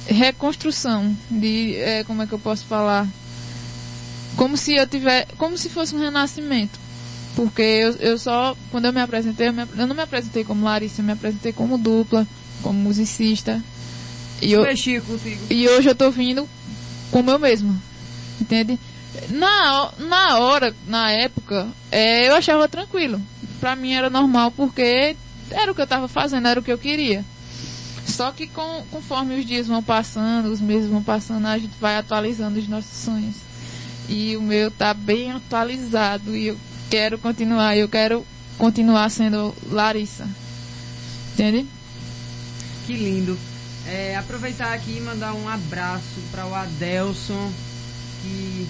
reconstrução, 0.06 1.16
de 1.30 1.76
é, 1.76 2.04
como 2.04 2.22
é 2.22 2.26
que 2.26 2.32
eu 2.32 2.38
posso 2.38 2.66
falar? 2.66 3.06
Como 4.36 4.56
se 4.56 4.74
eu 4.74 4.86
tiver, 4.86 5.26
como 5.38 5.56
se 5.56 5.68
fosse 5.68 5.94
um 5.94 6.00
renascimento. 6.00 6.78
Porque 7.36 7.62
eu, 7.62 7.92
eu 7.96 8.18
só, 8.18 8.56
quando 8.70 8.84
eu 8.86 8.92
me 8.92 9.00
apresentei, 9.00 9.48
eu, 9.48 9.52
me- 9.52 9.66
eu 9.76 9.86
não 9.86 9.94
me 9.94 10.02
apresentei 10.02 10.44
como 10.44 10.64
Larissa, 10.64 11.00
eu 11.00 11.04
me 11.04 11.12
apresentei 11.12 11.52
como 11.52 11.78
dupla, 11.78 12.26
como 12.62 12.78
musicista. 12.78 13.60
E 14.42 14.52
eu, 14.52 14.62
e 15.50 15.68
hoje 15.68 15.88
eu 15.88 15.94
tô 15.94 16.10
vindo 16.10 16.48
como 17.10 17.30
eu 17.30 17.38
mesma. 17.38 17.76
Entende? 18.40 18.78
Na, 19.30 19.92
na 19.98 20.38
hora, 20.38 20.74
na 20.86 21.10
época, 21.12 21.68
é, 21.90 22.28
eu 22.28 22.34
achava 22.34 22.68
tranquilo. 22.68 23.20
Pra 23.60 23.74
mim 23.74 23.92
era 23.94 24.10
normal 24.10 24.50
porque 24.50 25.16
era 25.50 25.70
o 25.72 25.74
que 25.74 25.80
eu 25.80 25.86
tava 25.86 26.08
fazendo, 26.08 26.46
era 26.46 26.60
o 26.60 26.62
que 26.62 26.72
eu 26.72 26.78
queria. 26.78 27.24
Só 28.14 28.30
que 28.30 28.46
com, 28.46 28.84
conforme 28.92 29.40
os 29.40 29.44
dias 29.44 29.66
vão 29.66 29.82
passando, 29.82 30.46
os 30.46 30.60
meses 30.60 30.88
vão 30.88 31.02
passando, 31.02 31.46
a 31.46 31.58
gente 31.58 31.74
vai 31.80 31.96
atualizando 31.96 32.60
os 32.60 32.68
nossos 32.68 32.96
sonhos. 32.96 33.34
E 34.08 34.36
o 34.36 34.42
meu 34.42 34.70
tá 34.70 34.94
bem 34.94 35.32
atualizado 35.32 36.36
e 36.36 36.46
eu 36.48 36.58
quero 36.88 37.18
continuar, 37.18 37.76
eu 37.76 37.88
quero 37.88 38.24
continuar 38.56 39.10
sendo 39.10 39.52
Larissa. 39.68 40.28
Entende? 41.32 41.66
Que 42.86 42.92
lindo. 42.92 43.36
É, 43.86 44.16
aproveitar 44.16 44.72
aqui 44.72 44.98
e 44.98 45.00
mandar 45.00 45.34
um 45.34 45.48
abraço 45.48 46.20
para 46.30 46.46
o 46.46 46.54
Adelson, 46.54 47.52
que 48.22 48.68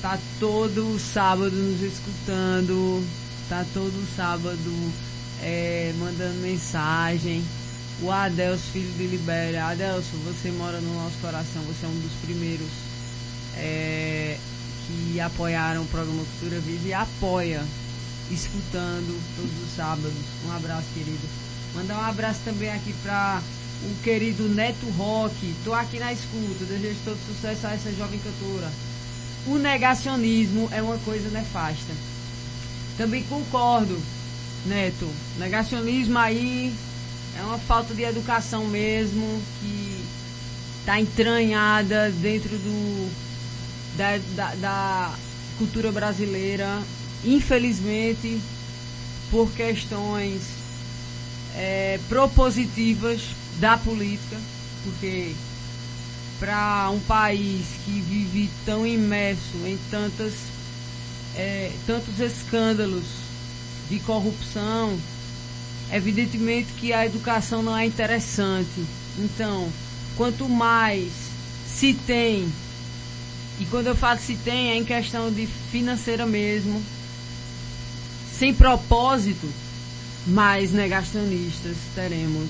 tá 0.00 0.18
todo 0.40 0.98
sábado 0.98 1.54
nos 1.54 1.82
escutando, 1.82 3.06
tá 3.50 3.66
todo 3.74 4.16
sábado 4.16 4.72
é, 5.42 5.92
mandando 5.98 6.40
mensagem. 6.40 7.44
O 8.00 8.10
Adelson, 8.10 8.62
filho 8.72 8.92
de 8.92 9.06
Libéria. 9.06 9.64
Adelson, 9.66 10.16
você 10.24 10.50
mora 10.52 10.80
no 10.80 10.94
nosso 10.94 11.16
coração, 11.20 11.62
você 11.62 11.84
é 11.84 11.88
um 11.88 12.00
dos 12.00 12.12
primeiros 12.22 12.68
é, 13.56 14.38
que 14.86 15.20
apoiaram 15.20 15.82
o 15.82 15.86
programa 15.86 16.22
Cultura 16.24 16.60
Viva 16.60 16.88
e 16.88 16.94
apoia, 16.94 17.64
escutando 18.30 19.20
todos 19.36 19.68
os 19.68 19.74
sábados. 19.74 20.12
Um 20.46 20.52
abraço, 20.52 20.86
querido. 20.94 21.28
Mandar 21.74 21.98
um 21.98 22.04
abraço 22.04 22.40
também 22.44 22.70
aqui 22.70 22.94
para 23.02 23.42
o 23.82 24.02
querido 24.02 24.48
Neto 24.48 24.88
Roque. 24.90 25.54
Tô 25.64 25.74
aqui 25.74 25.98
na 25.98 26.12
escuta, 26.12 26.64
desejo 26.64 26.98
todo 27.04 27.18
sucesso 27.26 27.66
a 27.66 27.74
essa 27.74 27.92
jovem 27.92 28.20
cantora. 28.20 28.70
O 29.46 29.56
negacionismo 29.56 30.68
é 30.72 30.80
uma 30.80 30.98
coisa 30.98 31.28
nefasta. 31.30 31.92
Também 32.96 33.24
concordo, 33.24 34.00
Neto. 34.66 35.08
Negacionismo 35.38 36.18
aí 36.18 36.72
é 37.38 37.42
uma 37.42 37.58
falta 37.58 37.94
de 37.94 38.02
educação 38.02 38.66
mesmo, 38.66 39.40
que 39.60 40.04
está 40.80 41.00
entranhada 41.00 42.10
dentro 42.10 42.50
do 42.50 43.10
da, 43.96 44.18
da, 44.34 44.54
da 44.56 45.14
cultura 45.56 45.92
brasileira. 45.92 46.82
Infelizmente, 47.24 48.40
por 49.30 49.50
questões 49.52 50.42
é, 51.54 51.98
propositivas 52.08 53.22
da 53.58 53.76
política, 53.76 54.36
porque 54.84 55.32
para 56.40 56.90
um 56.90 57.00
país 57.00 57.66
que 57.84 58.00
vive 58.00 58.50
tão 58.64 58.86
imerso 58.86 59.56
em 59.64 59.76
tantas 59.90 60.34
é, 61.36 61.70
tantos 61.86 62.18
escândalos 62.18 63.04
de 63.88 63.98
corrupção, 64.00 64.98
evidentemente 65.92 66.72
que 66.74 66.92
a 66.92 67.06
educação 67.06 67.62
não 67.62 67.76
é 67.76 67.86
interessante. 67.86 68.84
Então, 69.18 69.70
quanto 70.16 70.48
mais 70.48 71.10
se 71.66 71.94
tem, 71.94 72.50
e 73.60 73.64
quando 73.66 73.88
eu 73.88 73.96
falo 73.96 74.20
se 74.20 74.36
tem, 74.36 74.70
é 74.70 74.76
em 74.76 74.84
questão 74.84 75.32
de 75.32 75.46
financeira 75.46 76.26
mesmo, 76.26 76.82
sem 78.32 78.54
propósito, 78.54 79.48
mais 80.26 80.72
negacionistas 80.72 81.76
teremos 81.94 82.48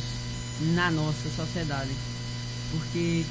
na 0.74 0.90
nossa 0.90 1.28
sociedade. 1.34 1.90
Porque 2.70 3.24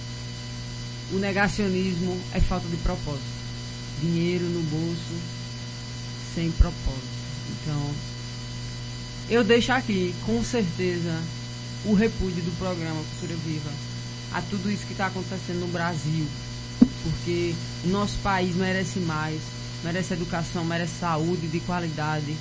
o 1.12 1.18
negacionismo 1.18 2.20
é 2.34 2.40
falta 2.40 2.68
de 2.68 2.78
propósito. 2.78 3.38
Dinheiro 4.02 4.46
no 4.46 4.62
bolso 4.64 5.38
sem 6.34 6.52
propósito. 6.52 7.18
Então, 7.50 7.92
eu 9.30 9.44
deixo 9.44 9.72
aqui, 9.72 10.16
com 10.26 10.44
certeza, 10.44 11.22
o 11.86 11.94
repúdio 11.94 12.44
do 12.44 12.58
programa 12.58 13.02
Cultura 13.12 13.36
Viva 13.46 13.70
a 14.34 14.42
tudo 14.42 14.70
isso 14.70 14.86
que 14.86 14.92
está 14.94 15.08
acontecendo 15.08 15.60
no 15.60 15.68
Brasil. 15.68 16.28
Porque 17.04 17.56
o 17.86 17.88
nosso 17.90 18.18
país 18.18 18.56
merece 18.56 19.00
mais, 19.00 19.40
merece 19.84 20.14
educação, 20.14 20.64
merece 20.66 21.00
saúde 21.00 21.48
de 21.48 21.60
qualidade, 21.62 22.36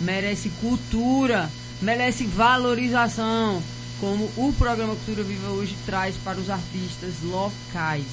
merece 0.00 0.50
cultura, 0.60 1.50
merece 1.80 2.24
valorização, 2.24 3.62
como 4.00 4.24
o 4.36 4.52
programa 4.58 4.94
Cultura 4.94 5.22
Viva 5.22 5.48
hoje 5.48 5.76
traz 5.86 6.16
para 6.16 6.38
os 6.38 6.50
artistas 6.50 7.14
locais. 7.22 8.04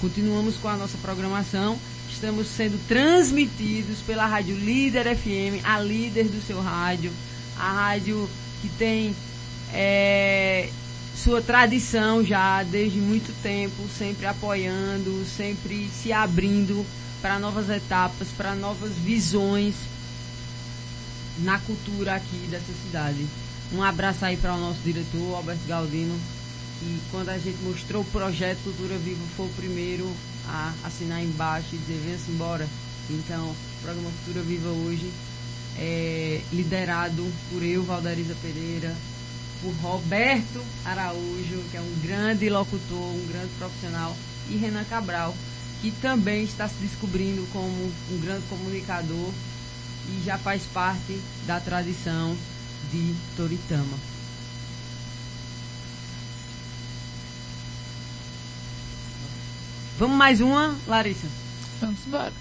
Continuamos 0.00 0.56
com 0.56 0.68
a 0.68 0.76
nossa 0.76 0.96
programação. 0.98 1.78
Estamos 2.20 2.48
sendo 2.48 2.78
transmitidos 2.86 4.00
pela 4.00 4.26
Rádio 4.26 4.54
Líder 4.54 5.16
FM, 5.16 5.64
a 5.64 5.80
líder 5.80 6.24
do 6.24 6.46
seu 6.46 6.60
rádio, 6.60 7.10
a 7.56 7.72
rádio 7.72 8.28
que 8.60 8.68
tem 8.68 9.16
é, 9.72 10.68
sua 11.16 11.40
tradição 11.40 12.22
já 12.22 12.62
desde 12.62 12.98
muito 13.00 13.32
tempo, 13.42 13.88
sempre 13.96 14.26
apoiando, 14.26 15.24
sempre 15.34 15.88
se 15.88 16.12
abrindo 16.12 16.84
para 17.22 17.38
novas 17.38 17.70
etapas, 17.70 18.28
para 18.36 18.54
novas 18.54 18.92
visões 18.92 19.74
na 21.38 21.58
cultura 21.58 22.16
aqui 22.16 22.46
dessa 22.50 22.74
cidade. 22.84 23.26
Um 23.72 23.82
abraço 23.82 24.26
aí 24.26 24.36
para 24.36 24.52
o 24.52 24.60
nosso 24.60 24.80
diretor, 24.84 25.36
Alberto 25.36 25.66
Galdino, 25.66 26.20
que 26.80 27.00
quando 27.10 27.30
a 27.30 27.38
gente 27.38 27.62
mostrou 27.62 28.02
o 28.02 28.12
projeto 28.12 28.62
Cultura 28.62 28.98
Viva 28.98 29.24
foi 29.34 29.46
o 29.46 29.54
primeiro 29.56 30.14
a 30.50 30.74
assinar 30.84 31.22
embaixo 31.22 31.68
e 31.72 31.78
dizer 31.78 32.00
venha-se 32.04 32.30
embora. 32.30 32.68
Então, 33.08 33.50
o 33.50 33.82
programa 33.82 34.10
Cultura 34.10 34.44
Viva 34.44 34.68
hoje 34.68 35.10
é 35.78 36.42
liderado 36.52 37.26
por 37.50 37.62
eu, 37.62 37.82
Valdariza 37.84 38.34
Pereira, 38.42 38.94
por 39.62 39.72
Roberto 39.74 40.62
Araújo, 40.84 41.62
que 41.70 41.76
é 41.76 41.80
um 41.80 42.00
grande 42.02 42.48
locutor, 42.48 42.98
um 42.98 43.26
grande 43.28 43.50
profissional, 43.58 44.16
e 44.48 44.56
Renan 44.56 44.84
Cabral, 44.84 45.34
que 45.80 45.90
também 45.90 46.44
está 46.44 46.68
se 46.68 46.74
descobrindo 46.80 47.46
como 47.52 47.92
um 48.10 48.20
grande 48.20 48.44
comunicador 48.48 49.32
e 50.08 50.22
já 50.24 50.36
faz 50.36 50.62
parte 50.74 51.20
da 51.46 51.60
tradição 51.60 52.36
de 52.90 53.14
Toritama. 53.36 54.09
Vamos 60.00 60.16
mais 60.16 60.40
uma, 60.40 60.74
Larissa? 60.86 61.26
Vamos 61.78 61.98
embora. 62.06 62.32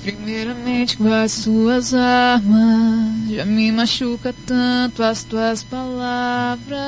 Primeiramente 0.00 0.96
quais 0.96 1.32
suas 1.32 1.92
armas 1.92 3.28
Já 3.28 3.44
me 3.44 3.72
machuca 3.72 4.32
tanto 4.46 5.02
as 5.02 5.24
tuas 5.24 5.64
palavras 5.64 6.78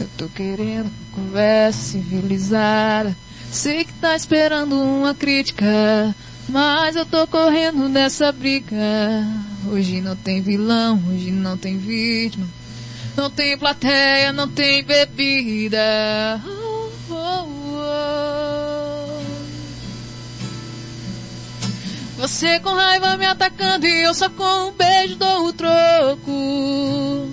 Eu 0.00 0.08
tô 0.16 0.26
querendo 0.30 0.90
conversa 1.12 1.78
civilizada 1.78 3.14
Sei 3.52 3.84
que 3.84 3.92
tá 3.92 4.16
esperando 4.16 4.80
uma 4.80 5.14
crítica 5.14 6.16
Mas 6.48 6.96
eu 6.96 7.06
tô 7.06 7.26
correndo 7.26 7.88
dessa 7.88 8.30
briga 8.30 8.76
Hoje 9.70 10.00
não 10.00 10.14
tem 10.14 10.42
vilão, 10.42 11.02
hoje 11.10 11.30
não 11.30 11.56
tem 11.56 11.78
vítima 11.78 12.46
Não 13.16 13.30
tem 13.30 13.56
plateia, 13.56 14.32
não 14.32 14.48
tem 14.48 14.84
bebida 14.84 16.40
oh, 16.46 16.90
oh, 17.10 17.14
oh. 17.14 17.54
Você 22.24 22.58
com 22.60 22.72
raiva 22.72 23.16
me 23.18 23.26
atacando 23.26 23.86
e 23.86 24.02
eu 24.02 24.14
só 24.14 24.30
com 24.30 24.68
um 24.68 24.72
beijo 24.72 25.16
dou 25.16 25.46
o 25.46 25.52
troco. 25.52 27.28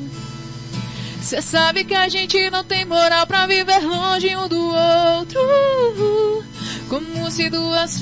Cê 1.22 1.42
sabe 1.42 1.86
que 1.86 1.94
a 1.94 2.10
gente 2.10 2.50
não 2.50 2.64
tem 2.64 2.84
moral 2.84 3.26
pra 3.26 3.48
viver 3.48 3.80
longe 3.80 4.36
um 4.36 4.50
do 4.50 4.60
outro. 4.60 5.40
Como 6.90 7.32
se 7.32 7.50
duas 7.50 8.02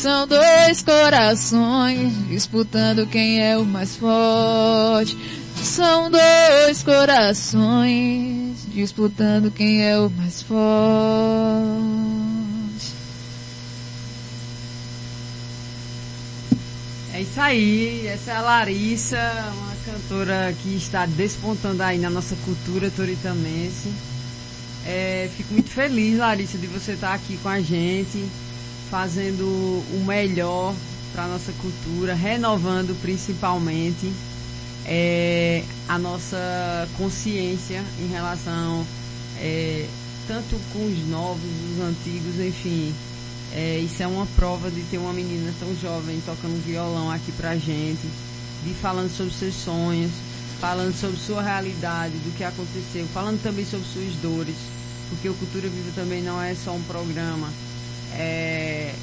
São 0.00 0.26
dois 0.26 0.82
corações 0.82 2.26
disputando 2.26 3.06
quem 3.06 3.38
é 3.38 3.58
o 3.58 3.66
mais 3.66 3.96
forte. 3.96 5.14
São 5.62 6.10
dois 6.10 6.82
corações 6.82 8.66
disputando 8.68 9.50
quem 9.50 9.82
é 9.84 9.98
o 9.98 10.08
mais 10.08 10.40
forte. 10.40 10.64
É 17.12 17.20
isso 17.20 17.38
aí, 17.38 18.06
essa 18.06 18.30
é 18.30 18.36
a 18.36 18.40
Larissa, 18.40 19.18
uma 19.54 19.76
cantora 19.84 20.56
que 20.62 20.76
está 20.76 21.04
despontando 21.04 21.82
aí 21.82 21.98
na 21.98 22.08
nossa 22.08 22.34
cultura 22.36 22.90
toritamense. 22.90 23.92
É, 24.86 25.28
fico 25.36 25.52
muito 25.52 25.68
feliz, 25.68 26.16
Larissa, 26.16 26.56
de 26.56 26.66
você 26.68 26.92
estar 26.92 27.12
aqui 27.12 27.36
com 27.42 27.50
a 27.50 27.60
gente, 27.60 28.24
fazendo 28.90 29.44
o 29.44 30.04
melhor 30.04 30.74
para 31.12 31.24
a 31.24 31.28
nossa 31.28 31.52
cultura, 31.52 32.14
renovando 32.14 33.00
principalmente 33.00 34.12
é, 34.84 35.62
a 35.88 35.98
nossa 35.98 36.88
consciência 36.96 37.84
em 38.00 38.08
relação 38.08 38.84
é, 39.38 39.86
tanto 40.26 40.56
com 40.72 40.84
os 40.84 41.08
novos, 41.08 41.42
os 41.72 41.80
antigos, 41.82 42.38
enfim. 42.40 42.92
É, 43.52 43.78
isso 43.78 44.02
é 44.02 44.06
uma 44.06 44.26
prova 44.36 44.70
de 44.70 44.80
ter 44.82 44.98
uma 44.98 45.12
menina 45.12 45.52
tão 45.58 45.74
jovem 45.76 46.20
tocando 46.24 46.64
violão 46.64 47.10
aqui 47.10 47.32
pra 47.32 47.56
gente, 47.56 48.08
de 48.64 48.74
falando 48.74 49.10
sobre 49.10 49.32
seus 49.32 49.54
sonhos, 49.54 50.12
falando 50.60 50.94
sobre 50.94 51.16
sua 51.16 51.42
realidade, 51.42 52.14
do 52.18 52.36
que 52.36 52.44
aconteceu, 52.44 53.06
falando 53.12 53.42
também 53.42 53.64
sobre 53.64 53.86
suas 53.86 54.14
dores, 54.22 54.54
porque 55.08 55.28
o 55.28 55.34
Cultura 55.34 55.68
Viva 55.68 55.90
também 55.96 56.22
não 56.22 56.40
é 56.40 56.54
só 56.54 56.72
um 56.72 56.82
programa 56.82 57.48
é, 58.14 58.94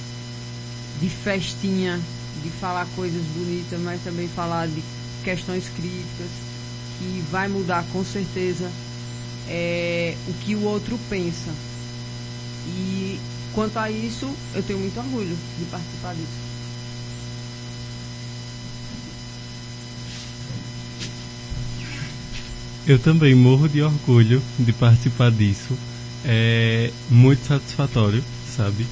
de 0.99 1.09
festinha, 1.09 1.99
de 2.43 2.49
falar 2.49 2.87
coisas 2.95 3.23
bonitas, 3.35 3.79
mas 3.81 4.01
também 4.03 4.27
falar 4.27 4.67
de 4.67 4.83
questões 5.23 5.69
críticas, 5.69 6.29
que 6.99 7.23
vai 7.29 7.47
mudar 7.47 7.85
com 7.91 8.03
certeza 8.03 8.71
é, 9.47 10.15
o 10.27 10.33
que 10.33 10.55
o 10.55 10.63
outro 10.63 10.99
pensa. 11.09 11.51
E 12.67 13.19
quanto 13.53 13.77
a 13.77 13.89
isso, 13.89 14.29
eu 14.53 14.63
tenho 14.63 14.79
muito 14.79 14.99
orgulho 14.99 15.37
de 15.57 15.65
participar 15.65 16.13
disso. 16.13 16.47
Eu 22.87 22.97
também 22.97 23.35
morro 23.35 23.67
de 23.67 23.81
orgulho 23.81 24.41
de 24.57 24.71
participar 24.71 25.29
disso. 25.29 25.77
É 26.23 26.89
muito 27.09 27.45
satisfatório, 27.45 28.23
sabe? 28.57 28.85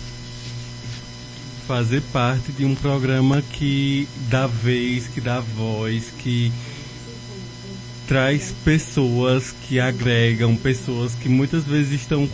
Fazer 1.68 2.02
parte 2.14 2.52
de 2.52 2.64
um 2.64 2.76
programa 2.76 3.42
que 3.42 4.08
dá 4.30 4.46
vez, 4.46 5.08
que 5.08 5.20
dá 5.20 5.40
voz, 5.40 6.14
que 6.20 6.54
traz 8.08 8.54
pessoas 8.64 9.52
que 9.68 9.80
agregam, 9.80 10.56
pessoas 10.56 11.16
que 11.16 11.28
muitas 11.28 11.64
vezes 11.64 12.02
estão 12.02 12.30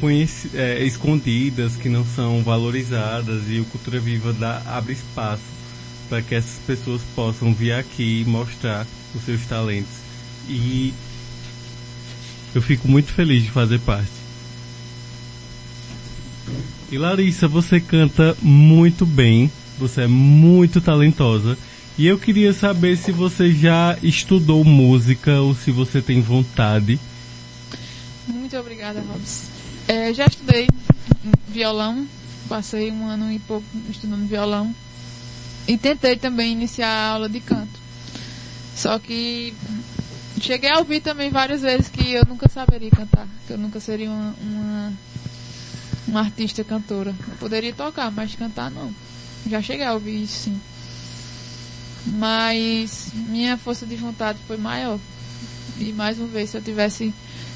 é, 0.53 0.83
escondidas, 0.83 1.77
que 1.77 1.87
não 1.87 2.05
são 2.05 2.43
valorizadas 2.43 3.43
e 3.47 3.61
o 3.61 3.65
Cultura 3.65 3.99
Viva 3.99 4.33
dá, 4.33 4.61
abre 4.65 4.93
espaço 4.93 5.61
para 6.09 6.21
que 6.21 6.35
essas 6.35 6.59
pessoas 6.67 7.01
possam 7.15 7.53
vir 7.53 7.71
aqui 7.71 8.21
e 8.21 8.25
mostrar 8.25 8.85
os 9.15 9.23
seus 9.23 9.45
talentos. 9.45 9.93
E 10.49 10.93
eu 12.53 12.61
fico 12.61 12.85
muito 12.89 13.13
feliz 13.13 13.43
de 13.43 13.51
fazer 13.51 13.79
parte. 13.79 14.11
E 16.91 16.97
Larissa, 16.97 17.47
você 17.47 17.79
canta 17.79 18.35
muito 18.41 19.05
bem, 19.05 19.49
você 19.79 20.01
é 20.01 20.07
muito 20.07 20.81
talentosa. 20.81 21.57
E 21.97 22.05
eu 22.05 22.19
queria 22.19 22.51
saber 22.51 22.97
se 22.97 23.13
você 23.13 23.49
já 23.53 23.97
estudou 24.03 24.65
música 24.65 25.39
ou 25.39 25.55
se 25.55 25.71
você 25.71 26.01
tem 26.01 26.21
vontade. 26.21 26.99
Muito 28.27 28.57
obrigada, 28.57 28.99
Robson. 28.99 29.45
É, 29.87 30.13
já 30.13 30.25
estudei 30.25 30.67
violão, 31.47 32.05
passei 32.49 32.91
um 32.91 33.07
ano 33.07 33.31
e 33.31 33.39
pouco 33.39 33.65
estudando 33.89 34.27
violão. 34.27 34.75
E 35.67 35.77
tentei 35.77 36.17
também 36.17 36.51
iniciar 36.51 36.89
a 36.89 37.09
aula 37.11 37.29
de 37.29 37.39
canto. 37.39 37.79
Só 38.75 38.99
que 38.99 39.53
cheguei 40.41 40.69
a 40.69 40.79
ouvir 40.79 40.99
também 40.99 41.29
várias 41.29 41.61
vezes 41.61 41.87
que 41.87 42.11
eu 42.13 42.25
nunca 42.25 42.49
saberia 42.49 42.89
cantar, 42.89 43.27
que 43.47 43.53
eu 43.53 43.57
nunca 43.57 43.79
seria 43.79 44.09
uma, 44.09 44.35
uma, 44.41 44.93
uma 46.11 46.19
artista 46.19 46.63
cantora. 46.63 47.15
Eu 47.27 47.35
poderia 47.37 47.73
tocar, 47.73 48.11
mas 48.11 48.35
cantar 48.35 48.69
não. 48.69 48.93
Já 49.49 49.61
cheguei 49.61 49.85
a 49.85 49.93
ouvir 49.93 50.23
isso 50.23 50.43
sim. 50.43 50.61
Mas 52.05 53.09
minha 53.13 53.57
força 53.57 53.85
de 53.85 53.95
vontade 53.95 54.37
foi 54.45 54.57
maior. 54.57 54.99
E 55.79 55.91
mais 55.93 56.19
uma 56.19 56.27
vez, 56.27 56.49
se 56.49 56.57
eu 56.57 56.61
tivesse 56.61 57.13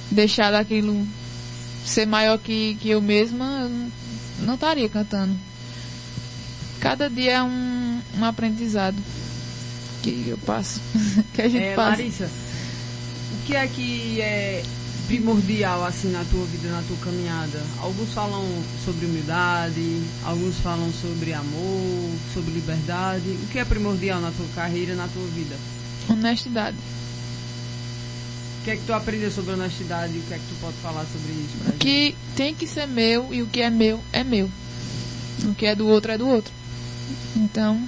deixado 0.09 0.55
aquilo 0.55 1.05
ser 1.85 2.07
maior 2.07 2.39
que, 2.39 2.75
que 2.79 2.89
eu 2.89 3.01
mesma, 3.01 3.45
eu 3.61 3.69
não, 3.69 3.91
não 4.39 4.53
estaria 4.55 4.87
cantando. 4.87 5.35
Cada 6.79 7.09
dia 7.09 7.33
é 7.33 7.43
um, 7.43 8.01
um 8.17 8.25
aprendizado 8.25 8.97
que 10.01 10.25
eu 10.29 10.37
passo, 10.39 10.79
que 11.33 11.41
a 11.41 11.49
gente 11.49 11.63
é, 11.63 11.75
passa. 11.75 11.97
Larissa, 11.97 12.29
o 13.33 13.45
que 13.45 13.55
é 13.55 13.67
que 13.67 14.21
é 14.21 14.63
primordial 15.07 15.85
assim 15.85 16.11
na 16.11 16.23
tua 16.25 16.45
vida, 16.45 16.69
na 16.69 16.81
tua 16.83 16.97
caminhada? 16.97 17.61
Alguns 17.79 18.13
falam 18.13 18.43
sobre 18.83 19.05
humildade, 19.05 20.01
alguns 20.23 20.55
falam 20.57 20.91
sobre 21.01 21.33
amor, 21.33 22.11
sobre 22.33 22.51
liberdade. 22.53 23.29
O 23.43 23.47
que 23.51 23.59
é 23.59 23.65
primordial 23.65 24.19
na 24.19 24.31
tua 24.31 24.47
carreira, 24.55 24.95
na 24.95 25.07
tua 25.07 25.25
vida? 25.27 25.55
Honestidade. 26.09 26.77
O 28.61 28.63
que 28.65 28.71
é 28.71 28.75
que 28.77 28.85
tu 28.85 28.93
aprendeu 28.93 29.29
sobre 29.31 29.53
honestidade 29.53 30.15
e 30.15 30.19
o 30.19 30.23
que 30.23 30.33
é 30.33 30.37
que 30.37 30.45
tu 30.49 30.55
pode 30.59 30.77
falar 30.77 31.05
sobre 31.05 31.31
isso 31.33 31.57
pra 31.59 31.71
gente? 31.71 31.77
Que 31.79 32.15
tem 32.35 32.55
que 32.55 32.65
ser 32.65 32.87
meu 32.87 33.33
e 33.33 33.41
o 33.41 33.47
que 33.47 33.61
é 33.61 33.69
meu 33.69 33.99
é 34.11 34.23
meu. 34.23 34.49
O 35.43 35.53
que 35.53 35.67
é 35.67 35.75
do 35.75 35.87
outro 35.87 36.11
é 36.11 36.17
do 36.17 36.27
outro. 36.27 36.51
Então, 37.35 37.79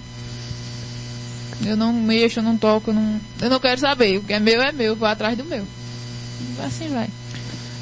eu 1.66 1.76
não 1.76 1.92
mexo, 1.92 2.40
eu 2.40 2.44
não 2.44 2.58
toco, 2.58 2.92
eu 2.92 2.94
não, 2.94 3.20
eu 3.42 3.50
não 3.50 3.60
quero 3.60 3.82
saber. 3.82 4.20
O 4.20 4.24
que 4.24 4.34
é 4.34 4.40
meu 4.40 4.62
é 4.62 4.72
meu, 4.72 4.88
eu 4.88 4.96
vou 4.96 5.08
atrás 5.08 5.36
do 5.36 5.44
meu. 5.44 5.66
Assim 6.64 6.90
vai. 6.90 7.10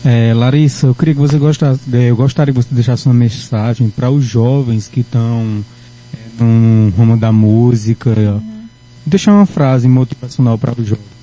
É, 0.03 0.34
Larissa, 0.34 0.88
eu 0.88 0.93
queria 0.93 1.16
que 1.16 1.20
você 1.20 1.39
gostasse, 1.39 1.82
é, 1.91 2.12
eu 2.12 2.16
gostaria 2.16 2.53
que 2.53 2.62
você 2.62 2.74
deixasse 2.74 3.08
uma 3.08 3.14
mensagem 3.14 3.89
para 3.89 4.12
os 4.12 4.24
jovens 4.24 4.88
que 4.88 4.99
estão 4.99 5.66
é, 6.14 6.43
no 6.43 6.91
ramo 6.95 7.18
da 7.18 7.32
música. 7.32 8.12
Uhum. 8.12 8.68
Deixar 9.03 9.34
uma 9.34 9.47
frase 9.47 9.88
motivacional 9.88 10.58
para 10.58 10.80
os 10.80 10.88
jovens. 10.88 11.16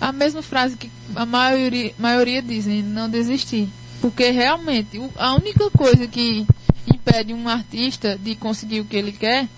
A 0.00 0.12
mesma 0.12 0.42
frase 0.42 0.76
que 0.76 0.90
a 1.16 1.26
maioria, 1.26 1.92
maioria 1.98 2.40
dizem, 2.40 2.82
não 2.82 3.08
desistir. 3.08 3.68
Porque 4.00 4.30
realmente, 4.30 5.00
a 5.16 5.34
única 5.34 5.70
coisa 5.70 6.06
que 6.06 6.46
impede 6.86 7.32
um 7.32 7.48
artista 7.48 8.18
de 8.22 8.34
conseguir 8.34 8.80
o 8.80 8.84
que 8.84 8.96
ele 8.96 9.12
quer 9.12 9.48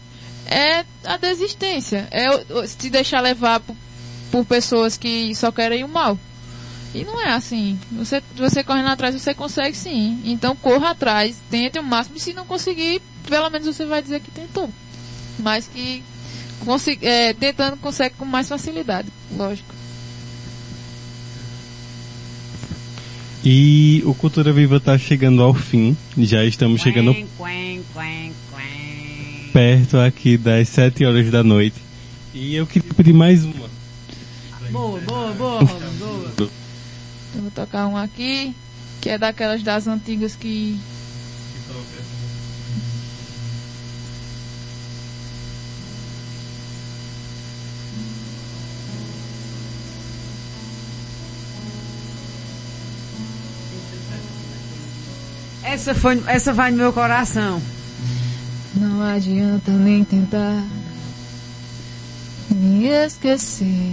é 0.47 0.85
a 1.05 1.17
desistência, 1.17 2.09
é 2.11 2.27
se 2.67 2.89
deixar 2.89 3.21
levar 3.21 3.61
por, 3.61 3.77
por 4.31 4.45
pessoas 4.45 4.97
que 4.97 5.35
só 5.35 5.51
querem 5.51 5.85
o 5.85 5.89
mal. 5.89 6.19
E 6.97 7.05
não 7.05 7.20
é 7.20 7.32
assim. 7.32 7.78
Você, 7.92 8.22
você 8.34 8.64
correndo 8.64 8.88
atrás, 8.88 9.14
você 9.14 9.34
consegue 9.34 9.76
sim. 9.76 10.18
Então 10.24 10.57
corra 10.57 10.90
atrás, 10.90 11.36
tente 11.51 11.78
o 11.78 11.82
máximo. 11.82 12.16
E 12.16 12.20
se 12.20 12.32
não 12.32 12.47
conseguir, 12.47 13.03
pelo 13.28 13.51
menos 13.51 13.66
você 13.66 13.84
vai 13.84 14.01
dizer 14.01 14.20
que 14.20 14.30
tentou. 14.30 14.70
Mas 15.38 15.68
que 15.68 16.03
é, 17.03 17.34
tentando 17.34 17.76
consegue 17.76 18.14
com 18.16 18.24
mais 18.24 18.49
facilidade, 18.49 19.09
lógico. 19.36 19.74
E 23.44 24.03
o 24.07 24.14
Cultura 24.14 24.53
Viva 24.53 24.78
está 24.78 24.97
chegando 24.97 25.42
ao 25.42 25.53
fim. 25.53 25.97
Já 26.16 26.44
estamos 26.44 26.80
chegando 26.80 27.12
Quen, 27.14 27.26
quen, 27.38 27.84
quen, 27.94 28.32
quen. 28.53 29.51
perto 29.53 29.99
aqui 29.99 30.36
das 30.38 30.68
7 30.70 31.05
horas 31.05 31.30
da 31.30 31.44
noite. 31.44 31.76
E 32.34 32.57
eu 32.57 32.66
queria 32.66 32.92
pedir 32.94 33.12
mais 33.12 33.44
uma. 33.44 33.70
Boa, 34.70 34.99
boa, 35.01 35.32
boa, 35.34 35.64
boa. 35.64 36.26
Eu 37.37 37.43
vou 37.43 37.51
tocar 37.51 37.87
um 37.87 37.99
aqui, 37.99 38.57
que 38.99 39.11
é 39.11 39.18
daquelas 39.18 39.62
das 39.62 39.87
antigas 39.87 40.34
que 40.34 40.80
Essa, 55.62 55.95
foi, 55.95 56.22
essa 56.26 56.55
vai 56.55 56.70
no 56.70 56.78
meu 56.78 56.93
coração. 56.93 57.61
Não 58.74 59.03
adianta 59.03 59.72
nem 59.72 60.05
tentar 60.05 60.64
me 62.51 62.87
esquecer. 62.87 63.93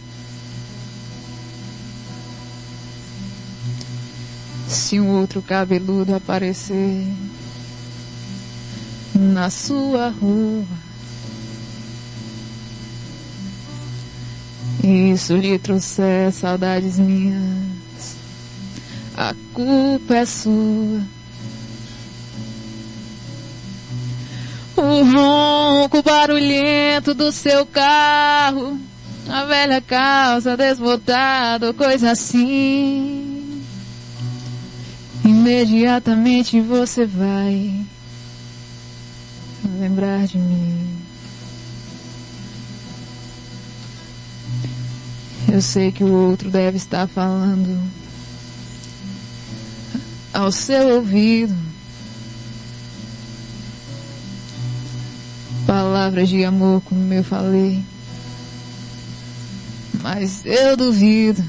Se 4.71 5.01
um 5.01 5.19
outro 5.19 5.41
cabeludo 5.41 6.15
aparecer 6.15 7.05
na 9.13 9.49
sua 9.49 10.07
rua, 10.07 10.63
isso 14.81 15.35
lhe 15.35 15.59
trouxer 15.59 16.31
saudades 16.31 16.97
minhas, 16.97 18.15
a 19.17 19.35
culpa 19.53 20.15
é 20.15 20.25
sua. 20.25 21.01
O 24.77 25.03
ronco 25.03 26.01
barulhento 26.01 27.13
do 27.13 27.29
seu 27.33 27.65
carro, 27.65 28.79
a 29.27 29.43
velha 29.43 29.81
calça 29.81 30.55
desbotada, 30.55 31.73
coisa 31.73 32.11
assim. 32.11 33.20
Imediatamente 35.41 36.61
você 36.61 37.03
vai 37.03 37.83
lembrar 39.79 40.27
de 40.27 40.37
mim. 40.37 40.95
Eu 45.51 45.59
sei 45.59 45.91
que 45.91 46.03
o 46.03 46.13
outro 46.13 46.51
deve 46.51 46.77
estar 46.77 47.07
falando 47.07 47.81
ao 50.31 50.51
seu 50.51 50.97
ouvido. 50.97 51.55
Palavras 55.65 56.29
de 56.29 56.45
amor 56.45 56.81
como 56.81 57.11
eu 57.11 57.23
falei. 57.23 57.83
Mas 60.03 60.45
eu 60.45 60.77
duvido. 60.77 61.43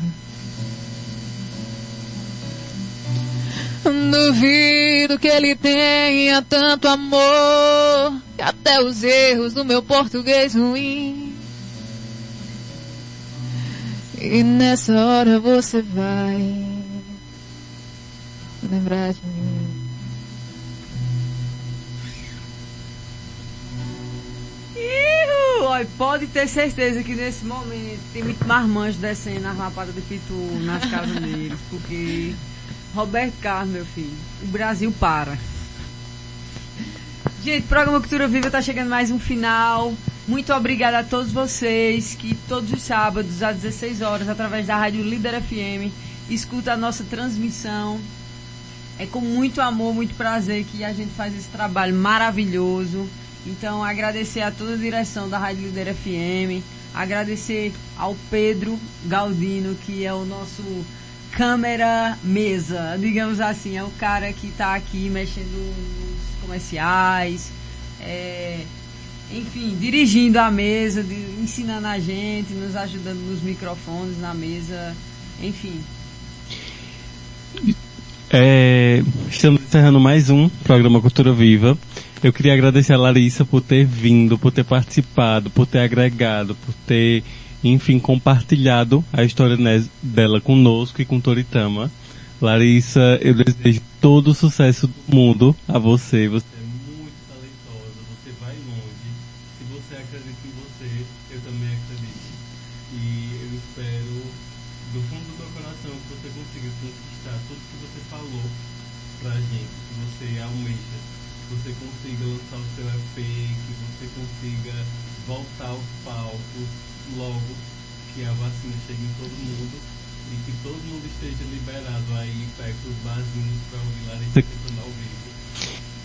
Duvido 4.13 5.19
que 5.19 5.27
ele 5.27 5.57
tenha 5.57 6.43
tanto 6.43 6.87
amor. 6.87 8.13
Que 8.37 8.43
até 8.43 8.79
os 8.83 9.03
erros 9.03 9.55
do 9.55 9.65
meu 9.65 9.83
português 9.83 10.55
ruim. 10.55 11.35
E 14.21 14.43
nessa 14.43 14.93
hora 14.93 15.41
você 15.41 15.81
vai 15.81 16.67
lembrar 18.71 19.15
de 19.15 19.21
mim. 19.25 19.83
Olha, 25.63 25.89
pode 25.97 26.27
ter 26.27 26.49
certeza 26.49 27.03
que 27.03 27.15
nesse 27.15 27.47
momento 27.47 28.01
tem 28.13 28.23
muito 28.23 28.47
marmanjo 28.47 28.99
descendo 28.99 29.47
a 29.47 29.53
rapada 29.53 29.91
de 29.91 30.03
pitu 30.03 30.35
nas 30.65 30.85
casas 30.91 31.19
deles, 31.19 31.59
porque 31.71 32.35
Roberto 32.95 33.41
Carlos, 33.41 33.73
meu 33.73 33.87
filho, 33.87 34.13
o 34.43 34.47
Brasil 34.49 34.93
para. 35.01 35.39
Gente, 37.43 37.65
o 37.65 37.69
programa 37.69 38.01
Cultura 38.01 38.29
Viva 38.29 38.49
está 38.49 38.61
chegando 38.61 38.91
mais 38.91 39.11
um 39.11 39.19
final. 39.19 39.95
Muito 40.29 40.53
obrigada 40.53 40.99
a 40.99 41.05
todos 41.05 41.33
vocês 41.33 42.15
que 42.15 42.35
todos 42.47 42.71
os 42.71 42.83
sábados 42.83 43.43
às 43.43 43.57
16 43.57 44.03
horas, 44.03 44.29
através 44.29 44.67
da 44.67 44.77
Rádio 44.77 45.03
Líder 45.03 45.41
FM, 45.41 45.91
escuta 46.29 46.75
a 46.75 46.77
nossa 46.77 47.03
transmissão. 47.05 47.99
É 48.99 49.07
com 49.07 49.21
muito 49.21 49.61
amor, 49.61 49.95
muito 49.95 50.15
prazer 50.15 50.65
que 50.65 50.85
a 50.85 50.93
gente 50.93 51.13
faz 51.15 51.35
esse 51.35 51.49
trabalho 51.49 51.95
maravilhoso. 51.95 53.09
Então, 53.47 53.83
agradecer 53.83 54.43
a 54.43 54.51
toda 54.51 54.75
a 54.75 54.77
direção 54.77 55.29
da 55.29 55.39
Rádio 55.39 55.65
Líder 55.65 55.95
FM, 55.95 56.63
agradecer 56.95 57.73
ao 57.97 58.15
Pedro 58.31 58.79
Galdino, 59.07 59.75
que 59.77 60.05
é 60.05 60.13
o 60.13 60.25
nosso 60.25 60.63
câmera 61.33 62.17
mesa, 62.23 62.97
digamos 63.01 63.41
assim, 63.41 63.77
é 63.77 63.83
o 63.83 63.91
cara 63.99 64.33
que 64.33 64.49
está 64.49 64.75
aqui 64.75 65.09
mexendo 65.11 65.51
nos 65.51 66.41
comerciais, 66.43 67.51
é, 68.01 68.61
enfim, 69.33 69.77
dirigindo 69.81 70.39
a 70.39 70.51
mesa, 70.51 71.03
de- 71.03 71.15
ensinando 71.43 71.87
a 71.87 71.99
gente, 71.99 72.53
nos 72.53 72.77
ajudando 72.77 73.19
nos 73.19 73.43
microfones 73.43 74.21
na 74.21 74.35
mesa, 74.35 74.95
enfim. 75.43 75.81
É, 78.31 79.03
estamos 79.31 79.61
encerrando 79.63 80.01
mais 80.01 80.31
um 80.31 80.49
programa 80.65 81.01
Cultura 81.01 81.33
Viva. 81.33 81.77
Eu 82.23 82.33
queria 82.33 82.55
agradecer 82.55 82.93
a 82.93 82.97
Larissa 82.99 83.45
por 83.45 83.61
ter 83.61 83.85
vindo, 83.85 84.39
por 84.39 84.53
ter 84.53 84.65
participado, 84.65 85.51
por 85.51 85.67
ter 85.67 85.81
agregado, 85.81 86.55
por 86.55 86.73
ter, 86.87 87.23
enfim, 87.63 87.99
compartilhado 87.99 89.05
a 89.13 89.23
história 89.25 89.57
né, 89.57 89.85
dela 90.03 90.41
conosco 90.41 91.01
e 91.01 91.05
com 91.05 91.21
Toritama. 91.21 91.91
Larissa, 92.41 93.19
eu 93.21 93.35
desejo 93.35 93.81
todo 94.01 94.29
o 94.29 94.35
sucesso 94.35 94.89
do 94.89 95.17
mundo 95.17 95.55
a 95.69 95.79
você. 95.79 96.29
Você 96.29 96.45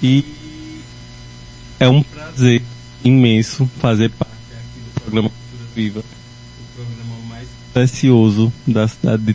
E 0.08 0.24
é 1.82 1.90
um 1.90 2.02
prazer 2.02 2.62
imenso 3.04 3.70
fazer 3.78 4.10
parte 4.12 4.32
aqui 4.54 4.80
do 4.80 5.02
programa 5.02 5.30
Cultura 5.30 5.70
Viva, 5.76 6.00
o 6.00 6.76
programa 6.76 7.16
mais 7.28 7.48
precioso 7.74 8.54
da 8.66 8.88
cidade 8.88 9.24
de 9.24 9.34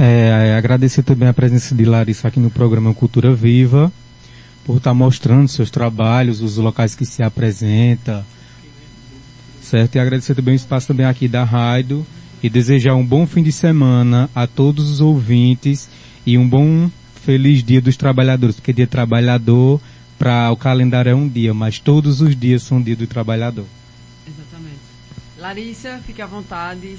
E 0.00 0.58
agradecer 0.58 1.04
também 1.04 1.28
a 1.28 1.32
presença 1.32 1.76
de 1.76 1.84
Larissa 1.84 2.26
aqui 2.26 2.40
no 2.40 2.50
programa 2.50 2.92
Cultura 2.92 3.32
Viva, 3.32 3.92
por 4.64 4.78
estar 4.78 4.94
mostrando 4.94 5.46
seus 5.46 5.70
trabalhos, 5.70 6.40
os 6.40 6.56
locais 6.56 6.96
que 6.96 7.06
se 7.06 7.22
apresenta, 7.22 8.26
certo? 9.62 9.94
E 9.94 10.00
agradecer 10.00 10.34
também 10.34 10.54
o 10.54 10.56
espaço 10.56 10.88
também 10.88 11.06
aqui 11.06 11.28
da 11.28 11.44
rádio 11.44 12.04
e 12.42 12.48
desejar 12.48 12.94
um 12.94 13.04
bom 13.04 13.26
fim 13.26 13.42
de 13.42 13.52
semana 13.52 14.30
a 14.34 14.46
todos 14.46 14.90
os 14.90 15.00
ouvintes 15.00 15.88
e 16.24 16.36
um 16.36 16.48
bom 16.48 16.90
feliz 17.24 17.62
dia 17.62 17.80
dos 17.80 17.96
trabalhadores, 17.96 18.56
porque 18.56 18.72
dia 18.72 18.86
trabalhador 18.86 19.80
para 20.18 20.50
o 20.50 20.56
calendário 20.56 21.10
é 21.10 21.14
um 21.14 21.28
dia, 21.28 21.52
mas 21.52 21.78
todos 21.78 22.20
os 22.20 22.36
dias 22.36 22.62
são 22.62 22.80
dia 22.80 22.96
do 22.96 23.06
trabalhador. 23.06 23.66
Exatamente. 24.26 24.80
Larissa, 25.38 26.00
fique 26.06 26.22
à 26.22 26.26
vontade 26.26 26.96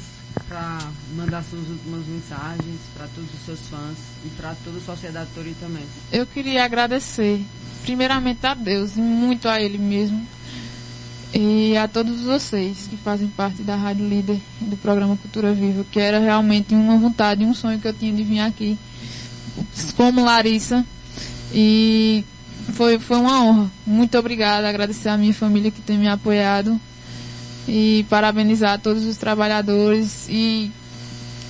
para 0.48 0.80
mandar 1.16 1.44
suas 1.44 1.68
últimas 1.68 2.06
mensagens 2.06 2.80
para 2.96 3.08
todos 3.08 3.30
os 3.34 3.46
seus 3.46 3.60
fãs 3.70 3.98
e 4.26 4.30
para 4.30 4.56
toda 4.64 4.78
a 4.78 4.82
sociedade 4.82 5.30
também. 5.60 5.84
Eu 6.12 6.26
queria 6.26 6.64
agradecer, 6.64 7.42
primeiramente 7.84 8.46
a 8.46 8.54
Deus 8.54 8.96
e 8.96 9.02
muito 9.02 9.48
a 9.48 9.62
Ele 9.62 9.78
mesmo, 9.78 10.26
e 11.34 11.76
a 11.76 11.88
todos 11.88 12.22
vocês 12.22 12.88
que 12.90 12.98
fazem 12.98 13.28
parte 13.28 13.62
da 13.62 13.76
Rádio 13.76 14.08
Líder 14.08 14.40
do 14.62 14.78
programa 14.78 15.18
Cultura 15.18 15.54
Viva, 15.54 15.86
que 15.92 16.00
era 16.00 16.20
realmente 16.20 16.74
uma 16.74 16.98
vontade, 16.98 17.44
um 17.46 17.54
sonho 17.54 17.80
que 17.80 17.88
eu 17.88 17.94
tinha 17.94 18.14
de 18.14 18.24
vir 18.24 18.40
aqui 18.40 18.78
como 19.96 20.24
Larissa 20.24 20.86
e 21.54 22.24
foi, 22.74 23.00
foi 23.00 23.18
uma 23.18 23.44
honra. 23.44 23.72
Muito 23.86 24.18
obrigada, 24.18 24.68
agradecer 24.68 25.10
a 25.10 25.18
minha 25.18 25.34
família 25.34 25.72
que 25.72 25.82
tem 25.82 25.98
me 25.98 26.08
apoiado 26.08 26.80
e 27.68 28.06
parabenizar 28.10 28.80
todos 28.80 29.04
os 29.04 29.18
trabalhadores 29.18 30.28
e 30.30 30.72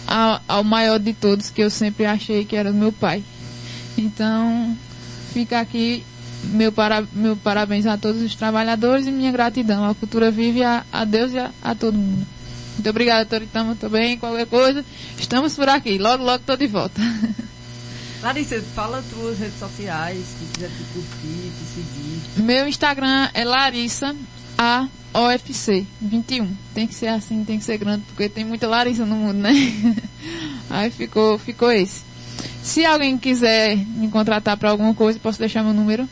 ao, 0.07 0.41
ao 0.47 0.63
maior 0.63 0.99
de 0.99 1.13
todos 1.13 1.49
que 1.49 1.61
eu 1.61 1.69
sempre 1.69 2.05
achei 2.05 2.45
que 2.45 2.55
era 2.55 2.71
o 2.71 2.73
meu 2.73 2.91
pai. 2.91 3.23
Então, 3.97 4.75
fica 5.33 5.59
aqui 5.59 6.03
meu, 6.43 6.71
para, 6.71 7.03
meu 7.13 7.35
parabéns 7.35 7.85
a 7.85 7.97
todos 7.97 8.21
os 8.21 8.35
trabalhadores 8.35 9.07
e 9.07 9.11
minha 9.11 9.31
gratidão 9.31 9.85
à 9.85 9.93
Cultura 9.93 10.31
Vive, 10.31 10.63
a, 10.63 10.85
a 10.91 11.05
Deus 11.05 11.33
e 11.33 11.39
a, 11.39 11.51
a 11.61 11.75
todo 11.75 11.97
mundo. 11.97 12.25
Muito 12.75 12.89
obrigada, 12.89 13.25
Toritama, 13.25 13.75
tô 13.75 13.89
bem, 13.89 14.17
qualquer 14.17 14.45
coisa, 14.45 14.85
estamos 15.17 15.55
por 15.55 15.67
aqui, 15.67 15.97
logo, 15.97 16.23
logo 16.23 16.43
tô 16.45 16.55
de 16.55 16.67
volta. 16.67 17.01
Larissa, 18.21 18.61
fala 18.73 19.03
tuas 19.11 19.37
redes 19.39 19.59
sociais, 19.59 20.35
quem 20.39 20.47
quiser 20.47 20.69
te 20.69 20.83
curtir, 20.93 21.51
te 21.51 21.65
seguir. 21.75 22.43
Meu 22.43 22.67
Instagram 22.67 23.29
é 23.33 23.43
Larissa 23.43 24.15
A 24.57 24.87
OFC 25.13 25.85
21. 26.01 26.49
Tem 26.73 26.87
que 26.87 26.95
ser 26.95 27.07
assim, 27.07 27.43
tem 27.43 27.59
que 27.59 27.65
ser 27.65 27.77
grande, 27.77 28.03
porque 28.07 28.27
tem 28.27 28.43
muita 28.43 28.67
Larissa 28.67 29.05
no 29.05 29.15
mundo, 29.15 29.37
né? 29.37 29.51
Aí 30.69 30.89
ficou, 30.89 31.37
ficou 31.37 31.71
esse. 31.71 32.01
Se 32.63 32.85
alguém 32.85 33.17
quiser 33.17 33.77
me 33.77 34.09
contratar 34.09 34.57
para 34.57 34.69
alguma 34.69 34.93
coisa, 34.93 35.19
posso 35.19 35.39
deixar 35.39 35.63
meu 35.63 35.73
número? 35.73 36.07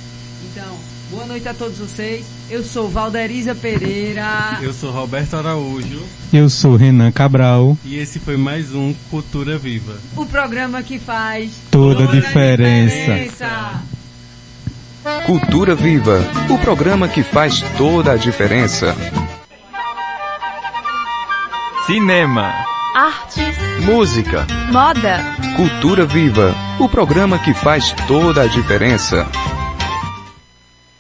Então, 0.50 0.74
boa 1.10 1.26
noite 1.26 1.48
a 1.48 1.54
todos 1.54 1.78
vocês. 1.78 2.26
Eu 2.50 2.62
sou 2.62 2.88
Valderiza 2.88 3.54
Pereira. 3.54 4.58
Eu 4.62 4.72
sou 4.72 4.90
Roberto 4.90 5.34
Araújo. 5.34 6.02
Eu 6.32 6.48
sou 6.48 6.76
Renan 6.76 7.10
Cabral. 7.10 7.76
E 7.84 7.96
esse 7.96 8.18
foi 8.18 8.36
mais 8.36 8.74
um 8.74 8.94
Cultura 9.10 9.58
Viva. 9.58 9.96
O 10.16 10.26
programa 10.26 10.82
que 10.82 10.98
faz 10.98 11.52
toda, 11.70 12.06
toda 12.06 12.10
a 12.10 12.20
diferença. 12.20 12.94
diferença. 12.94 13.82
Cultura 15.24 15.74
Viva, 15.74 16.20
o 16.50 16.58
programa 16.58 17.08
que 17.08 17.22
faz 17.22 17.62
toda 17.76 18.12
a 18.12 18.16
diferença 18.16 18.94
cinema, 21.88 22.52
artes, 22.94 23.56
música, 23.82 24.46
moda, 24.70 25.24
cultura 25.56 26.04
viva, 26.04 26.54
o 26.78 26.86
programa 26.86 27.38
que 27.38 27.54
faz 27.54 27.94
toda 28.06 28.42
a 28.42 28.46
diferença. 28.46 29.26